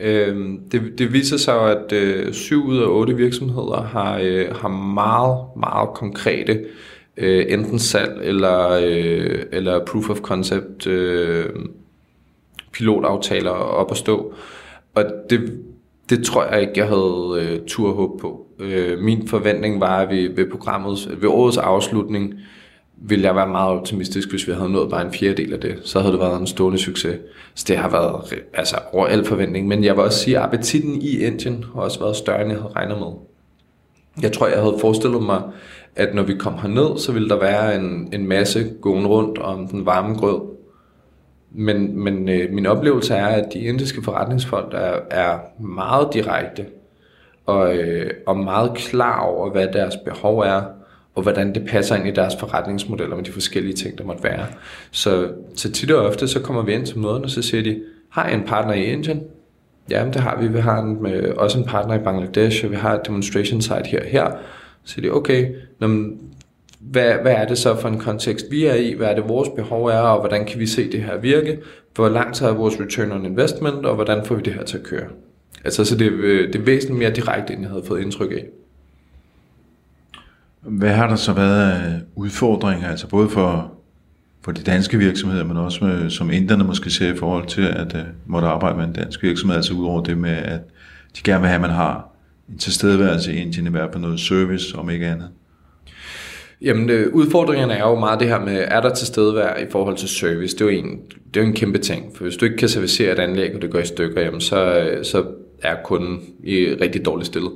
Øh, 0.00 0.58
det, 0.72 0.98
det 0.98 1.12
viser 1.12 1.36
sig 1.36 1.70
at 1.70 1.92
øh, 1.92 2.32
syv 2.32 2.64
ud 2.64 2.78
af 2.78 2.86
otte 2.86 3.16
virksomheder 3.16 3.82
har, 3.82 4.18
øh, 4.22 4.56
har 4.56 4.68
meget, 4.68 5.46
meget 5.56 5.88
konkrete 5.88 6.52
øh, 6.52 6.66
Øh, 7.18 7.46
enten 7.48 7.78
salg 7.78 8.18
eller, 8.22 8.70
øh, 8.70 9.42
eller 9.52 9.84
proof 9.84 10.10
of 10.10 10.18
concept 10.18 10.86
øh, 10.86 11.46
pilotaftaler 12.72 13.50
op 13.50 13.90
at 13.90 13.96
stå. 13.96 14.32
Og 14.94 15.04
det, 15.30 15.58
det 16.10 16.24
tror 16.24 16.44
jeg 16.44 16.60
ikke, 16.60 16.72
jeg 16.76 16.86
havde 16.86 17.38
øh, 17.40 17.66
tur 17.66 17.92
håb 17.92 18.20
på. 18.20 18.46
Øh, 18.58 18.98
min 18.98 19.28
forventning 19.28 19.80
var, 19.80 19.98
at 19.98 20.10
vi 20.10 20.28
ved 20.36 20.50
programmets, 20.50 21.08
ved 21.20 21.28
årets 21.28 21.56
afslutning, 21.56 22.34
ville 22.96 23.24
jeg 23.24 23.34
være 23.34 23.48
meget 23.48 23.78
optimistisk, 23.78 24.30
hvis 24.30 24.48
vi 24.48 24.52
havde 24.52 24.70
nået 24.70 24.90
bare 24.90 25.06
en 25.06 25.12
fjerdedel 25.12 25.52
af 25.52 25.60
det. 25.60 25.78
Så 25.84 26.00
havde 26.00 26.12
det 26.12 26.20
været 26.20 26.40
en 26.40 26.46
stående 26.46 26.78
succes. 26.78 27.16
Så 27.54 27.64
det 27.68 27.76
har 27.76 27.90
været 27.90 28.42
altså, 28.54 28.76
over 28.92 29.06
al 29.06 29.24
forventning. 29.24 29.68
Men 29.68 29.84
jeg 29.84 29.96
vil 29.96 30.04
også 30.04 30.18
sige, 30.18 30.38
at 30.38 30.44
appetitten 30.44 31.02
i 31.02 31.18
Indien 31.18 31.64
har 31.74 31.80
også 31.80 32.00
været 32.00 32.16
større, 32.16 32.42
end 32.42 32.50
jeg 32.50 32.60
havde 32.60 32.72
regnet 32.76 32.98
med. 32.98 33.12
Jeg 34.22 34.32
tror, 34.32 34.46
jeg 34.46 34.58
havde 34.58 34.76
forestillet 34.80 35.22
mig, 35.22 35.42
at 35.98 36.14
når 36.14 36.22
vi 36.22 36.34
kom 36.34 36.54
herned, 36.58 36.98
så 36.98 37.12
ville 37.12 37.28
der 37.28 37.38
være 37.38 37.76
en, 37.76 38.08
en 38.12 38.28
masse 38.28 38.64
gående 38.80 39.08
rundt 39.08 39.38
om 39.38 39.68
den 39.68 39.86
varme 39.86 40.14
grød. 40.14 40.40
Men, 41.50 42.04
men 42.04 42.28
øh, 42.28 42.52
min 42.52 42.66
oplevelse 42.66 43.14
er, 43.14 43.26
at 43.26 43.52
de 43.52 43.58
indiske 43.58 44.02
forretningsfolk 44.02 44.74
er, 44.74 44.94
er 45.10 45.38
meget 45.62 46.08
direkte 46.14 46.66
og, 47.46 47.76
øh, 47.76 48.10
og 48.26 48.38
meget 48.38 48.74
klar 48.74 49.20
over, 49.20 49.50
hvad 49.50 49.68
deres 49.72 49.96
behov 49.96 50.38
er, 50.38 50.62
og 51.14 51.22
hvordan 51.22 51.54
det 51.54 51.66
passer 51.66 51.96
ind 51.96 52.08
i 52.08 52.10
deres 52.10 52.36
forretningsmodeller 52.36 53.16
med 53.16 53.24
de 53.24 53.32
forskellige 53.32 53.74
ting, 53.74 53.98
der 53.98 54.04
måtte 54.04 54.24
være. 54.24 54.46
Så, 54.90 55.28
så 55.54 55.72
tit 55.72 55.90
og 55.90 56.06
ofte, 56.06 56.28
så 56.28 56.40
kommer 56.40 56.62
vi 56.62 56.72
ind 56.72 56.86
til 56.86 56.98
møderne, 56.98 57.24
og 57.24 57.30
så 57.30 57.42
siger 57.42 57.62
de, 57.62 57.80
har 58.10 58.28
I 58.28 58.34
en 58.34 58.42
partner 58.46 58.74
i 58.74 58.84
Indien? 58.84 59.22
Ja, 59.90 60.04
det 60.04 60.20
har 60.20 60.40
vi. 60.40 60.48
Vi 60.48 60.58
har 60.58 60.82
en, 60.82 61.02
med, 61.02 61.32
også 61.32 61.58
en 61.58 61.64
partner 61.64 61.94
i 61.94 61.98
Bangladesh, 61.98 62.64
og 62.64 62.70
vi 62.70 62.76
har 62.76 62.94
et 62.94 63.06
demonstration 63.06 63.60
site 63.60 63.86
her 63.86 64.04
her. 64.04 64.32
Så 64.88 64.94
siger 64.94 65.10
de, 65.10 65.16
okay, 65.16 65.54
men, 65.78 66.18
hvad, 66.80 67.12
hvad 67.22 67.32
er 67.32 67.46
det 67.46 67.58
så 67.58 67.80
for 67.80 67.88
en 67.88 67.98
kontekst, 67.98 68.46
vi 68.50 68.64
er 68.64 68.74
i? 68.74 68.92
Hvad 68.92 69.06
er 69.06 69.14
det, 69.14 69.28
vores 69.28 69.48
behov 69.56 69.86
er, 69.86 69.98
og 69.98 70.20
hvordan 70.20 70.46
kan 70.46 70.60
vi 70.60 70.66
se 70.66 70.92
det 70.92 71.02
her 71.02 71.18
virke? 71.18 71.58
Hvor 71.94 72.08
langt 72.08 72.42
er 72.42 72.52
vores 72.52 72.80
return 72.80 73.12
on 73.12 73.24
investment, 73.24 73.86
og 73.86 73.94
hvordan 73.94 74.24
får 74.24 74.34
vi 74.34 74.42
det 74.42 74.52
her 74.52 74.64
til 74.64 74.78
at 74.78 74.84
køre? 74.84 75.06
Altså, 75.64 75.84
så 75.84 75.96
det, 75.96 76.12
øh, 76.12 76.52
det 76.52 76.56
er 76.56 76.62
væsentligt 76.62 76.98
mere 76.98 77.10
direkte, 77.10 77.52
end 77.52 77.62
jeg 77.62 77.70
havde 77.70 77.84
fået 77.86 78.00
indtryk 78.00 78.32
af. 78.32 78.46
Hvad 80.60 80.90
har 80.90 81.08
der 81.08 81.16
så 81.16 81.32
været 81.32 81.72
af 81.72 82.00
udfordringer, 82.14 82.88
altså 82.88 83.08
både 83.08 83.28
for, 83.28 83.72
for 84.42 84.52
de 84.52 84.62
danske 84.62 84.98
virksomheder, 84.98 85.44
men 85.44 85.56
også 85.56 85.84
med, 85.84 86.10
som 86.10 86.30
inderne 86.30 86.64
måske 86.64 86.90
ser 86.90 87.12
i 87.14 87.16
forhold 87.16 87.46
til 87.46 87.62
at 87.62 87.94
uh, 87.94 88.00
måtte 88.26 88.48
arbejde 88.48 88.76
med 88.76 88.84
en 88.84 88.92
dansk 88.92 89.22
virksomhed, 89.22 89.56
altså 89.56 89.74
udover 89.74 90.02
det 90.02 90.18
med, 90.18 90.30
at 90.30 90.60
de 91.16 91.22
gerne 91.24 91.40
vil 91.40 91.48
have, 91.48 91.54
at 91.54 91.60
man 91.60 91.70
har 91.70 92.07
tilstedeværelse 92.58 93.34
i 93.34 93.36
Indien, 93.36 93.66
i 93.66 93.70
hvert 93.70 93.88
fald 93.92 94.02
noget 94.02 94.20
service, 94.20 94.76
om 94.76 94.90
ikke 94.90 95.06
andet? 95.06 95.28
Jamen, 96.62 96.90
øh, 96.90 97.14
udfordringerne 97.14 97.72
er 97.72 97.88
jo 97.88 97.98
meget 97.98 98.20
det 98.20 98.28
her 98.28 98.40
med, 98.40 98.64
er 98.68 98.80
der 98.80 98.94
tilstedeværelse 98.94 99.66
i 99.66 99.70
forhold 99.70 99.96
til 99.96 100.08
service? 100.08 100.56
Det 100.56 100.60
er, 100.60 100.64
jo 100.64 100.78
en, 100.78 101.00
det 101.34 101.40
er 101.40 101.44
jo 101.44 101.46
en 101.46 101.54
kæmpe 101.54 101.78
ting, 101.78 102.16
for 102.16 102.24
hvis 102.24 102.36
du 102.36 102.44
ikke 102.44 102.56
kan 102.56 102.68
servicere 102.68 103.12
et 103.12 103.18
anlæg, 103.18 103.54
og 103.54 103.62
det 103.62 103.70
går 103.70 103.78
i 103.78 103.86
stykker, 103.86 104.20
jamen, 104.20 104.40
så, 104.40 104.78
øh, 104.78 105.04
så 105.04 105.24
er 105.62 105.76
kunden 105.84 106.20
i 106.44 106.66
rigtig 106.80 107.04
dårligt 107.04 107.26
stillet. 107.26 107.52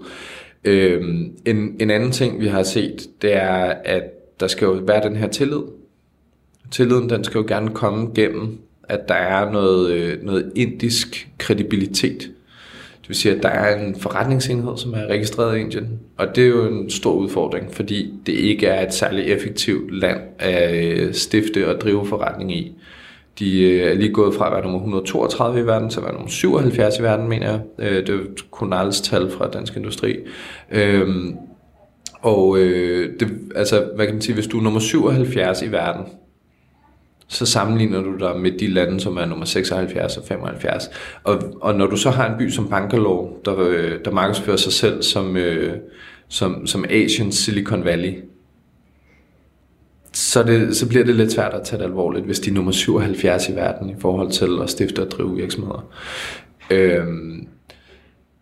Øhm, 0.64 1.36
en, 1.44 1.76
en 1.80 1.90
anden 1.90 2.12
ting, 2.12 2.40
vi 2.40 2.46
har 2.46 2.62
set, 2.62 3.08
det 3.22 3.36
er, 3.36 3.74
at 3.84 4.02
der 4.40 4.46
skal 4.46 4.66
jo 4.66 4.72
være 4.72 5.08
den 5.08 5.16
her 5.16 5.28
tillid. 5.28 5.60
Tilliden, 6.70 7.10
den 7.10 7.24
skal 7.24 7.38
jo 7.38 7.44
gerne 7.48 7.70
komme 7.70 8.10
gennem, 8.14 8.58
at 8.84 9.08
der 9.08 9.14
er 9.14 9.52
noget, 9.52 9.92
øh, 9.92 10.22
noget 10.22 10.52
indisk 10.54 11.28
kredibilitet. 11.38 12.30
Det 13.12 13.16
vil 13.16 13.20
sige, 13.20 13.36
at 13.36 13.42
der 13.42 13.48
er 13.48 13.86
en 13.86 13.94
forretningsenhed, 13.94 14.76
som 14.76 14.94
er 14.94 15.06
registreret 15.06 15.56
i 15.56 15.60
Indien. 15.60 16.00
Og 16.18 16.36
det 16.36 16.44
er 16.44 16.48
jo 16.48 16.66
en 16.66 16.90
stor 16.90 17.12
udfordring, 17.12 17.74
fordi 17.74 18.14
det 18.26 18.32
ikke 18.32 18.66
er 18.66 18.86
et 18.86 18.94
særligt 18.94 19.26
effektivt 19.26 19.94
land 19.94 20.20
at 20.38 20.74
øh, 20.74 21.14
stifte 21.14 21.74
og 21.74 21.80
drive 21.80 22.06
forretning 22.06 22.56
i. 22.56 22.72
De 23.38 23.62
øh, 23.62 23.90
er 23.90 23.94
lige 23.94 24.12
gået 24.12 24.34
fra 24.34 24.46
at 24.46 24.52
være 24.52 24.62
nummer 24.62 24.78
132 24.78 25.60
i 25.60 25.66
verden 25.66 25.90
til 25.90 25.98
at 25.98 26.04
være 26.04 26.12
nummer 26.12 26.28
77 26.28 26.98
i 26.98 27.02
verden, 27.02 27.28
mener 27.28 27.50
jeg. 27.50 27.60
Øh, 27.78 28.06
det 28.06 28.08
er 28.08 28.18
Kunals 28.50 29.00
tal 29.00 29.30
fra 29.30 29.48
Dansk 29.48 29.76
Industri. 29.76 30.16
Øhm, 30.70 31.36
og 32.20 32.58
øh, 32.58 33.20
det, 33.20 33.28
altså, 33.54 33.88
hvad 33.96 34.06
kan 34.06 34.14
man 34.14 34.22
sige, 34.22 34.34
hvis 34.34 34.46
du 34.46 34.58
er 34.58 34.62
nummer 34.62 34.80
77 34.80 35.62
i 35.62 35.72
verden, 35.72 36.04
så 37.32 37.46
sammenligner 37.46 38.02
du 38.02 38.16
dig 38.18 38.40
med 38.40 38.52
de 38.58 38.66
lande, 38.66 39.00
som 39.00 39.16
er 39.16 39.26
nummer 39.26 39.44
76 39.44 40.16
og 40.16 40.24
75. 40.28 40.90
Og, 41.24 41.42
og 41.60 41.74
når 41.74 41.86
du 41.86 41.96
så 41.96 42.10
har 42.10 42.32
en 42.32 42.38
by 42.38 42.50
som 42.50 42.68
Bangalore, 42.68 43.30
der, 43.44 43.58
øh, 43.58 44.04
der 44.04 44.10
markedsfører 44.10 44.56
sig 44.56 44.72
selv 44.72 45.02
som, 45.02 45.36
øh, 45.36 45.76
som, 46.28 46.66
som 46.66 46.84
Asians 46.90 47.34
Silicon 47.34 47.84
Valley, 47.84 48.14
så, 50.12 50.42
det, 50.42 50.76
så 50.76 50.88
bliver 50.88 51.04
det 51.04 51.14
lidt 51.14 51.32
svært 51.32 51.54
at 51.54 51.62
tage 51.64 51.78
det 51.78 51.84
alvorligt, 51.84 52.24
hvis 52.24 52.40
de 52.40 52.50
er 52.50 52.54
nummer 52.54 52.72
77 52.72 53.48
i 53.48 53.54
verden 53.54 53.90
i 53.90 53.94
forhold 53.98 54.30
til 54.30 54.58
at 54.62 54.70
stifte 54.70 55.02
og 55.02 55.10
drive 55.10 55.36
virksomheder. 55.36 55.92
Øhm, 56.70 57.46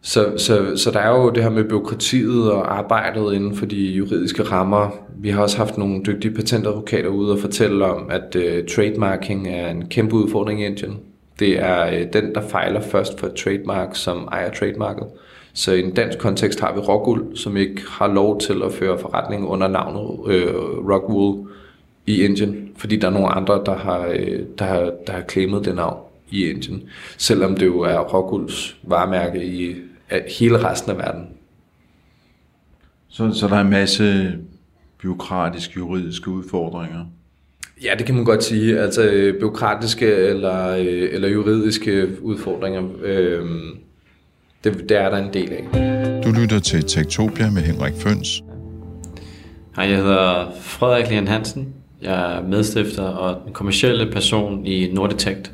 så, 0.02 0.32
så, 0.36 0.76
så 0.76 0.90
der 0.90 1.00
er 1.00 1.10
jo 1.10 1.30
det 1.30 1.42
her 1.42 1.50
med 1.50 1.64
byråkratiet 1.64 2.52
og 2.52 2.78
arbejdet 2.78 3.34
inden 3.34 3.56
for 3.56 3.66
de 3.66 3.76
juridiske 3.76 4.42
rammer. 4.42 4.90
Vi 5.16 5.30
har 5.30 5.42
også 5.42 5.56
haft 5.56 5.78
nogle 5.78 6.02
dygtige 6.06 6.34
patentadvokater 6.34 7.08
ude 7.08 7.32
og 7.32 7.38
fortælle 7.38 7.84
om, 7.84 8.10
at 8.10 8.36
uh, 8.36 8.66
trademarking 8.74 9.48
er 9.48 9.70
en 9.70 9.88
kæmpe 9.88 10.16
udfordring 10.16 10.62
i 10.62 10.66
Indien. 10.66 10.98
Det 11.38 11.58
er 11.62 11.86
uh, 11.86 12.12
den, 12.12 12.34
der 12.34 12.40
fejler 12.48 12.80
først 12.80 13.20
for 13.20 13.26
et 13.26 13.34
trademark, 13.34 13.96
som 13.96 14.28
ejer 14.32 14.50
trademarket. 14.50 15.06
Så 15.52 15.72
i 15.72 15.82
en 15.82 15.94
dansk 15.94 16.18
kontekst 16.18 16.60
har 16.60 16.74
vi 16.74 16.80
Rockwool, 16.80 17.36
som 17.36 17.56
ikke 17.56 17.82
har 17.88 18.08
lov 18.08 18.40
til 18.40 18.62
at 18.64 18.72
føre 18.72 18.98
forretning 18.98 19.46
under 19.46 19.68
navnet 19.68 20.00
uh, 20.00 20.90
Rockwool 20.90 21.48
i 22.06 22.22
Indien, 22.22 22.68
fordi 22.76 22.96
der 22.96 23.06
er 23.06 23.12
nogle 23.12 23.28
andre, 23.28 23.62
der 23.66 23.76
har, 23.76 24.08
uh, 24.08 24.38
der 24.58 24.64
har, 24.64 24.92
der 25.06 25.12
har 25.12 25.22
claimet 25.30 25.64
det 25.64 25.74
navn 25.74 25.98
i 26.30 26.50
Indien. 26.50 26.82
Selvom 27.18 27.56
det 27.56 27.66
jo 27.66 27.80
er 27.80 27.98
Rockwools 27.98 28.76
varemærke 28.82 29.44
i 29.44 29.76
hele 30.38 30.64
resten 30.64 30.90
af 30.90 30.98
verden. 30.98 31.28
Så, 33.08 33.32
så 33.32 33.48
der 33.48 33.56
er 33.56 33.60
en 33.60 33.70
masse 33.70 34.32
byråkratiske, 35.02 35.72
juridiske 35.76 36.30
udfordringer? 36.30 37.04
Ja, 37.84 37.94
det 37.98 38.06
kan 38.06 38.14
man 38.14 38.24
godt 38.24 38.44
sige. 38.44 38.78
Altså 38.78 39.02
øh, 39.02 39.40
byråkratiske 39.40 40.06
eller, 40.06 40.68
øh, 40.68 41.08
eller 41.12 41.28
juridiske 41.28 42.22
udfordringer, 42.22 42.82
øh, 43.02 43.46
det, 44.64 44.88
det 44.88 44.96
er 44.96 45.10
der 45.10 45.16
en 45.16 45.32
del 45.32 45.52
af. 45.52 45.64
Du 46.22 46.30
lytter 46.40 46.58
til 46.58 46.84
Tektopia 46.84 47.50
med 47.50 47.62
Henrik 47.62 47.94
Føns. 47.94 48.42
Hej, 49.76 49.88
jeg 49.88 49.96
hedder 49.96 50.50
Frederik 50.60 51.08
Lian 51.08 51.28
Hansen. 51.28 51.74
Jeg 52.02 52.36
er 52.36 52.42
medstifter 52.42 53.02
og 53.02 53.42
den 53.44 53.52
kommercielle 53.52 54.12
person 54.12 54.66
i 54.66 54.92
Nordetect. 54.92 55.52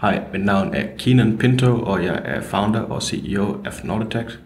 Hej, 0.00 0.22
mit 0.32 0.44
navn 0.44 0.74
er 0.74 0.86
Keenan 0.98 1.38
Pinto, 1.38 1.80
og 1.82 2.04
jeg 2.04 2.22
er 2.24 2.40
founder 2.40 2.80
og 2.80 3.02
CEO 3.02 3.56
af 3.64 3.72
Nordetech. 3.84 4.38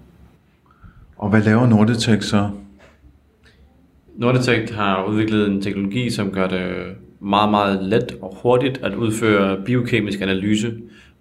Og 1.17 1.31
hvad 1.31 1.43
laver 1.43 1.67
Nordetech 1.67 2.23
så? 2.23 2.51
Nordetech 4.17 4.75
har 4.75 5.05
udviklet 5.05 5.49
en 5.49 5.63
teknologi, 5.63 6.11
som 6.11 6.31
gør 6.31 6.49
det 6.49 6.97
meget, 7.21 7.51
meget 7.51 7.83
let 7.85 8.17
og 8.23 8.39
hurtigt 8.43 8.79
at 8.79 8.95
udføre 8.95 9.65
biokemisk 9.65 10.21
analyse. 10.21 10.75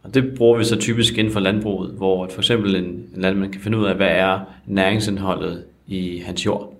Og 0.03 0.13
det 0.13 0.33
bruger 0.37 0.57
vi 0.57 0.63
så 0.63 0.79
typisk 0.79 1.17
inden 1.17 1.33
for 1.33 1.39
landbruget, 1.39 1.91
hvor 1.91 2.27
for 2.27 2.39
eksempel 2.41 2.75
en, 2.75 2.85
en 2.85 3.21
landmand 3.21 3.51
kan 3.51 3.61
finde 3.61 3.77
ud 3.77 3.85
af, 3.85 3.95
hvad 3.95 4.09
er 4.11 4.39
næringsindholdet 4.65 5.63
i 5.87 6.21
hans 6.25 6.45
jord. 6.45 6.78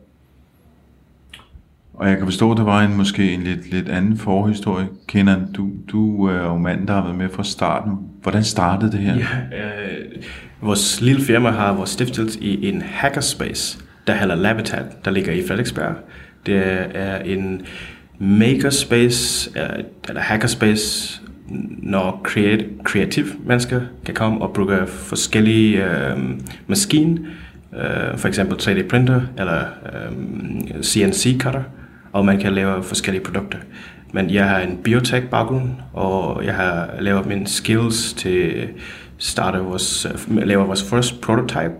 Og 1.99 2.09
jeg 2.09 2.17
kan 2.17 2.27
forstå, 2.27 2.51
at 2.51 2.57
der 2.57 2.63
var 2.63 2.81
en 2.81 2.97
måske 2.97 3.31
en 3.33 3.43
lidt, 3.43 3.71
lidt 3.71 3.89
anden 3.89 4.17
forhistorie. 4.17 4.87
Kender 5.07 5.37
du, 5.55 5.69
du 5.91 6.25
er 6.25 6.43
jo 6.43 6.57
manden, 6.57 6.87
der 6.87 6.93
har 6.93 7.03
været 7.03 7.15
med 7.17 7.29
fra 7.29 7.43
starten. 7.43 7.91
Hvordan 8.21 8.43
startede 8.43 8.91
det 8.91 8.99
her? 8.99 9.15
Ja, 9.15 9.57
øh, 9.57 10.23
vores 10.61 11.01
lille 11.01 11.21
firma 11.21 11.49
har 11.49 11.73
vores 11.73 11.89
stiftet 11.89 12.35
i 12.35 12.69
en 12.69 12.81
hackerspace, 12.81 13.79
der 14.07 14.13
hedder 14.13 14.35
Labitat, 14.35 15.05
der 15.05 15.11
ligger 15.11 15.33
i 15.33 15.43
Frederiksberg. 15.47 15.95
Det 16.45 16.57
er 16.93 17.17
en 17.17 17.61
makerspace, 18.19 19.51
øh, 19.59 19.83
eller 20.09 20.21
hackerspace, 20.21 21.21
når 21.77 22.21
create, 22.23 22.65
kreative 22.83 23.27
mennesker 23.45 23.81
kan 24.05 24.15
komme 24.15 24.41
og 24.41 24.53
bruge 24.53 24.87
forskellige 24.87 25.85
øh, 25.85 26.17
maskiner, 26.67 27.17
øh, 27.73 28.17
for 28.17 28.27
eksempel 28.27 28.57
3D 28.57 28.87
printer 28.87 29.21
eller 29.37 29.61
øh, 29.61 30.83
CNC 30.83 31.37
cutter, 31.41 31.63
og 32.13 32.25
man 32.25 32.39
kan 32.39 32.53
lave 32.53 32.83
forskellige 32.83 33.23
produkter. 33.23 33.57
Men 34.13 34.29
jeg 34.29 34.49
har 34.49 34.59
en 34.59 34.77
biotech 34.83 35.25
baggrund, 35.27 35.69
og 35.93 36.45
jeg 36.45 36.55
har 36.55 36.89
lavet 36.99 37.25
mine 37.25 37.47
skills 37.47 38.13
til 38.13 38.69
starte 39.17 39.59
vores, 39.59 40.05
øh, 40.05 40.37
lave 40.37 40.65
vores 40.65 40.83
first 40.89 41.21
prototype 41.21 41.73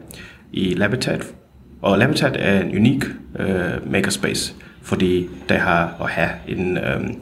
i 0.52 0.74
Labitat. 0.74 1.34
Og 1.82 1.98
Labitat 1.98 2.36
er 2.40 2.62
en 2.62 2.78
unik 2.78 3.04
uh, 3.40 3.92
makerspace, 3.92 4.54
fordi 4.82 5.30
der 5.50 5.58
har 5.58 5.96
at 6.02 6.10
have 6.10 6.30
en 6.48 6.78
um, 6.78 7.22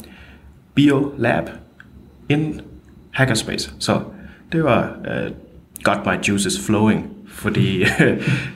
biolab 0.76 1.50
in 2.30 2.62
hackerspace. 3.12 3.72
Så 3.80 4.02
det 4.52 4.64
var 4.64 4.98
uh, 5.00 5.32
got 5.84 6.06
my 6.06 6.28
juices 6.28 6.66
flowing, 6.66 7.10
fordi 7.28 7.82
uh, 7.82 7.88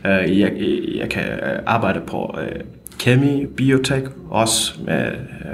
jeg, 0.40 0.54
jeg 0.96 1.10
kan 1.10 1.40
arbejde 1.66 2.02
på 2.08 2.36
uh, 2.38 2.62
kemi, 3.02 3.46
biotech, 3.46 4.06
også 4.30 4.74
med 4.86 5.12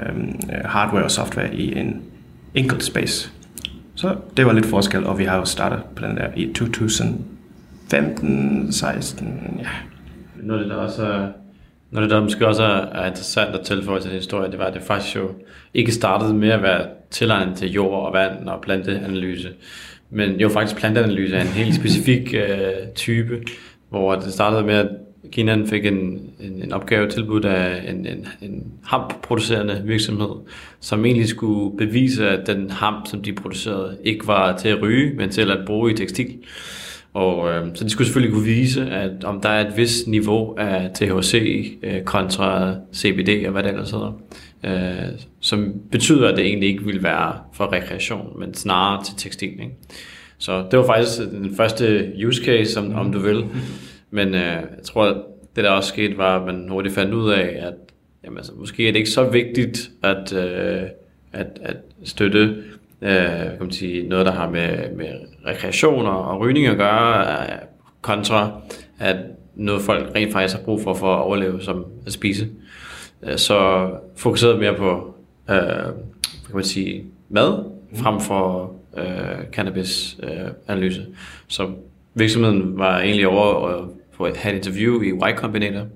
øhm, 0.08 0.40
hardware 0.64 1.04
og 1.04 1.10
software 1.10 1.54
i 1.54 1.78
en 1.78 2.02
enkelt 2.54 2.84
space. 2.84 3.30
Så 3.94 4.16
det 4.36 4.46
var 4.46 4.52
lidt 4.52 4.66
forskel, 4.66 5.06
og 5.06 5.18
vi 5.18 5.24
har 5.24 5.36
jo 5.36 5.44
startet 5.44 5.80
på 5.96 6.06
den 6.06 6.16
der 6.16 6.26
i 6.36 6.52
2015, 6.54 8.72
16, 8.72 9.56
ja. 9.58 9.68
Noget 10.42 10.62
det 10.62 10.70
der 10.70 10.76
også 10.76 11.28
noget 11.90 12.10
det 12.10 12.16
der 12.16 12.22
måske 12.22 12.46
også 12.46 12.62
er 12.92 13.06
interessant 13.06 13.54
at 13.54 13.60
tilføje 13.60 14.00
til 14.00 14.10
den 14.10 14.18
historie, 14.18 14.50
det 14.50 14.58
var, 14.58 14.64
at 14.64 14.74
det 14.74 14.82
faktisk 14.82 15.16
jo 15.16 15.30
ikke 15.74 15.92
startede 15.92 16.34
med 16.34 16.48
at 16.48 16.62
være 16.62 16.86
tilegnet 17.10 17.56
til 17.56 17.72
jord 17.72 18.06
og 18.06 18.12
vand 18.12 18.48
og 18.48 18.60
planteanalyse, 18.60 19.48
men 20.10 20.40
jo 20.40 20.48
faktisk 20.48 20.76
planteanalyse 20.76 21.36
er 21.36 21.40
en 21.40 21.46
helt 21.46 21.74
specifik 21.74 22.34
øh, 22.34 22.70
type, 22.94 23.42
hvor 23.88 24.14
det 24.14 24.32
startede 24.32 24.62
med, 24.62 24.74
at 24.74 24.88
Kina 25.32 25.64
fik 25.66 25.86
en, 25.86 26.20
en, 26.40 26.62
en 26.62 26.72
opgave 26.72 27.08
tilbudt 27.08 27.44
af 27.44 27.90
en, 27.90 28.06
en, 28.06 28.26
en 28.42 28.64
hamp-producerende 28.84 29.82
virksomhed, 29.84 30.30
som 30.80 31.04
egentlig 31.04 31.28
skulle 31.28 31.76
bevise, 31.78 32.28
at 32.28 32.46
den 32.46 32.70
hamp, 32.70 33.06
som 33.06 33.22
de 33.22 33.32
producerede, 33.32 33.98
ikke 34.04 34.26
var 34.26 34.56
til 34.56 34.68
at 34.68 34.82
ryge, 34.82 35.14
men 35.14 35.30
til 35.30 35.50
at 35.50 35.58
bruge 35.66 35.92
i 35.92 35.94
tekstil. 35.94 36.34
Og, 37.14 37.50
øh, 37.50 37.66
så 37.74 37.84
de 37.84 37.90
skulle 37.90 38.06
selvfølgelig 38.06 38.34
kunne 38.34 38.44
vise, 38.46 38.90
at 38.90 39.24
om 39.24 39.40
der 39.40 39.48
er 39.48 39.68
et 39.68 39.76
vis 39.76 40.06
niveau 40.06 40.54
af 40.58 40.90
THC 40.94 41.34
øh, 41.82 42.02
kontra 42.02 42.74
CBD 42.94 43.46
og 43.46 43.52
hvad 43.52 43.62
det 43.62 43.70
ellers 43.70 43.90
hedder, 43.90 44.20
øh, 44.64 45.18
som 45.40 45.74
betyder, 45.90 46.28
at 46.28 46.36
det 46.36 46.46
egentlig 46.46 46.68
ikke 46.68 46.84
vil 46.84 47.02
være 47.02 47.32
for 47.52 47.72
rekreation, 47.72 48.40
men 48.40 48.54
snarere 48.54 49.04
til 49.04 49.14
tekstil. 49.16 49.52
Ikke? 49.52 49.76
Så 50.38 50.64
det 50.70 50.78
var 50.78 50.86
faktisk 50.86 51.18
den 51.18 51.56
første 51.56 52.12
use 52.26 52.44
case, 52.44 52.80
om, 52.80 52.94
om 52.94 53.12
du 53.12 53.18
vil. 53.18 53.36
Mm-hmm. 53.36 53.60
Men 54.10 54.28
øh, 54.28 54.40
jeg 54.40 54.82
tror, 54.84 55.04
at 55.04 55.16
det 55.56 55.64
der 55.64 55.70
også 55.70 55.88
skete, 55.88 56.18
var, 56.18 56.40
at 56.40 56.46
man 56.46 56.68
hurtigt 56.68 56.94
fandt 56.94 57.14
ud 57.14 57.30
af, 57.30 57.56
at 57.66 57.74
jamen, 58.24 58.38
altså, 58.38 58.52
måske 58.56 58.88
er 58.88 58.92
det 58.92 58.98
ikke 58.98 59.10
så 59.10 59.24
vigtigt 59.24 59.90
at, 60.02 60.32
øh, 60.32 60.82
at, 61.32 61.46
at 61.62 61.76
støtte 62.04 62.64
øh, 63.02 63.10
kan 63.10 63.56
man 63.60 63.70
sige, 63.70 64.08
noget, 64.08 64.26
der 64.26 64.32
har 64.32 64.50
med, 64.50 64.96
med 64.96 65.12
rekreationer 65.46 66.10
og 66.10 66.40
rygning 66.40 66.66
at 66.66 66.76
gøre, 66.76 67.32
øh, 67.42 67.58
kontra 68.00 68.60
at 68.98 69.16
noget 69.54 69.82
folk 69.82 70.14
rent 70.14 70.32
faktisk 70.32 70.56
har 70.56 70.64
brug 70.64 70.82
for 70.82 70.94
for 70.94 71.14
at 71.14 71.22
overleve 71.22 71.62
som 71.62 71.86
at 72.06 72.12
spise. 72.12 72.48
Øh, 73.22 73.36
så 73.36 73.90
fokuseret 74.16 74.58
mere 74.58 74.74
på 74.74 75.14
øh, 75.50 75.56
kan 76.46 76.54
man 76.54 76.64
sige, 76.64 77.04
mad 77.28 77.64
frem 77.94 78.20
for 78.20 78.74
øh, 78.96 79.44
cannabis-analyse. 79.52 81.00
Øh, 81.00 81.06
så 81.48 81.70
virksomheden 82.18 82.78
var 82.78 83.00
egentlig 83.00 83.28
over 83.28 83.44
og 83.44 83.88
på 84.16 84.26
et, 84.26 84.36
have 84.36 84.52
et 84.52 84.66
interview 84.66 85.02
i 85.02 85.08
Y 85.08 85.36
Combinator 85.36 85.86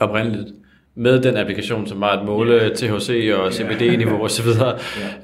oprindeligt 0.00 0.48
med 0.94 1.22
den 1.22 1.36
applikation, 1.36 1.86
som 1.86 2.00
var 2.00 2.18
at 2.18 2.26
måle 2.26 2.70
THC 2.76 3.32
og 3.34 3.52
CBD-niveau 3.52 4.12
yeah. 4.12 4.22
osv. 4.22 4.46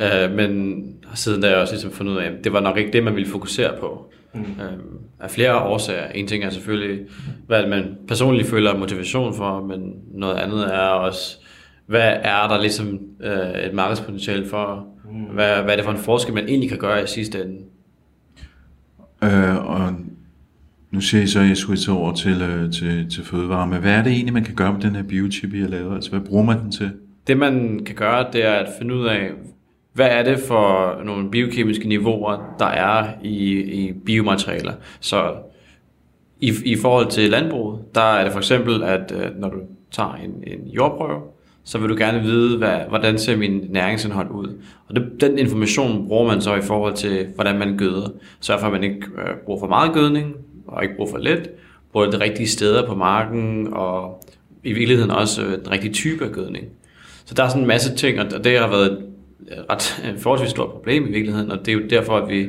Yeah. 0.00 0.30
Uh, 0.30 0.36
men 0.36 0.82
siden 1.14 1.40
da 1.40 1.46
har 1.46 1.54
jeg 1.54 1.62
også 1.62 1.74
ligesom 1.74 1.90
fundet 1.90 2.12
ud 2.12 2.18
af, 2.18 2.24
at 2.26 2.44
det 2.44 2.52
var 2.52 2.60
nok 2.60 2.76
ikke 2.78 2.92
det, 2.92 3.04
man 3.04 3.14
ville 3.14 3.30
fokusere 3.30 3.70
på. 3.80 4.12
Mm. 4.34 4.40
Uh, 4.40 5.00
af 5.20 5.30
flere 5.30 5.62
årsager. 5.62 6.08
En 6.08 6.26
ting 6.26 6.44
er 6.44 6.50
selvfølgelig, 6.50 7.00
hvad 7.46 7.66
man 7.66 7.96
personligt 8.08 8.48
føler 8.48 8.76
motivation 8.76 9.34
for, 9.34 9.66
men 9.66 9.94
noget 10.14 10.36
andet 10.36 10.74
er 10.74 10.78
også, 10.78 11.36
hvad 11.86 12.16
er 12.22 12.48
der 12.48 12.60
ligesom 12.60 13.00
uh, 13.24 13.60
et 13.64 13.74
markedspotentiale 13.74 14.46
for? 14.46 14.86
Mm. 15.12 15.20
Hvad, 15.20 15.62
hvad 15.62 15.72
er 15.72 15.76
det 15.76 15.84
for 15.84 15.92
en 15.92 15.98
forskel, 15.98 16.34
man 16.34 16.48
egentlig 16.48 16.68
kan 16.68 16.78
gøre 16.78 17.02
i 17.02 17.06
sidste 17.06 17.42
ende? 17.42 17.58
Øh, 19.24 19.66
og 19.66 19.94
nu 20.90 21.00
siger 21.00 21.22
I 21.22 21.26
så, 21.26 21.40
at 21.40 21.48
jeg 21.48 21.56
switcher 21.56 21.94
over 21.94 22.12
til, 22.12 22.42
øh, 22.42 22.72
til, 22.72 23.10
til 23.10 23.24
fødevare, 23.24 23.66
men 23.66 23.80
hvad 23.80 23.92
er 23.92 24.02
det 24.02 24.12
egentlig, 24.12 24.32
man 24.32 24.44
kan 24.44 24.54
gøre 24.54 24.72
med 24.72 24.80
den 24.80 24.94
her 24.94 25.02
biochip, 25.02 25.54
I 25.54 25.60
har 25.60 25.68
lavet? 25.68 25.94
Altså, 25.94 26.10
hvad 26.10 26.20
bruger 26.20 26.44
man 26.44 26.60
den 26.60 26.72
til? 26.72 26.90
Det, 27.26 27.36
man 27.36 27.80
kan 27.86 27.94
gøre, 27.94 28.26
det 28.32 28.44
er 28.44 28.52
at 28.52 28.68
finde 28.78 28.94
ud 28.94 29.06
af, 29.06 29.30
hvad 29.92 30.08
er 30.10 30.22
det 30.22 30.38
for 30.38 31.00
nogle 31.04 31.30
biokemiske 31.30 31.88
niveauer, 31.88 32.54
der 32.58 32.66
er 32.66 33.08
i, 33.22 33.58
i 33.58 33.92
biomaterialer. 33.92 34.72
Så 35.00 35.34
i, 36.40 36.52
i 36.64 36.76
forhold 36.76 37.10
til 37.10 37.30
landbruget, 37.30 37.94
der 37.94 38.00
er 38.00 38.24
det 38.24 38.32
for 38.32 38.38
eksempel, 38.38 38.82
at 38.82 39.12
øh, 39.16 39.40
når 39.40 39.48
du 39.48 39.58
tager 39.90 40.14
en, 40.14 40.44
en 40.46 40.68
jordprøve, 40.68 41.20
så 41.64 41.78
vil 41.78 41.88
du 41.88 41.96
gerne 41.98 42.22
vide, 42.22 42.58
hvad, 42.58 42.76
hvordan 42.88 43.18
ser 43.18 43.36
min 43.36 43.66
næringsindhold 43.68 44.30
ud. 44.30 44.48
Og 44.88 44.94
det, 44.94 45.20
den 45.20 45.38
information 45.38 46.08
bruger 46.08 46.26
man 46.26 46.40
så 46.40 46.54
i 46.54 46.62
forhold 46.62 46.94
til, 46.94 47.26
hvordan 47.34 47.58
man 47.58 47.76
gøder. 47.76 48.08
Sørg 48.40 48.60
for, 48.60 48.66
at 48.66 48.72
man 48.72 48.84
ikke 48.84 48.96
øh, 48.96 49.34
bruger 49.44 49.60
for 49.60 49.66
meget 49.66 49.92
gødning, 49.92 50.34
og 50.66 50.82
ikke 50.82 50.96
bruger 50.96 51.10
for 51.10 51.18
lidt. 51.18 51.50
Bruger 51.92 52.10
det 52.10 52.20
rigtige 52.20 52.48
steder 52.48 52.86
på 52.86 52.94
marken, 52.94 53.68
og 53.72 54.24
i 54.64 54.72
virkeligheden 54.72 55.10
også 55.10 55.42
øh, 55.42 55.58
den 55.58 55.70
rigtige 55.70 55.92
type 55.92 56.24
af 56.24 56.32
gødning. 56.32 56.64
Så 57.24 57.34
der 57.34 57.42
er 57.42 57.48
sådan 57.48 57.62
en 57.62 57.68
masse 57.68 57.96
ting, 57.96 58.20
og 58.20 58.44
det 58.44 58.58
har 58.58 58.68
været 58.68 58.92
et 58.92 58.98
ret 59.70 60.04
øh, 60.08 60.18
forholdsvis 60.18 60.50
stort 60.50 60.70
problem 60.70 61.06
i 61.06 61.10
virkeligheden, 61.10 61.50
og 61.50 61.58
det 61.66 61.68
er 61.68 61.76
jo 61.78 61.86
derfor, 61.90 62.16
at 62.16 62.28
vi, 62.28 62.48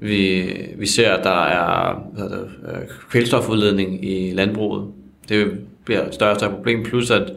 vi, 0.00 0.50
vi 0.76 0.86
ser, 0.86 1.12
at 1.12 1.24
der 1.24 1.44
er 1.44 2.02
hvad 2.12 2.24
det, 2.24 2.48
øh, 2.68 2.88
kvælstofudledning 3.10 4.10
i 4.10 4.32
landbruget. 4.32 4.88
Det 5.28 5.52
bliver 5.84 6.06
et 6.06 6.14
større 6.14 6.30
og 6.30 6.36
større 6.36 6.52
problem, 6.52 6.82
plus 6.84 7.10
at 7.10 7.32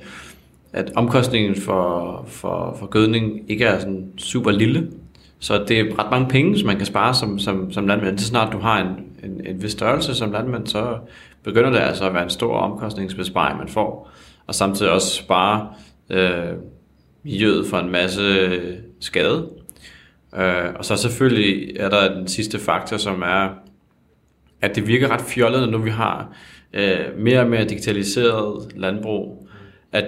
at 0.73 0.91
omkostningen 0.95 1.55
for, 1.55 2.23
for, 2.27 2.75
for 2.79 2.85
gødning 2.85 3.51
ikke 3.51 3.65
er 3.65 3.79
sådan 3.79 4.11
super 4.17 4.51
lille. 4.51 4.91
Så 5.39 5.65
det 5.67 5.79
er 5.79 5.99
ret 5.99 6.11
mange 6.11 6.27
penge, 6.27 6.59
som 6.59 6.67
man 6.67 6.77
kan 6.77 6.85
spare 6.85 7.13
som, 7.13 7.39
som, 7.39 7.71
som 7.71 7.87
landmand. 7.87 8.17
Så 8.17 8.25
snart 8.25 8.53
du 8.53 8.59
har 8.59 8.81
en, 8.81 8.87
en, 9.23 9.47
en 9.47 9.63
vis 9.63 9.71
størrelse 9.71 10.15
som 10.15 10.31
landmand, 10.31 10.67
så 10.67 10.97
begynder 11.43 11.69
det 11.69 11.79
altså 11.79 12.07
at 12.07 12.13
være 12.13 12.23
en 12.23 12.29
stor 12.29 12.57
omkostningsbesparing, 12.57 13.57
man 13.57 13.67
får. 13.67 14.11
Og 14.47 14.55
samtidig 14.55 14.91
også 14.91 15.15
spare 15.15 15.69
øh, 16.09 16.53
miljøet 17.23 17.67
for 17.67 17.77
en 17.77 17.91
masse 17.91 18.21
øh, 18.21 18.75
skade. 18.99 19.49
Øh, 20.37 20.73
og 20.75 20.85
så 20.85 20.95
selvfølgelig 20.95 21.77
er 21.79 21.89
der 21.89 22.15
den 22.15 22.27
sidste 22.27 22.59
faktor, 22.59 22.97
som 22.97 23.21
er, 23.21 23.49
at 24.61 24.75
det 24.75 24.87
virker 24.87 25.07
ret 25.07 25.21
fjollet, 25.21 25.69
når 25.69 25.77
vi 25.77 25.89
har 25.89 26.27
øh, 26.73 27.17
mere 27.17 27.39
og 27.39 27.47
mere 27.47 27.65
digitaliseret 27.65 28.67
landbrug, 28.75 29.47
at 29.91 30.05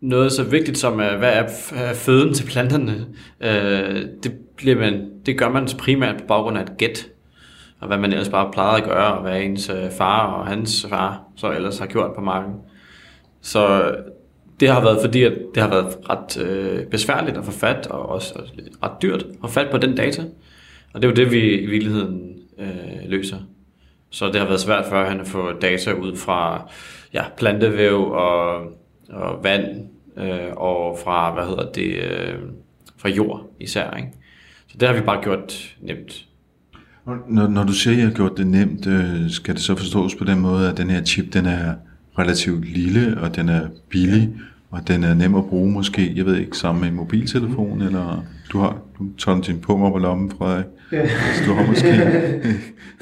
noget 0.00 0.32
så 0.32 0.42
vigtigt 0.42 0.78
som, 0.78 1.00
øh, 1.00 1.18
hvad 1.18 1.32
er 1.32 1.42
øh, 1.72 1.94
føden 1.94 2.34
til 2.34 2.46
planterne, 2.46 3.06
øh, 3.40 4.06
det, 4.22 4.32
bliver 4.56 4.76
man, 4.76 5.10
det 5.26 5.38
gør 5.38 5.48
man 5.48 5.68
primært 5.78 6.16
på 6.16 6.26
baggrund 6.28 6.58
af 6.58 6.62
et 6.62 6.76
gæt, 6.78 7.08
og 7.80 7.86
hvad 7.86 7.98
man 7.98 8.12
ellers 8.12 8.28
bare 8.28 8.50
plejede 8.52 8.82
at 8.82 8.88
gøre, 8.88 9.14
og 9.14 9.22
hvad 9.22 9.40
ens 9.40 9.68
øh, 9.68 9.90
far 9.90 10.26
og 10.26 10.46
hans 10.46 10.86
far 10.88 11.22
så 11.36 11.52
ellers 11.52 11.78
har 11.78 11.86
gjort 11.86 12.14
på 12.14 12.20
marken. 12.20 12.54
Så 13.40 13.94
det 14.60 14.68
har 14.68 14.80
været 14.80 14.98
fordi, 15.00 15.22
at 15.22 15.32
det 15.54 15.62
har 15.62 15.70
været 15.70 15.96
ret 16.10 16.42
øh, 16.42 16.86
besværligt 16.86 17.36
at 17.36 17.44
få 17.44 17.50
fat, 17.50 17.86
og 17.86 18.08
også 18.08 18.42
ret 18.82 19.02
dyrt 19.02 19.22
at 19.22 19.36
få 19.40 19.48
fat 19.48 19.70
på 19.70 19.78
den 19.78 19.96
data. 19.96 20.22
Og 20.94 21.02
det 21.02 21.08
er 21.08 21.10
jo 21.10 21.16
det, 21.16 21.32
vi 21.32 21.60
i 21.60 21.66
virkeligheden 21.66 22.38
øh, 22.58 23.10
løser. 23.10 23.38
Så 24.10 24.26
det 24.26 24.36
har 24.36 24.46
været 24.46 24.60
svært 24.60 24.86
for 24.86 25.04
han 25.04 25.20
at 25.20 25.26
få 25.26 25.52
data 25.52 25.92
ud 25.92 26.16
fra 26.16 26.70
ja, 27.12 27.24
plantevæv 27.36 28.10
og 28.10 28.60
og 29.08 29.44
vand 29.44 29.88
øh, 30.16 30.52
og 30.56 30.98
fra, 31.04 31.34
hvad 31.34 31.44
hedder 31.44 31.72
det, 31.72 31.94
øh, 31.94 32.38
fra 32.96 33.08
jord 33.08 33.50
især. 33.60 33.96
Ikke? 33.96 34.08
Så 34.66 34.78
det 34.80 34.88
har 34.88 34.94
vi 34.94 35.00
bare 35.00 35.22
gjort 35.22 35.76
nemt. 35.80 36.24
Når, 37.28 37.48
når 37.48 37.64
du 37.64 37.72
siger, 37.72 37.94
at 37.94 38.00
I 38.00 38.04
har 38.04 38.10
gjort 38.10 38.36
det 38.36 38.46
nemt, 38.46 38.86
øh, 38.86 39.30
skal 39.30 39.54
det 39.54 39.62
så 39.62 39.74
forstås 39.76 40.14
på 40.14 40.24
den 40.24 40.40
måde, 40.40 40.70
at 40.70 40.76
den 40.76 40.90
her 40.90 41.04
chip, 41.04 41.32
den 41.32 41.46
er 41.46 41.74
relativt 42.18 42.72
lille, 42.72 43.20
og 43.20 43.36
den 43.36 43.48
er 43.48 43.68
billig, 43.88 44.30
og 44.70 44.88
den 44.88 45.04
er 45.04 45.14
nem 45.14 45.34
at 45.34 45.44
bruge 45.44 45.72
måske, 45.72 46.12
jeg 46.16 46.26
ved 46.26 46.36
ikke, 46.36 46.56
sammen 46.56 46.80
med 46.80 46.88
en 46.88 46.94
mobiltelefon, 46.94 47.82
eller 47.82 48.24
du 48.52 48.58
har 48.58 48.78
du 48.98 49.08
tager 49.18 49.40
din 49.40 49.60
pung 49.60 49.84
op 49.84 49.92
på 49.92 49.98
lommen, 49.98 50.30
Frederik. 50.30 50.66
Ja. 50.92 51.08
Så 51.08 51.44
du 51.46 51.52
har 51.52 51.66
måske... 51.66 51.88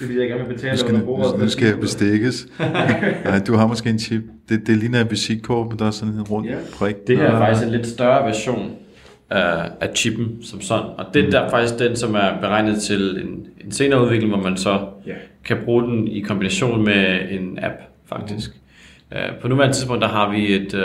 det 0.00 0.08
vil 0.08 0.16
jeg 0.16 0.28
gerne 0.28 0.44
betale, 0.44 0.72
nu 0.72 0.78
skal, 0.78 0.94
nu, 0.94 1.38
nu 1.38 1.48
skal 1.48 1.66
jeg 1.66 1.80
bestikkes. 1.80 2.48
Nej, 3.24 3.40
du 3.46 3.54
har 3.54 3.66
måske 3.66 3.90
en 3.90 3.98
chip. 3.98 4.22
Det, 4.48 4.66
det 4.66 4.76
ligner 4.76 5.00
en 5.00 5.10
visitkort, 5.10 5.78
der 5.78 5.86
er 5.86 5.90
sådan 5.90 6.14
en 6.14 6.22
rund 6.22 6.46
ja. 6.46 6.56
prik. 6.78 6.96
Det 7.06 7.18
her 7.18 7.24
er 7.24 7.38
faktisk 7.38 7.66
en 7.66 7.72
lidt 7.72 7.86
større 7.86 8.26
version 8.26 8.70
af, 9.30 9.70
af 9.80 9.88
chippen 9.94 10.42
som 10.42 10.60
sådan. 10.60 10.84
Og 10.98 11.04
det 11.14 11.24
er 11.24 11.30
der 11.30 11.50
faktisk 11.50 11.78
den, 11.78 11.96
som 11.96 12.14
er 12.14 12.40
beregnet 12.40 12.82
til 12.82 13.22
en, 13.22 13.46
en 13.64 13.72
senere 13.72 14.02
udvikling, 14.02 14.34
hvor 14.34 14.42
man 14.42 14.56
så 14.56 14.80
yeah. 15.08 15.18
kan 15.44 15.56
bruge 15.64 15.82
den 15.82 16.08
i 16.08 16.20
kombination 16.20 16.84
med 16.84 17.18
en 17.30 17.58
app, 17.62 17.74
faktisk. 18.08 18.50
Mm. 19.10 19.16
Uh, 19.16 19.40
på 19.40 19.48
nuværende 19.48 19.76
tidspunkt, 19.76 20.02
der 20.02 20.08
har 20.08 20.30
vi 20.30 20.54
et... 20.54 20.74
Uh, 20.74 20.80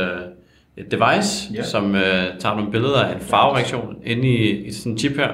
et 0.78 0.91
device, 0.91 1.54
yeah. 1.56 1.66
som 1.66 1.86
uh, 1.86 1.99
tager 2.39 2.56
nogle 2.56 2.72
billeder 2.72 3.04
af 3.04 3.16
en 3.16 3.22
farvereaktion 3.22 3.95
inde 4.06 4.28
i, 4.28 4.66
i 4.66 4.72
sådan 4.72 4.91
en 4.91 4.97
chip 4.97 5.18
her. 5.18 5.30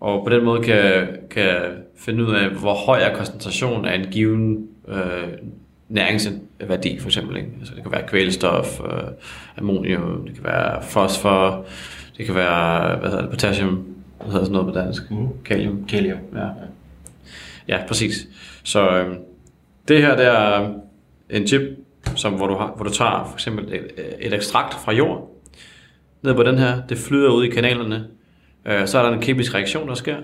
Og 0.00 0.24
på 0.24 0.30
den 0.30 0.44
måde 0.44 0.62
kan, 0.62 1.08
kan 1.30 1.56
finde 1.96 2.24
ud 2.24 2.34
af, 2.34 2.48
hvor 2.48 2.74
høj 2.74 3.00
er 3.00 3.14
koncentrationen 3.14 3.84
af 3.84 3.98
en 3.98 4.06
given 4.10 4.68
uh, 4.88 4.94
næringsværdi, 5.88 6.98
for 6.98 7.08
eksempel. 7.08 7.36
Ikke? 7.36 7.48
Altså, 7.58 7.74
det 7.74 7.82
kan 7.82 7.92
være 7.92 8.08
kvælstof, 8.08 8.80
uh, 8.80 8.86
ammonium, 9.56 10.24
det 10.26 10.34
kan 10.34 10.44
være 10.44 10.82
fosfor, 10.82 11.66
det 12.16 12.26
kan 12.26 12.34
være 12.34 12.96
hvad 12.96 13.10
hedder 13.10 13.22
det, 13.22 13.30
potassium, 13.30 13.84
hvad 14.20 14.32
hedder 14.32 14.44
sådan 14.44 14.52
noget 14.52 14.74
på 14.74 14.80
dansk? 14.80 15.10
Mm. 15.10 15.28
Kalium. 15.44 15.84
Kalium. 15.88 16.18
Ja. 16.34 16.48
ja, 17.68 17.86
præcis. 17.88 18.28
Så 18.64 18.90
øh, 18.90 19.16
det 19.88 20.02
her, 20.02 20.16
det 20.16 20.26
er 20.26 20.70
en 21.30 21.46
chip, 21.46 21.62
som 22.14 22.32
hvor 22.32 22.46
du, 22.46 22.54
har, 22.54 22.72
hvor 22.76 22.84
du 22.84 22.90
tager 22.90 23.24
for 23.28 23.34
eksempel 23.34 23.74
et, 23.74 23.90
et 24.20 24.34
ekstrakt 24.34 24.74
fra 24.74 24.92
jord, 24.92 25.36
ned 26.22 26.34
på 26.34 26.42
den 26.42 26.58
her, 26.58 26.82
det 26.88 26.98
flyder 26.98 27.30
ud 27.30 27.44
i 27.44 27.48
kanalerne, 27.48 28.06
øh, 28.66 28.86
så 28.86 28.98
er 28.98 29.02
der 29.02 29.12
en 29.12 29.22
kemisk 29.22 29.54
reaktion, 29.54 29.88
der 29.88 29.94
sker, 29.94 30.16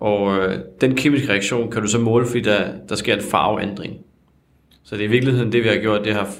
og 0.00 0.38
øh, 0.38 0.58
den 0.80 0.96
kemiske 0.96 1.28
reaktion 1.28 1.70
kan 1.70 1.82
du 1.82 1.88
så 1.88 1.98
måle, 1.98 2.26
fordi 2.26 2.40
der, 2.40 2.72
der 2.88 2.94
sker 2.94 3.14
en 3.14 3.22
farveændring. 3.22 3.96
Så 4.84 4.96
det 4.96 5.02
er 5.02 5.08
i 5.08 5.10
virkeligheden 5.10 5.52
det, 5.52 5.64
vi 5.64 5.68
har 5.68 5.76
gjort, 5.76 6.04
det 6.04 6.14
har, 6.14 6.34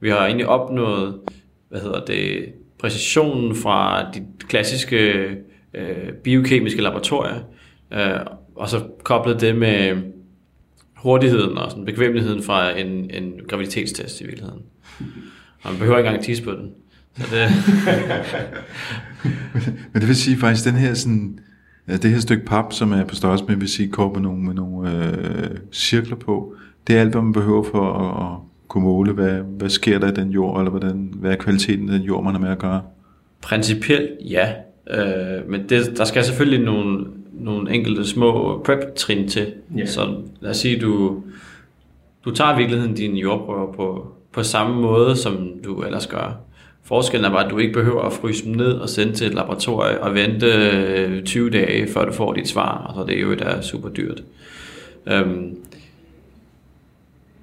vi 0.00 0.10
har 0.10 0.26
egentlig 0.26 0.46
opnået, 0.46 1.20
hvad 1.68 1.80
hedder 1.80 2.04
det, 2.04 2.52
præcisionen 2.78 3.54
fra 3.56 4.10
de 4.12 4.26
klassiske 4.48 5.12
øh, 5.74 6.12
biokemiske 6.24 6.82
laboratorier, 6.82 7.40
øh, 7.92 8.20
og 8.54 8.68
så 8.68 8.80
koblet 9.02 9.40
det 9.40 9.56
med 9.56 9.96
hurtigheden 10.96 11.58
og 11.58 11.70
sådan 11.70 11.84
bekvemmeligheden 11.84 12.42
fra 12.42 12.78
en, 12.78 13.10
en 13.10 13.40
graviditetstest 13.48 14.20
i 14.20 14.24
virkeligheden. 14.24 14.62
Og 15.62 15.70
man 15.70 15.78
behøver 15.78 15.98
ikke 15.98 16.08
engang 16.08 16.24
tisse 16.24 16.44
på 16.44 16.50
den. 16.50 16.72
Så 17.16 17.26
det... 17.30 17.50
Men 19.92 20.00
det 20.00 20.08
vil 20.08 20.16
sige 20.16 20.36
faktisk, 20.36 20.64
den 20.66 20.74
her 20.74 20.94
sådan, 20.94 21.38
det 21.86 22.04
her 22.04 22.20
stykke 22.20 22.44
pap, 22.44 22.72
som 22.72 22.92
er 22.92 23.04
på 23.04 23.14
størrelse 23.14 23.44
med 23.44 23.56
visitkort 23.56 24.12
med 24.12 24.20
nogle, 24.20 24.42
med 24.42 24.54
nogle 24.54 25.06
øh, 25.06 25.56
cirkler 25.72 26.16
på, 26.16 26.54
det 26.86 26.96
er 26.96 27.00
alt, 27.00 27.10
hvad 27.10 27.22
man 27.22 27.32
behøver 27.32 27.62
for 27.62 27.92
at, 27.92 28.32
at 28.32 28.38
kunne 28.68 28.84
måle, 28.84 29.12
hvad, 29.12 29.32
hvad 29.32 29.68
sker 29.68 29.98
der 29.98 30.08
i 30.08 30.14
den 30.14 30.30
jord, 30.30 30.60
eller 30.60 30.70
hvordan, 30.70 31.12
hvad 31.14 31.32
er 31.32 31.36
kvaliteten 31.36 31.88
af 31.88 31.98
den 31.98 32.06
jord, 32.06 32.24
man 32.24 32.34
har 32.34 32.40
med 32.40 32.50
at 32.50 32.58
gøre? 32.58 32.82
Principielt 33.42 34.10
ja, 34.30 34.52
øh, 34.90 35.50
men 35.50 35.68
det, 35.68 35.98
der 35.98 36.04
skal 36.04 36.24
selvfølgelig 36.24 36.64
nogle 36.64 37.06
nogle 37.40 37.74
enkelte 37.74 38.06
små 38.06 38.62
prep-trin 38.64 39.28
til. 39.28 39.52
Yeah. 39.76 39.88
Så 39.88 40.16
lad 40.40 40.50
os 40.50 40.56
sige, 40.56 40.80
du, 40.80 41.22
du 42.24 42.30
tager 42.30 42.54
i 42.54 42.56
virkeligheden 42.56 42.94
dine 42.94 43.18
jordprøver 43.18 43.72
på, 43.72 44.12
på 44.32 44.42
samme 44.42 44.82
måde, 44.82 45.16
som 45.16 45.50
du 45.64 45.82
ellers 45.82 46.06
gør. 46.06 46.40
Forskellen 46.84 47.24
er 47.24 47.30
bare, 47.30 47.44
at 47.44 47.50
du 47.50 47.58
ikke 47.58 47.72
behøver 47.72 48.02
at 48.02 48.12
fryse 48.12 48.44
dem 48.44 48.52
ned 48.52 48.72
og 48.72 48.88
sende 48.88 49.12
til 49.12 49.26
et 49.26 49.34
laboratorium 49.34 49.98
og 50.00 50.14
vente 50.14 51.20
20 51.22 51.46
øh, 51.46 51.52
dage, 51.52 51.92
før 51.92 52.04
du 52.04 52.12
får 52.12 52.32
dit 52.32 52.48
svar, 52.48 52.76
og 52.78 52.94
så 52.94 53.12
det 53.12 53.18
er 53.18 53.22
jo 53.22 53.34
der 53.34 53.60
super 53.60 53.88
dyrt. 53.88 54.22
Um, 55.12 55.58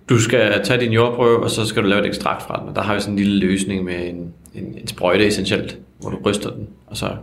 du 0.10 0.20
skal 0.20 0.64
tage 0.64 0.80
din 0.80 0.92
jordprøve, 0.92 1.44
og 1.44 1.50
så 1.50 1.66
skal 1.66 1.84
du 1.84 1.88
lave 1.88 2.02
et 2.02 2.08
ekstrakt 2.08 2.42
fra 2.44 2.60
den, 2.60 2.70
og 2.70 2.76
der 2.76 2.82
har 2.82 2.94
vi 2.94 3.00
sådan 3.00 3.14
en 3.14 3.20
lille 3.20 3.40
løsning 3.40 3.84
med 3.84 4.10
en, 4.10 4.34
en, 4.56 4.78
en 4.82 4.88
sprøjte 4.88 5.28
essentielt, 5.28 5.78
hvor 6.00 6.10
du 6.10 6.18
ryster 6.26 6.50
den, 6.50 6.68
og 6.88 6.98
så 6.98 7.16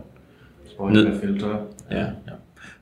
ned. 0.89 1.07
Med 1.07 1.19
filter. 1.21 1.55
Ja. 1.91 1.99
ja. 1.99 2.05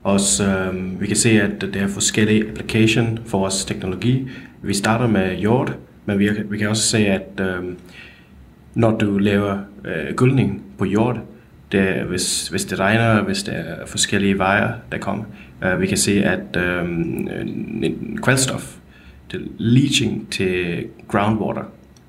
Også, 0.04 0.70
um, 0.70 0.98
vi 1.00 1.08
kan 1.08 1.16
se, 1.16 1.42
at 1.42 1.62
det 1.62 1.76
er 1.76 1.88
forskellige 1.88 2.50
application 2.50 3.20
for 3.26 3.40
vores 3.40 3.66
teknologi. 3.66 4.28
Vi 4.62 4.74
starter 4.74 5.08
med 5.08 5.38
jord, 5.38 5.76
men 6.06 6.20
vi, 6.20 6.30
vi 6.50 6.58
kan 6.58 6.70
også 6.70 6.84
se, 6.84 6.98
at 6.98 7.42
um, 7.60 7.78
når 8.78 8.98
du 8.98 9.18
laver 9.18 9.58
uh, 9.86 10.16
gyldning 10.16 10.62
på 10.78 10.86
jord, 10.86 11.20
det, 11.72 12.04
hvis, 12.08 12.48
hvis 12.48 12.66
det 12.66 12.80
regner, 12.80 13.22
hvis 13.22 13.44
der 13.44 13.52
er 13.52 13.86
forskellige 13.86 14.38
vejer, 14.38 14.74
der 14.92 14.98
kommer, 14.98 15.24
uh, 15.66 15.82
vi 15.82 15.88
kan 15.88 15.98
se, 15.98 16.24
at 16.24 16.58
um, 16.82 17.30
kvælstof, 18.24 18.76
det 19.32 19.48
leaching 19.58 20.32
til 20.32 20.86
groundwater. 21.08 21.64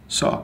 Så 0.08 0.36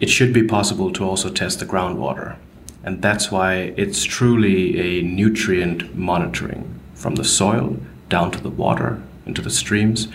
it 0.00 0.10
should 0.10 0.34
be 0.34 0.48
possible 0.48 0.94
to 0.94 1.10
also 1.10 1.28
test 1.34 1.58
the 1.58 1.68
groundwater. 1.68 2.36
And 2.84 3.04
that's 3.04 3.32
why 3.32 3.72
it's 3.78 4.06
truly 4.06 4.78
a 4.80 5.02
nutrient 5.02 5.98
monitoring 5.98 6.66
from 6.94 7.16
the 7.16 7.24
soil 7.24 7.76
down 8.10 8.30
to 8.30 8.38
the 8.38 8.56
water, 8.58 8.96
into 9.26 9.42
the 9.42 9.50
streams. 9.50 10.08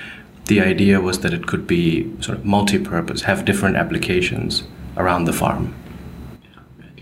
The 0.48 0.62
idea 0.72 1.00
was 1.00 1.18
that 1.18 1.34
it 1.34 1.46
could 1.46 1.68
be 1.68 2.06
sort 2.20 2.38
of 2.38 2.46
multi 2.46 2.80
purpose, 2.80 3.26
have 3.26 3.44
different 3.46 3.78
applications 3.78 4.64
around 4.98 5.26
the 5.26 5.34
farm. 5.34 5.68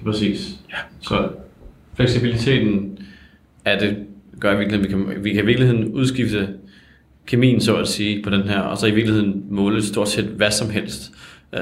Præcis. 0.03 0.59
Ja. 0.69 0.77
Så 0.99 1.29
fleksibiliteten 1.95 2.97
er 3.65 3.79
det, 3.79 3.97
gør 4.39 4.53
i 4.53 4.57
virkeligheden, 4.57 5.07
vi 5.07 5.13
kan, 5.13 5.23
vi 5.23 5.33
kan 5.33 5.43
i 5.43 5.45
virkeligheden 5.45 5.93
udskifte 5.93 6.49
kemien, 7.25 7.61
så 7.61 7.75
at 7.75 7.87
sige, 7.87 8.23
på 8.23 8.29
den 8.29 8.41
her, 8.41 8.59
og 8.59 8.77
så 8.77 8.87
i 8.87 8.91
virkeligheden 8.91 9.43
måle 9.49 9.83
stort 9.83 10.09
set 10.09 10.25
hvad 10.25 10.51
som 10.51 10.69
helst. 10.69 11.11
Øh, 11.53 11.61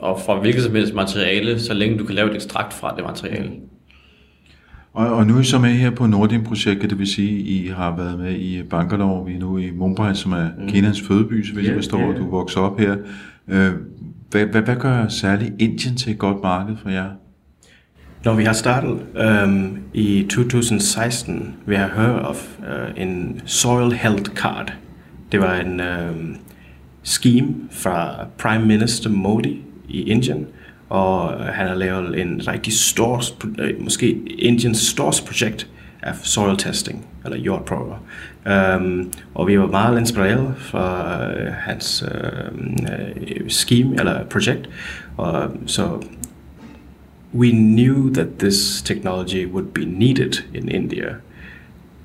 og 0.00 0.20
fra 0.26 0.40
hvilket 0.40 0.62
som 0.62 0.74
helst 0.74 0.94
materiale, 0.94 1.60
så 1.60 1.74
længe 1.74 1.98
du 1.98 2.04
kan 2.04 2.14
lave 2.14 2.30
et 2.30 2.34
ekstrakt 2.34 2.72
fra 2.72 2.94
det 2.96 3.04
materiale. 3.04 3.50
Og, 4.92 5.06
og 5.06 5.26
nu 5.26 5.36
er 5.36 5.40
I 5.40 5.44
så 5.44 5.58
med 5.58 5.70
her 5.70 5.90
på 5.90 6.06
Nordin-projektet, 6.06 6.90
det 6.90 6.98
vil 6.98 7.06
sige, 7.06 7.38
I 7.38 7.66
har 7.66 7.96
været 7.96 8.18
med 8.18 8.34
i 8.34 8.62
Bangalore, 8.62 9.26
vi 9.26 9.34
er 9.34 9.38
nu 9.38 9.58
i 9.58 9.70
Mumbai, 9.70 10.14
som 10.14 10.32
er 10.32 10.48
mm. 10.58 10.68
Kinas 10.68 11.00
fødeby, 11.00 11.44
så 11.44 11.52
hvis 11.52 11.64
yeah, 11.64 11.66
jeg 11.66 11.74
forstår, 11.74 12.00
yeah. 12.00 12.18
du 12.18 12.30
vokser 12.30 12.60
op 12.60 12.78
her. 12.78 12.96
Øh, 13.48 13.72
hvad, 14.32 14.46
hvad, 14.46 14.62
hvad 14.62 14.76
gør 14.76 15.08
særligt 15.08 15.54
Indien 15.58 15.96
til 15.96 16.12
et 16.12 16.18
godt 16.18 16.42
marked 16.42 16.76
for 16.82 16.90
jer? 16.90 17.10
Når 18.24 18.34
vi 18.34 18.44
har 18.44 18.52
startet 18.52 18.98
um, 19.44 19.78
i 19.94 20.26
2016, 20.30 21.54
vi 21.66 21.74
har 21.74 21.88
hørt 21.88 22.22
om 22.22 22.36
uh, 22.58 23.02
en 23.02 23.40
Soil 23.44 23.92
Health 23.92 24.30
Card. 24.30 24.72
Det 25.32 25.40
var 25.40 25.56
en 25.56 25.80
um, 25.80 26.36
scheme 27.02 27.54
fra 27.70 28.26
Prime 28.38 28.66
Minister 28.66 29.10
Modi 29.10 29.62
i 29.88 30.02
Indien, 30.02 30.46
og 30.88 31.32
øh, 31.32 31.46
han 31.46 31.68
har 31.68 31.74
lavet 31.74 32.20
en 32.20 32.48
rigtig 32.48 32.72
stor, 32.72 33.22
øh, 33.58 33.80
måske 33.80 34.12
Indiens 34.38 34.78
største 34.78 35.26
projekt 35.26 35.68
af 36.02 36.14
soil 36.16 36.56
testing, 36.56 37.06
eller 37.24 37.38
jordprøver. 37.38 37.96
Um, 38.76 39.12
og 39.34 39.46
vi 39.46 39.58
var 39.58 39.66
meget 39.66 39.98
inspireret 39.98 40.54
fra 40.58 41.26
uh, 41.26 41.52
hans 41.52 42.04
uh, 42.12 43.48
scheme, 43.48 43.98
eller 43.98 44.24
projekt. 44.24 44.68
Og 45.16 45.50
så 45.66 46.02
we 47.34 47.50
knew 47.50 48.10
that 48.10 48.38
this 48.38 48.82
technology 48.82 49.46
would 49.46 49.72
be 49.74 49.84
needed 49.84 50.44
in 50.54 50.68
India. 50.68 51.16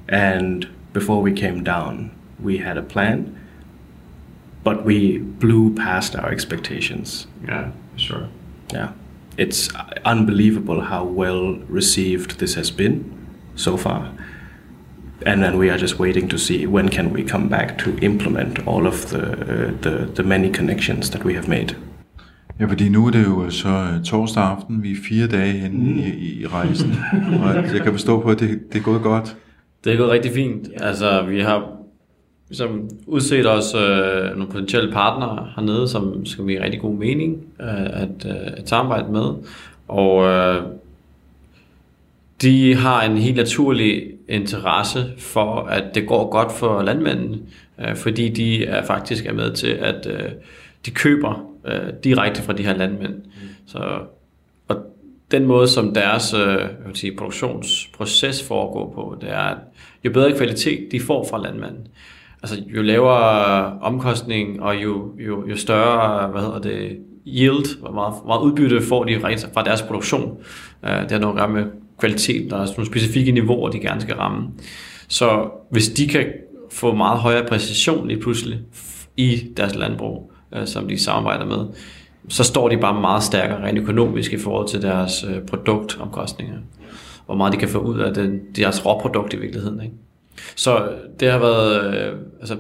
And 0.08 0.66
before 0.94 1.22
we 1.22 1.36
came 1.36 1.64
down, 1.64 2.12
we 2.44 2.58
had 2.58 2.78
a 2.78 2.82
plan, 2.82 3.36
but 4.64 4.86
we 4.86 5.20
blew 5.40 5.76
past 5.76 6.16
our 6.16 6.32
expectations. 6.32 7.28
Yeah, 7.48 7.72
sure. 7.98 8.28
Yeah. 8.74 8.90
It's 9.38 9.70
unbelievable 10.06 10.82
how 10.82 11.04
well 11.04 11.56
received 11.70 12.40
this 12.40 12.56
has 12.56 12.72
been 12.72 13.04
so 13.56 13.78
far. 13.78 14.12
And 15.28 15.44
then 15.44 15.60
we 15.60 15.70
are 15.70 15.78
just 15.78 16.00
waiting 16.00 16.30
to 16.30 16.38
see 16.38 16.68
when 16.68 16.90
can 16.90 17.14
we 17.14 17.22
come 17.24 17.50
back 17.50 17.78
to 17.78 17.90
implement 18.02 18.60
all 18.68 18.88
of 18.88 19.06
the, 19.12 19.24
uh, 19.24 19.72
the, 19.82 20.12
the 20.16 20.24
many 20.24 20.54
connections 20.54 21.10
that 21.10 21.26
we 21.26 21.34
have 21.34 21.48
made. 21.48 21.76
Ja, 22.60 22.66
fordi 22.66 22.90
nu 22.90 23.08
er 23.08 23.12
det 23.12 23.24
jo 23.24 23.50
så 23.50 23.70
øh, 23.70 24.04
torsdag 24.04 24.44
aften, 24.44 24.84
vi 24.84 24.92
er 24.92 24.96
fire 25.10 25.28
dage 25.28 25.52
henne 25.52 25.78
mm. 25.78 26.00
i, 26.00 26.42
i 26.42 26.46
rejsen, 26.48 26.96
og 27.44 27.56
jeg 27.56 27.82
kan 27.84 27.92
forstå 27.92 28.22
på, 28.22 28.30
at 28.30 28.40
det, 28.40 28.60
det 28.74 28.80
er 28.80 28.84
gået 28.84 29.02
godt. 29.02 29.36
Det 29.84 29.94
er 29.94 29.98
gået 29.98 30.10
rigtig 30.10 30.32
fint. 30.32 30.68
Altså, 30.78 31.26
vi 31.30 31.40
har 31.40 31.70
ligesom 32.50 32.90
udset 33.08 33.50
os 33.52 33.76
øh, 33.76 34.38
nogle 34.38 34.48
potentielle 34.52 34.92
partnere 34.92 35.48
hernede, 35.56 35.88
som 35.88 36.26
skal 36.26 36.46
give 36.46 36.64
rigtig 36.64 36.82
god 36.82 36.96
mening 36.96 37.38
øh, 37.62 37.86
at, 37.86 38.26
øh, 38.26 38.54
at 38.58 38.70
samarbejde 38.70 39.12
med. 39.12 39.34
Og 39.88 40.24
øh, 40.24 40.64
de 42.42 42.76
har 42.76 43.02
en 43.02 43.18
helt 43.18 43.36
naturlig 43.36 44.04
interesse 44.30 45.06
for, 45.18 45.56
at 45.56 45.84
det 45.96 46.08
går 46.08 46.30
godt 46.30 46.52
for 46.52 46.82
landmændene, 46.82 47.38
øh, 47.80 47.96
fordi 47.96 48.30
de 48.30 48.66
er 48.66 48.86
faktisk 48.86 49.26
er 49.26 49.34
med 49.34 49.54
til, 49.54 49.68
at 49.68 50.08
øh, 50.10 50.32
de 50.86 50.92
køber 50.92 51.52
øh, 51.66 51.94
direkte 52.04 52.42
fra 52.42 52.54
de 52.54 52.64
her 52.64 52.78
landmænd. 52.78 53.14
Mm. 53.14 53.24
Så, 53.68 54.00
og 54.68 54.78
den 55.32 55.46
måde, 55.46 55.68
som 55.68 55.94
deres 55.94 56.34
øh, 56.34 56.40
jeg 56.40 56.70
vil 56.86 56.96
sige, 56.96 57.16
produktionsproces 57.18 58.44
foregår 58.48 58.94
på, 58.96 59.18
det 59.22 59.32
er, 59.32 59.38
at 59.38 59.58
jo 60.06 60.12
bedre 60.12 60.38
kvalitet 60.38 60.92
de 60.92 61.00
får 61.00 61.28
fra 61.30 61.42
landmanden, 61.42 61.88
altså 62.44 62.64
jo 62.68 62.82
lavere 62.82 63.80
omkostning 63.82 64.62
og 64.62 64.84
jo, 64.84 65.12
jo, 65.20 65.48
jo 65.50 65.58
større, 65.58 66.28
hvad 66.28 66.42
hedder 66.42 66.60
det, 66.60 66.98
yield, 67.28 67.80
hvor 67.80 67.92
meget, 67.92 68.14
hvor 68.14 68.28
meget 68.28 68.42
udbytte 68.42 68.82
får 68.82 69.04
de 69.04 69.20
fra 69.54 69.64
deres 69.64 69.82
produktion. 69.82 70.38
Øh, 70.86 71.02
det 71.02 71.12
har 71.12 71.20
noget 71.20 71.34
at 71.34 71.40
gøre 71.40 71.50
med 71.50 71.66
kvalitet, 72.00 72.52
der 72.52 72.58
er 72.58 72.66
nogle 72.66 72.86
specifikke 72.86 73.32
niveauer, 73.32 73.70
de 73.70 73.80
gerne 73.80 74.02
skal 74.02 74.16
ramme. 74.16 74.48
Så 75.08 75.50
hvis 75.72 75.90
de 75.90 76.08
kan 76.08 76.26
få 76.72 76.96
meget 76.96 77.20
højere 77.20 77.48
præcision 77.48 78.08
lige 78.08 78.20
pludselig 78.20 78.60
i 79.18 79.48
deres 79.58 79.76
landbrug, 79.76 80.32
øh, 80.56 80.68
som 80.68 80.88
de 80.88 81.00
samarbejder 81.00 81.46
med, 81.46 81.66
så 82.30 82.44
står 82.44 82.70
de 82.70 82.78
bare 82.78 83.02
meget 83.02 83.24
stærkere 83.24 83.64
rent 83.64 83.80
økonomisk 83.80 84.34
i 84.34 84.38
forhold 84.38 84.68
til 84.68 84.82
deres 84.82 85.26
øh, 85.30 85.42
produktomkostninger. 85.42 86.58
Hvor 87.26 87.36
meget 87.36 87.54
de 87.54 87.58
kan 87.58 87.70
få 87.70 87.80
ud 87.80 88.00
af 88.00 88.14
den, 88.14 88.40
deres 88.56 88.86
råprodukt 88.86 89.34
i 89.34 89.38
virkeligheden. 89.38 89.82
Ikke? 89.82 89.96
Så 90.56 90.90
det 91.20 91.32
har 91.32 91.40
været, 91.40 91.96
øh, 91.96 92.20
altså, 92.40 92.58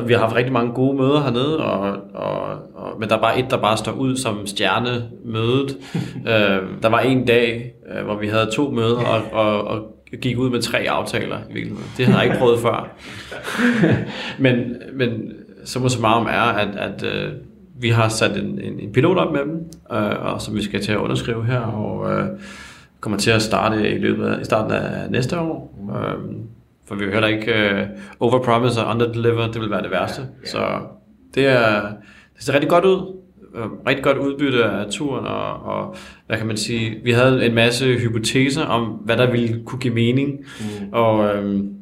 vi 0.00 0.12
har 0.12 0.20
haft 0.20 0.36
rigtig 0.36 0.52
mange 0.52 0.72
gode 0.72 0.96
møder 0.96 1.22
hernede, 1.22 1.64
og, 1.64 1.96
og, 2.14 2.42
og, 2.74 3.00
men 3.00 3.08
der 3.08 3.16
er 3.16 3.20
bare 3.20 3.38
et, 3.38 3.50
der 3.50 3.56
bare 3.56 3.76
står 3.76 3.92
ud 3.92 4.16
som 4.16 4.46
stjernemødet. 4.46 5.76
øh, 6.30 6.82
der 6.82 6.88
var 6.88 7.00
en 7.00 7.26
dag, 7.26 7.74
øh, 7.94 8.04
hvor 8.04 8.16
vi 8.16 8.26
havde 8.26 8.50
to 8.52 8.70
møder, 8.70 8.96
og, 8.96 9.22
og, 9.32 9.64
og 9.64 9.96
gik 10.22 10.38
ud 10.38 10.50
med 10.50 10.62
tre 10.62 10.78
aftaler 10.78 11.36
i 11.50 11.52
virkeligheden. 11.52 11.90
Det 11.96 12.06
har 12.06 12.22
jeg 12.22 12.24
ikke 12.24 12.38
prøvet 12.38 12.60
før. 12.60 12.96
men, 14.44 14.76
men 14.92 15.32
så 15.64 15.80
må 15.80 15.88
så 15.88 16.00
meget 16.00 16.16
om 16.16 16.26
er, 16.26 16.52
at, 16.52 16.76
at 16.76 17.04
øh, 17.04 17.32
vi 17.80 17.88
har 17.88 18.08
sat 18.08 18.36
en, 18.36 18.60
en, 18.60 18.80
en 18.80 18.92
pilot 18.92 19.18
op 19.18 19.32
med 19.32 19.40
dem, 19.40 19.64
øh, 19.92 20.32
og 20.32 20.40
som 20.40 20.54
vi 20.56 20.62
skal 20.62 20.82
til 20.82 20.92
at 20.92 20.98
underskrive 20.98 21.46
her, 21.46 21.60
og 21.60 22.12
øh, 22.12 22.26
kommer 23.00 23.18
til 23.18 23.30
at 23.30 23.42
starte 23.42 23.90
i 23.90 23.98
løbet 23.98 24.26
af, 24.26 24.40
i 24.40 24.44
starten 24.44 24.72
af 24.72 25.10
næste 25.10 25.38
år. 25.38 25.74
Øh, 25.96 26.34
for 26.92 26.98
vi 26.98 27.04
vil 27.04 27.12
heller 27.12 27.28
ikke 27.28 27.52
uh, 28.20 28.28
overpromise 28.28 28.84
og 28.84 28.94
underdeliver, 28.94 29.50
det 29.52 29.60
vil 29.60 29.70
være 29.70 29.82
det 29.82 29.90
værste. 29.90 30.22
Så 30.44 30.78
det, 31.34 31.46
er, 31.46 31.80
det 32.36 32.44
ser 32.44 32.54
rigtig 32.54 32.70
godt 32.70 32.84
ud. 32.84 33.16
Øh, 33.54 33.64
rigtig 33.86 34.04
godt 34.04 34.18
udbytte 34.18 34.64
af 34.64 34.90
turen, 34.90 35.26
og, 35.26 35.62
og 35.62 35.96
hvad 36.26 36.36
kan 36.36 36.46
man 36.46 36.56
sige, 36.56 37.00
vi 37.04 37.12
havde 37.12 37.46
en 37.46 37.54
masse 37.54 37.98
hypoteser 37.98 38.64
om, 38.64 38.84
hvad 38.84 39.16
der 39.16 39.30
ville 39.30 39.62
kunne 39.64 39.78
give 39.78 39.94
mening, 39.94 40.30
mm. 40.30 40.92
og 40.92 41.34
øhm, 41.34 41.74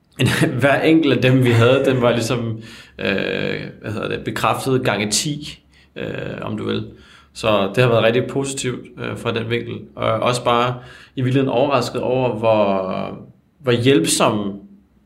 hver 0.60 0.80
enkelt 0.80 1.16
af 1.16 1.22
dem, 1.22 1.44
vi 1.44 1.50
havde, 1.50 1.84
den 1.84 2.02
var 2.02 2.12
ligesom 2.12 2.58
øh, 2.98 3.60
hvad 3.80 3.92
hedder 3.92 4.08
det, 4.08 4.24
bekræftet 4.24 4.84
gange 4.84 5.10
10, 5.10 5.64
øh, 5.96 6.06
om 6.42 6.56
du 6.56 6.64
vil. 6.64 6.86
Så 7.32 7.70
det 7.74 7.84
har 7.84 7.90
været 7.90 8.04
rigtig 8.04 8.26
positivt 8.26 8.86
øh, 8.98 9.18
fra 9.18 9.32
den 9.32 9.50
vinkel. 9.50 9.74
Og 9.96 10.12
også 10.12 10.44
bare 10.44 10.74
i 11.16 11.22
virkeligheden 11.22 11.48
overrasket 11.48 12.00
over, 12.00 12.38
hvor, 12.38 13.26
hvor 13.66 13.82
hjælpsomme 13.82 14.52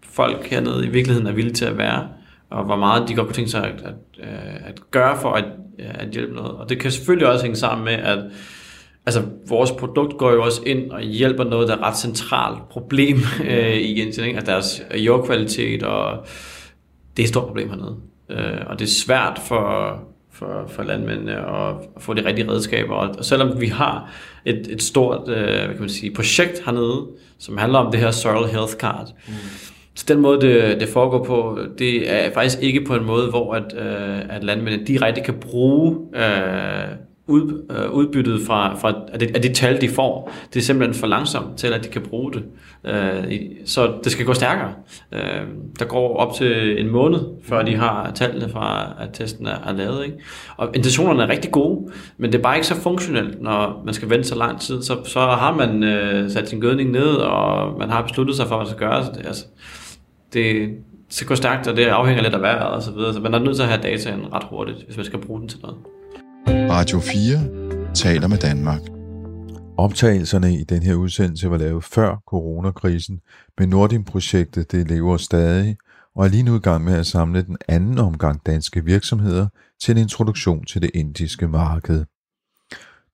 folk 0.03 0.47
hernede 0.47 0.87
i 0.87 0.89
virkeligheden 0.89 1.27
er 1.27 1.33
villige 1.33 1.55
til 1.55 1.65
at 1.65 1.79
være, 1.79 2.09
og 2.51 2.65
hvor 2.65 2.77
meget 2.77 3.09
de 3.09 3.15
godt 3.15 3.27
kunne 3.27 3.35
tænke 3.35 3.51
sig 3.51 3.65
at, 3.65 3.83
at, 3.83 3.95
øh, 4.21 4.69
at 4.69 4.91
gøre 4.91 5.21
for 5.21 5.33
at, 5.33 5.45
at 5.79 6.09
hjælpe 6.09 6.35
noget. 6.35 6.51
Og 6.51 6.69
det 6.69 6.81
kan 6.81 6.91
selvfølgelig 6.91 7.29
også 7.29 7.45
hænge 7.45 7.57
sammen 7.57 7.85
med, 7.85 7.93
at 7.93 8.19
altså, 9.07 9.23
vores 9.49 9.71
produkt 9.71 10.19
går 10.19 10.33
jo 10.33 10.43
også 10.43 10.63
ind 10.67 10.91
og 10.91 11.01
hjælper 11.01 11.45
noget, 11.45 11.69
der 11.69 11.75
er 11.75 11.79
et 11.79 11.85
ret 11.85 11.97
centralt 11.97 12.69
problem 12.69 13.17
øh, 13.51 13.77
i 13.77 14.01
Indien, 14.01 14.27
ikke? 14.27 14.39
Altså 14.39 14.53
deres 14.53 14.83
jordkvalitet, 14.95 15.83
og 15.83 16.27
det 17.17 17.23
er 17.23 17.27
et 17.27 17.29
stort 17.29 17.47
problem 17.47 17.69
hernede. 17.69 17.97
Øh, 18.31 18.67
og 18.67 18.79
det 18.79 18.85
er 18.85 18.91
svært 18.91 19.41
for, 19.49 19.95
for, 20.41 20.65
for 20.69 20.83
landmændene 20.83 21.33
at, 21.33 21.75
at 21.97 22.03
få 22.03 22.15
de 22.15 22.25
rigtige 22.25 22.51
redskaber. 22.51 22.95
Og, 22.95 23.15
og 23.19 23.25
selvom 23.25 23.61
vi 23.61 23.67
har 23.67 24.11
et, 24.45 24.67
et 24.71 24.83
stort 24.83 25.29
øh, 25.29 25.45
hvad 25.45 25.69
kan 25.69 25.81
man 25.81 25.89
sige, 25.89 26.15
projekt 26.15 26.63
hernede, 26.65 27.07
som 27.39 27.59
handler 27.59 27.79
om 27.79 27.93
det 27.93 28.01
her 28.01 28.11
Soil 28.11 28.51
Health 28.51 28.73
Card, 28.73 29.09
mm. 29.29 29.35
så 29.95 30.05
den 30.09 30.21
måde, 30.21 30.41
det, 30.41 30.81
det 30.81 30.89
foregår 30.89 31.25
på, 31.25 31.59
det 31.79 32.13
er 32.13 32.33
faktisk 32.35 32.59
ikke 32.63 32.85
på 32.85 32.95
en 32.95 33.05
måde, 33.05 33.31
hvor 33.31 33.55
at, 33.55 33.75
øh, 33.77 34.37
at 34.37 34.45
landmændene 34.45 34.87
direkte 34.87 35.21
kan 35.21 35.35
bruge 35.35 35.97
øh, 36.15 36.89
ud, 37.27 37.65
øh, 37.71 37.91
udbyttet 37.93 38.41
fra, 38.47 38.77
fra 38.77 38.95
af, 39.13 39.19
det, 39.19 39.37
af 39.37 39.43
de 39.43 39.53
tal, 39.53 39.81
de 39.81 39.89
får. 39.89 40.33
Det 40.55 40.61
er 40.61 40.65
simpelthen 40.65 41.01
for 41.01 41.07
langsomt 41.07 41.59
til, 41.59 41.67
at 41.67 41.85
de 41.85 41.89
kan 41.89 42.03
bruge 42.03 42.33
det. 42.33 42.45
Øh, 42.85 43.41
så 43.65 43.93
det 44.05 44.13
skal 44.13 44.27
gå 44.27 44.35
stærkere. 44.35 44.73
Øh, 45.13 45.43
der 45.79 45.85
går 45.85 46.17
op 46.17 46.35
til 46.35 46.81
en 46.81 46.91
måned, 46.91 47.21
før 47.45 47.63
de 47.63 47.77
har 47.77 48.13
tallene 48.15 48.49
fra, 48.53 48.93
at 49.01 49.09
testen 49.13 49.47
er, 49.47 49.57
er 49.67 49.73
lavet. 49.73 50.05
Ikke? 50.05 50.19
Og 50.57 50.71
intentionerne 50.75 51.23
er 51.23 51.29
rigtig 51.29 51.51
gode, 51.51 51.93
men 52.19 52.33
det 52.33 52.39
er 52.39 52.43
bare 52.43 52.57
ikke 52.57 52.67
så 52.67 52.75
funktionelt, 52.75 53.43
når 53.43 53.83
man 53.85 53.95
skal 53.95 54.11
vente 54.11 54.29
så 54.29 54.35
lang 54.35 54.61
tid. 54.61 54.83
Så, 54.83 54.97
så 55.05 55.21
har 55.21 55.55
man 55.55 55.83
øh, 55.83 56.31
sat 56.31 56.49
sin 56.49 56.61
gødning 56.61 56.91
ned, 56.91 57.15
og 57.15 57.79
man 57.79 57.91
har 57.91 58.03
besluttet 58.03 58.37
sig 58.37 58.47
for, 58.47 58.57
hvad 58.57 58.67
man 58.67 58.71
skal 58.71 58.89
gøre. 58.89 59.05
Så 59.05 59.13
det, 59.15 59.27
altså, 59.27 59.45
det, 60.33 60.69
det 61.07 61.15
skal 61.15 61.27
gå 61.27 61.35
stærkt, 61.35 61.69
og 61.69 61.77
det 61.77 61.85
afhænger 61.85 62.23
lidt 62.23 62.35
af 62.35 62.43
vejret 62.43 62.69
og 62.69 62.83
så 62.83 62.91
videre. 62.91 63.15
Så 63.15 63.21
man 63.21 63.35
er 63.35 63.39
nødt 63.39 63.57
til 63.57 63.63
at 63.63 63.69
have 63.69 63.83
dataen 63.83 64.33
ret 64.33 64.45
hurtigt, 64.51 64.85
hvis 64.85 64.97
man 64.97 65.07
skal 65.07 65.19
bruge 65.19 65.41
den 65.41 65.49
til 65.49 65.59
noget. 65.63 65.77
Radio 66.71 67.01
4 67.01 67.95
taler 67.95 68.29
med 68.29 68.39
Danmark. 68.39 69.00
Optagelserne 69.81 70.55
i 70.55 70.65
den 70.65 70.83
her 70.83 70.95
udsendelse 70.95 71.51
var 71.51 71.57
lavet 71.57 71.85
før 71.85 72.17
coronakrisen, 72.27 73.21
men 73.59 73.69
Nordin-projektet 73.69 74.73
det 74.73 74.89
lever 74.89 75.17
stadig 75.17 75.77
og 76.15 76.25
er 76.25 76.29
lige 76.29 76.43
nu 76.43 76.57
i 76.57 76.59
gang 76.59 76.85
med 76.85 76.95
at 76.95 77.07
samle 77.07 77.43
den 77.43 77.57
anden 77.69 77.99
omgang 77.99 78.47
danske 78.47 78.85
virksomheder 78.85 79.49
til 79.81 79.93
en 79.93 79.99
introduktion 79.99 80.65
til 80.65 80.83
det 80.83 80.91
indiske 80.95 81.49
marked. 81.49 82.05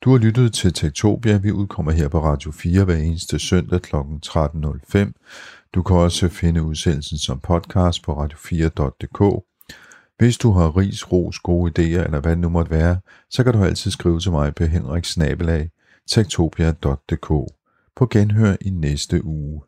Du 0.00 0.10
har 0.10 0.18
lyttet 0.18 0.52
til 0.52 0.72
Tektopia. 0.72 1.36
Vi 1.36 1.52
udkommer 1.52 1.92
her 1.92 2.08
på 2.08 2.22
Radio 2.24 2.50
4 2.50 2.84
hver 2.84 2.96
eneste 2.96 3.38
søndag 3.38 3.82
kl. 3.82 3.96
13.05. 3.96 5.70
Du 5.74 5.82
kan 5.82 5.96
også 5.96 6.28
finde 6.28 6.62
udsendelsen 6.62 7.18
som 7.18 7.40
podcast 7.40 8.02
på 8.02 8.24
radio4.dk. 8.24 9.44
Hvis 10.18 10.38
du 10.38 10.52
har 10.52 10.76
ris, 10.76 11.12
ros, 11.12 11.38
gode 11.38 11.72
idéer 11.78 12.04
eller 12.04 12.20
hvad 12.20 12.32
det 12.32 12.38
nu 12.38 12.48
måtte 12.48 12.70
være, 12.70 13.00
så 13.30 13.44
kan 13.44 13.52
du 13.52 13.64
altid 13.64 13.90
skrive 13.90 14.20
til 14.20 14.30
mig 14.30 14.54
på 14.54 14.64
henriksnabelag 14.64 15.70
tektopia.dk. 16.06 17.28
På 17.96 18.06
genhør 18.10 18.56
i 18.60 18.70
næste 18.70 19.24
uge. 19.24 19.62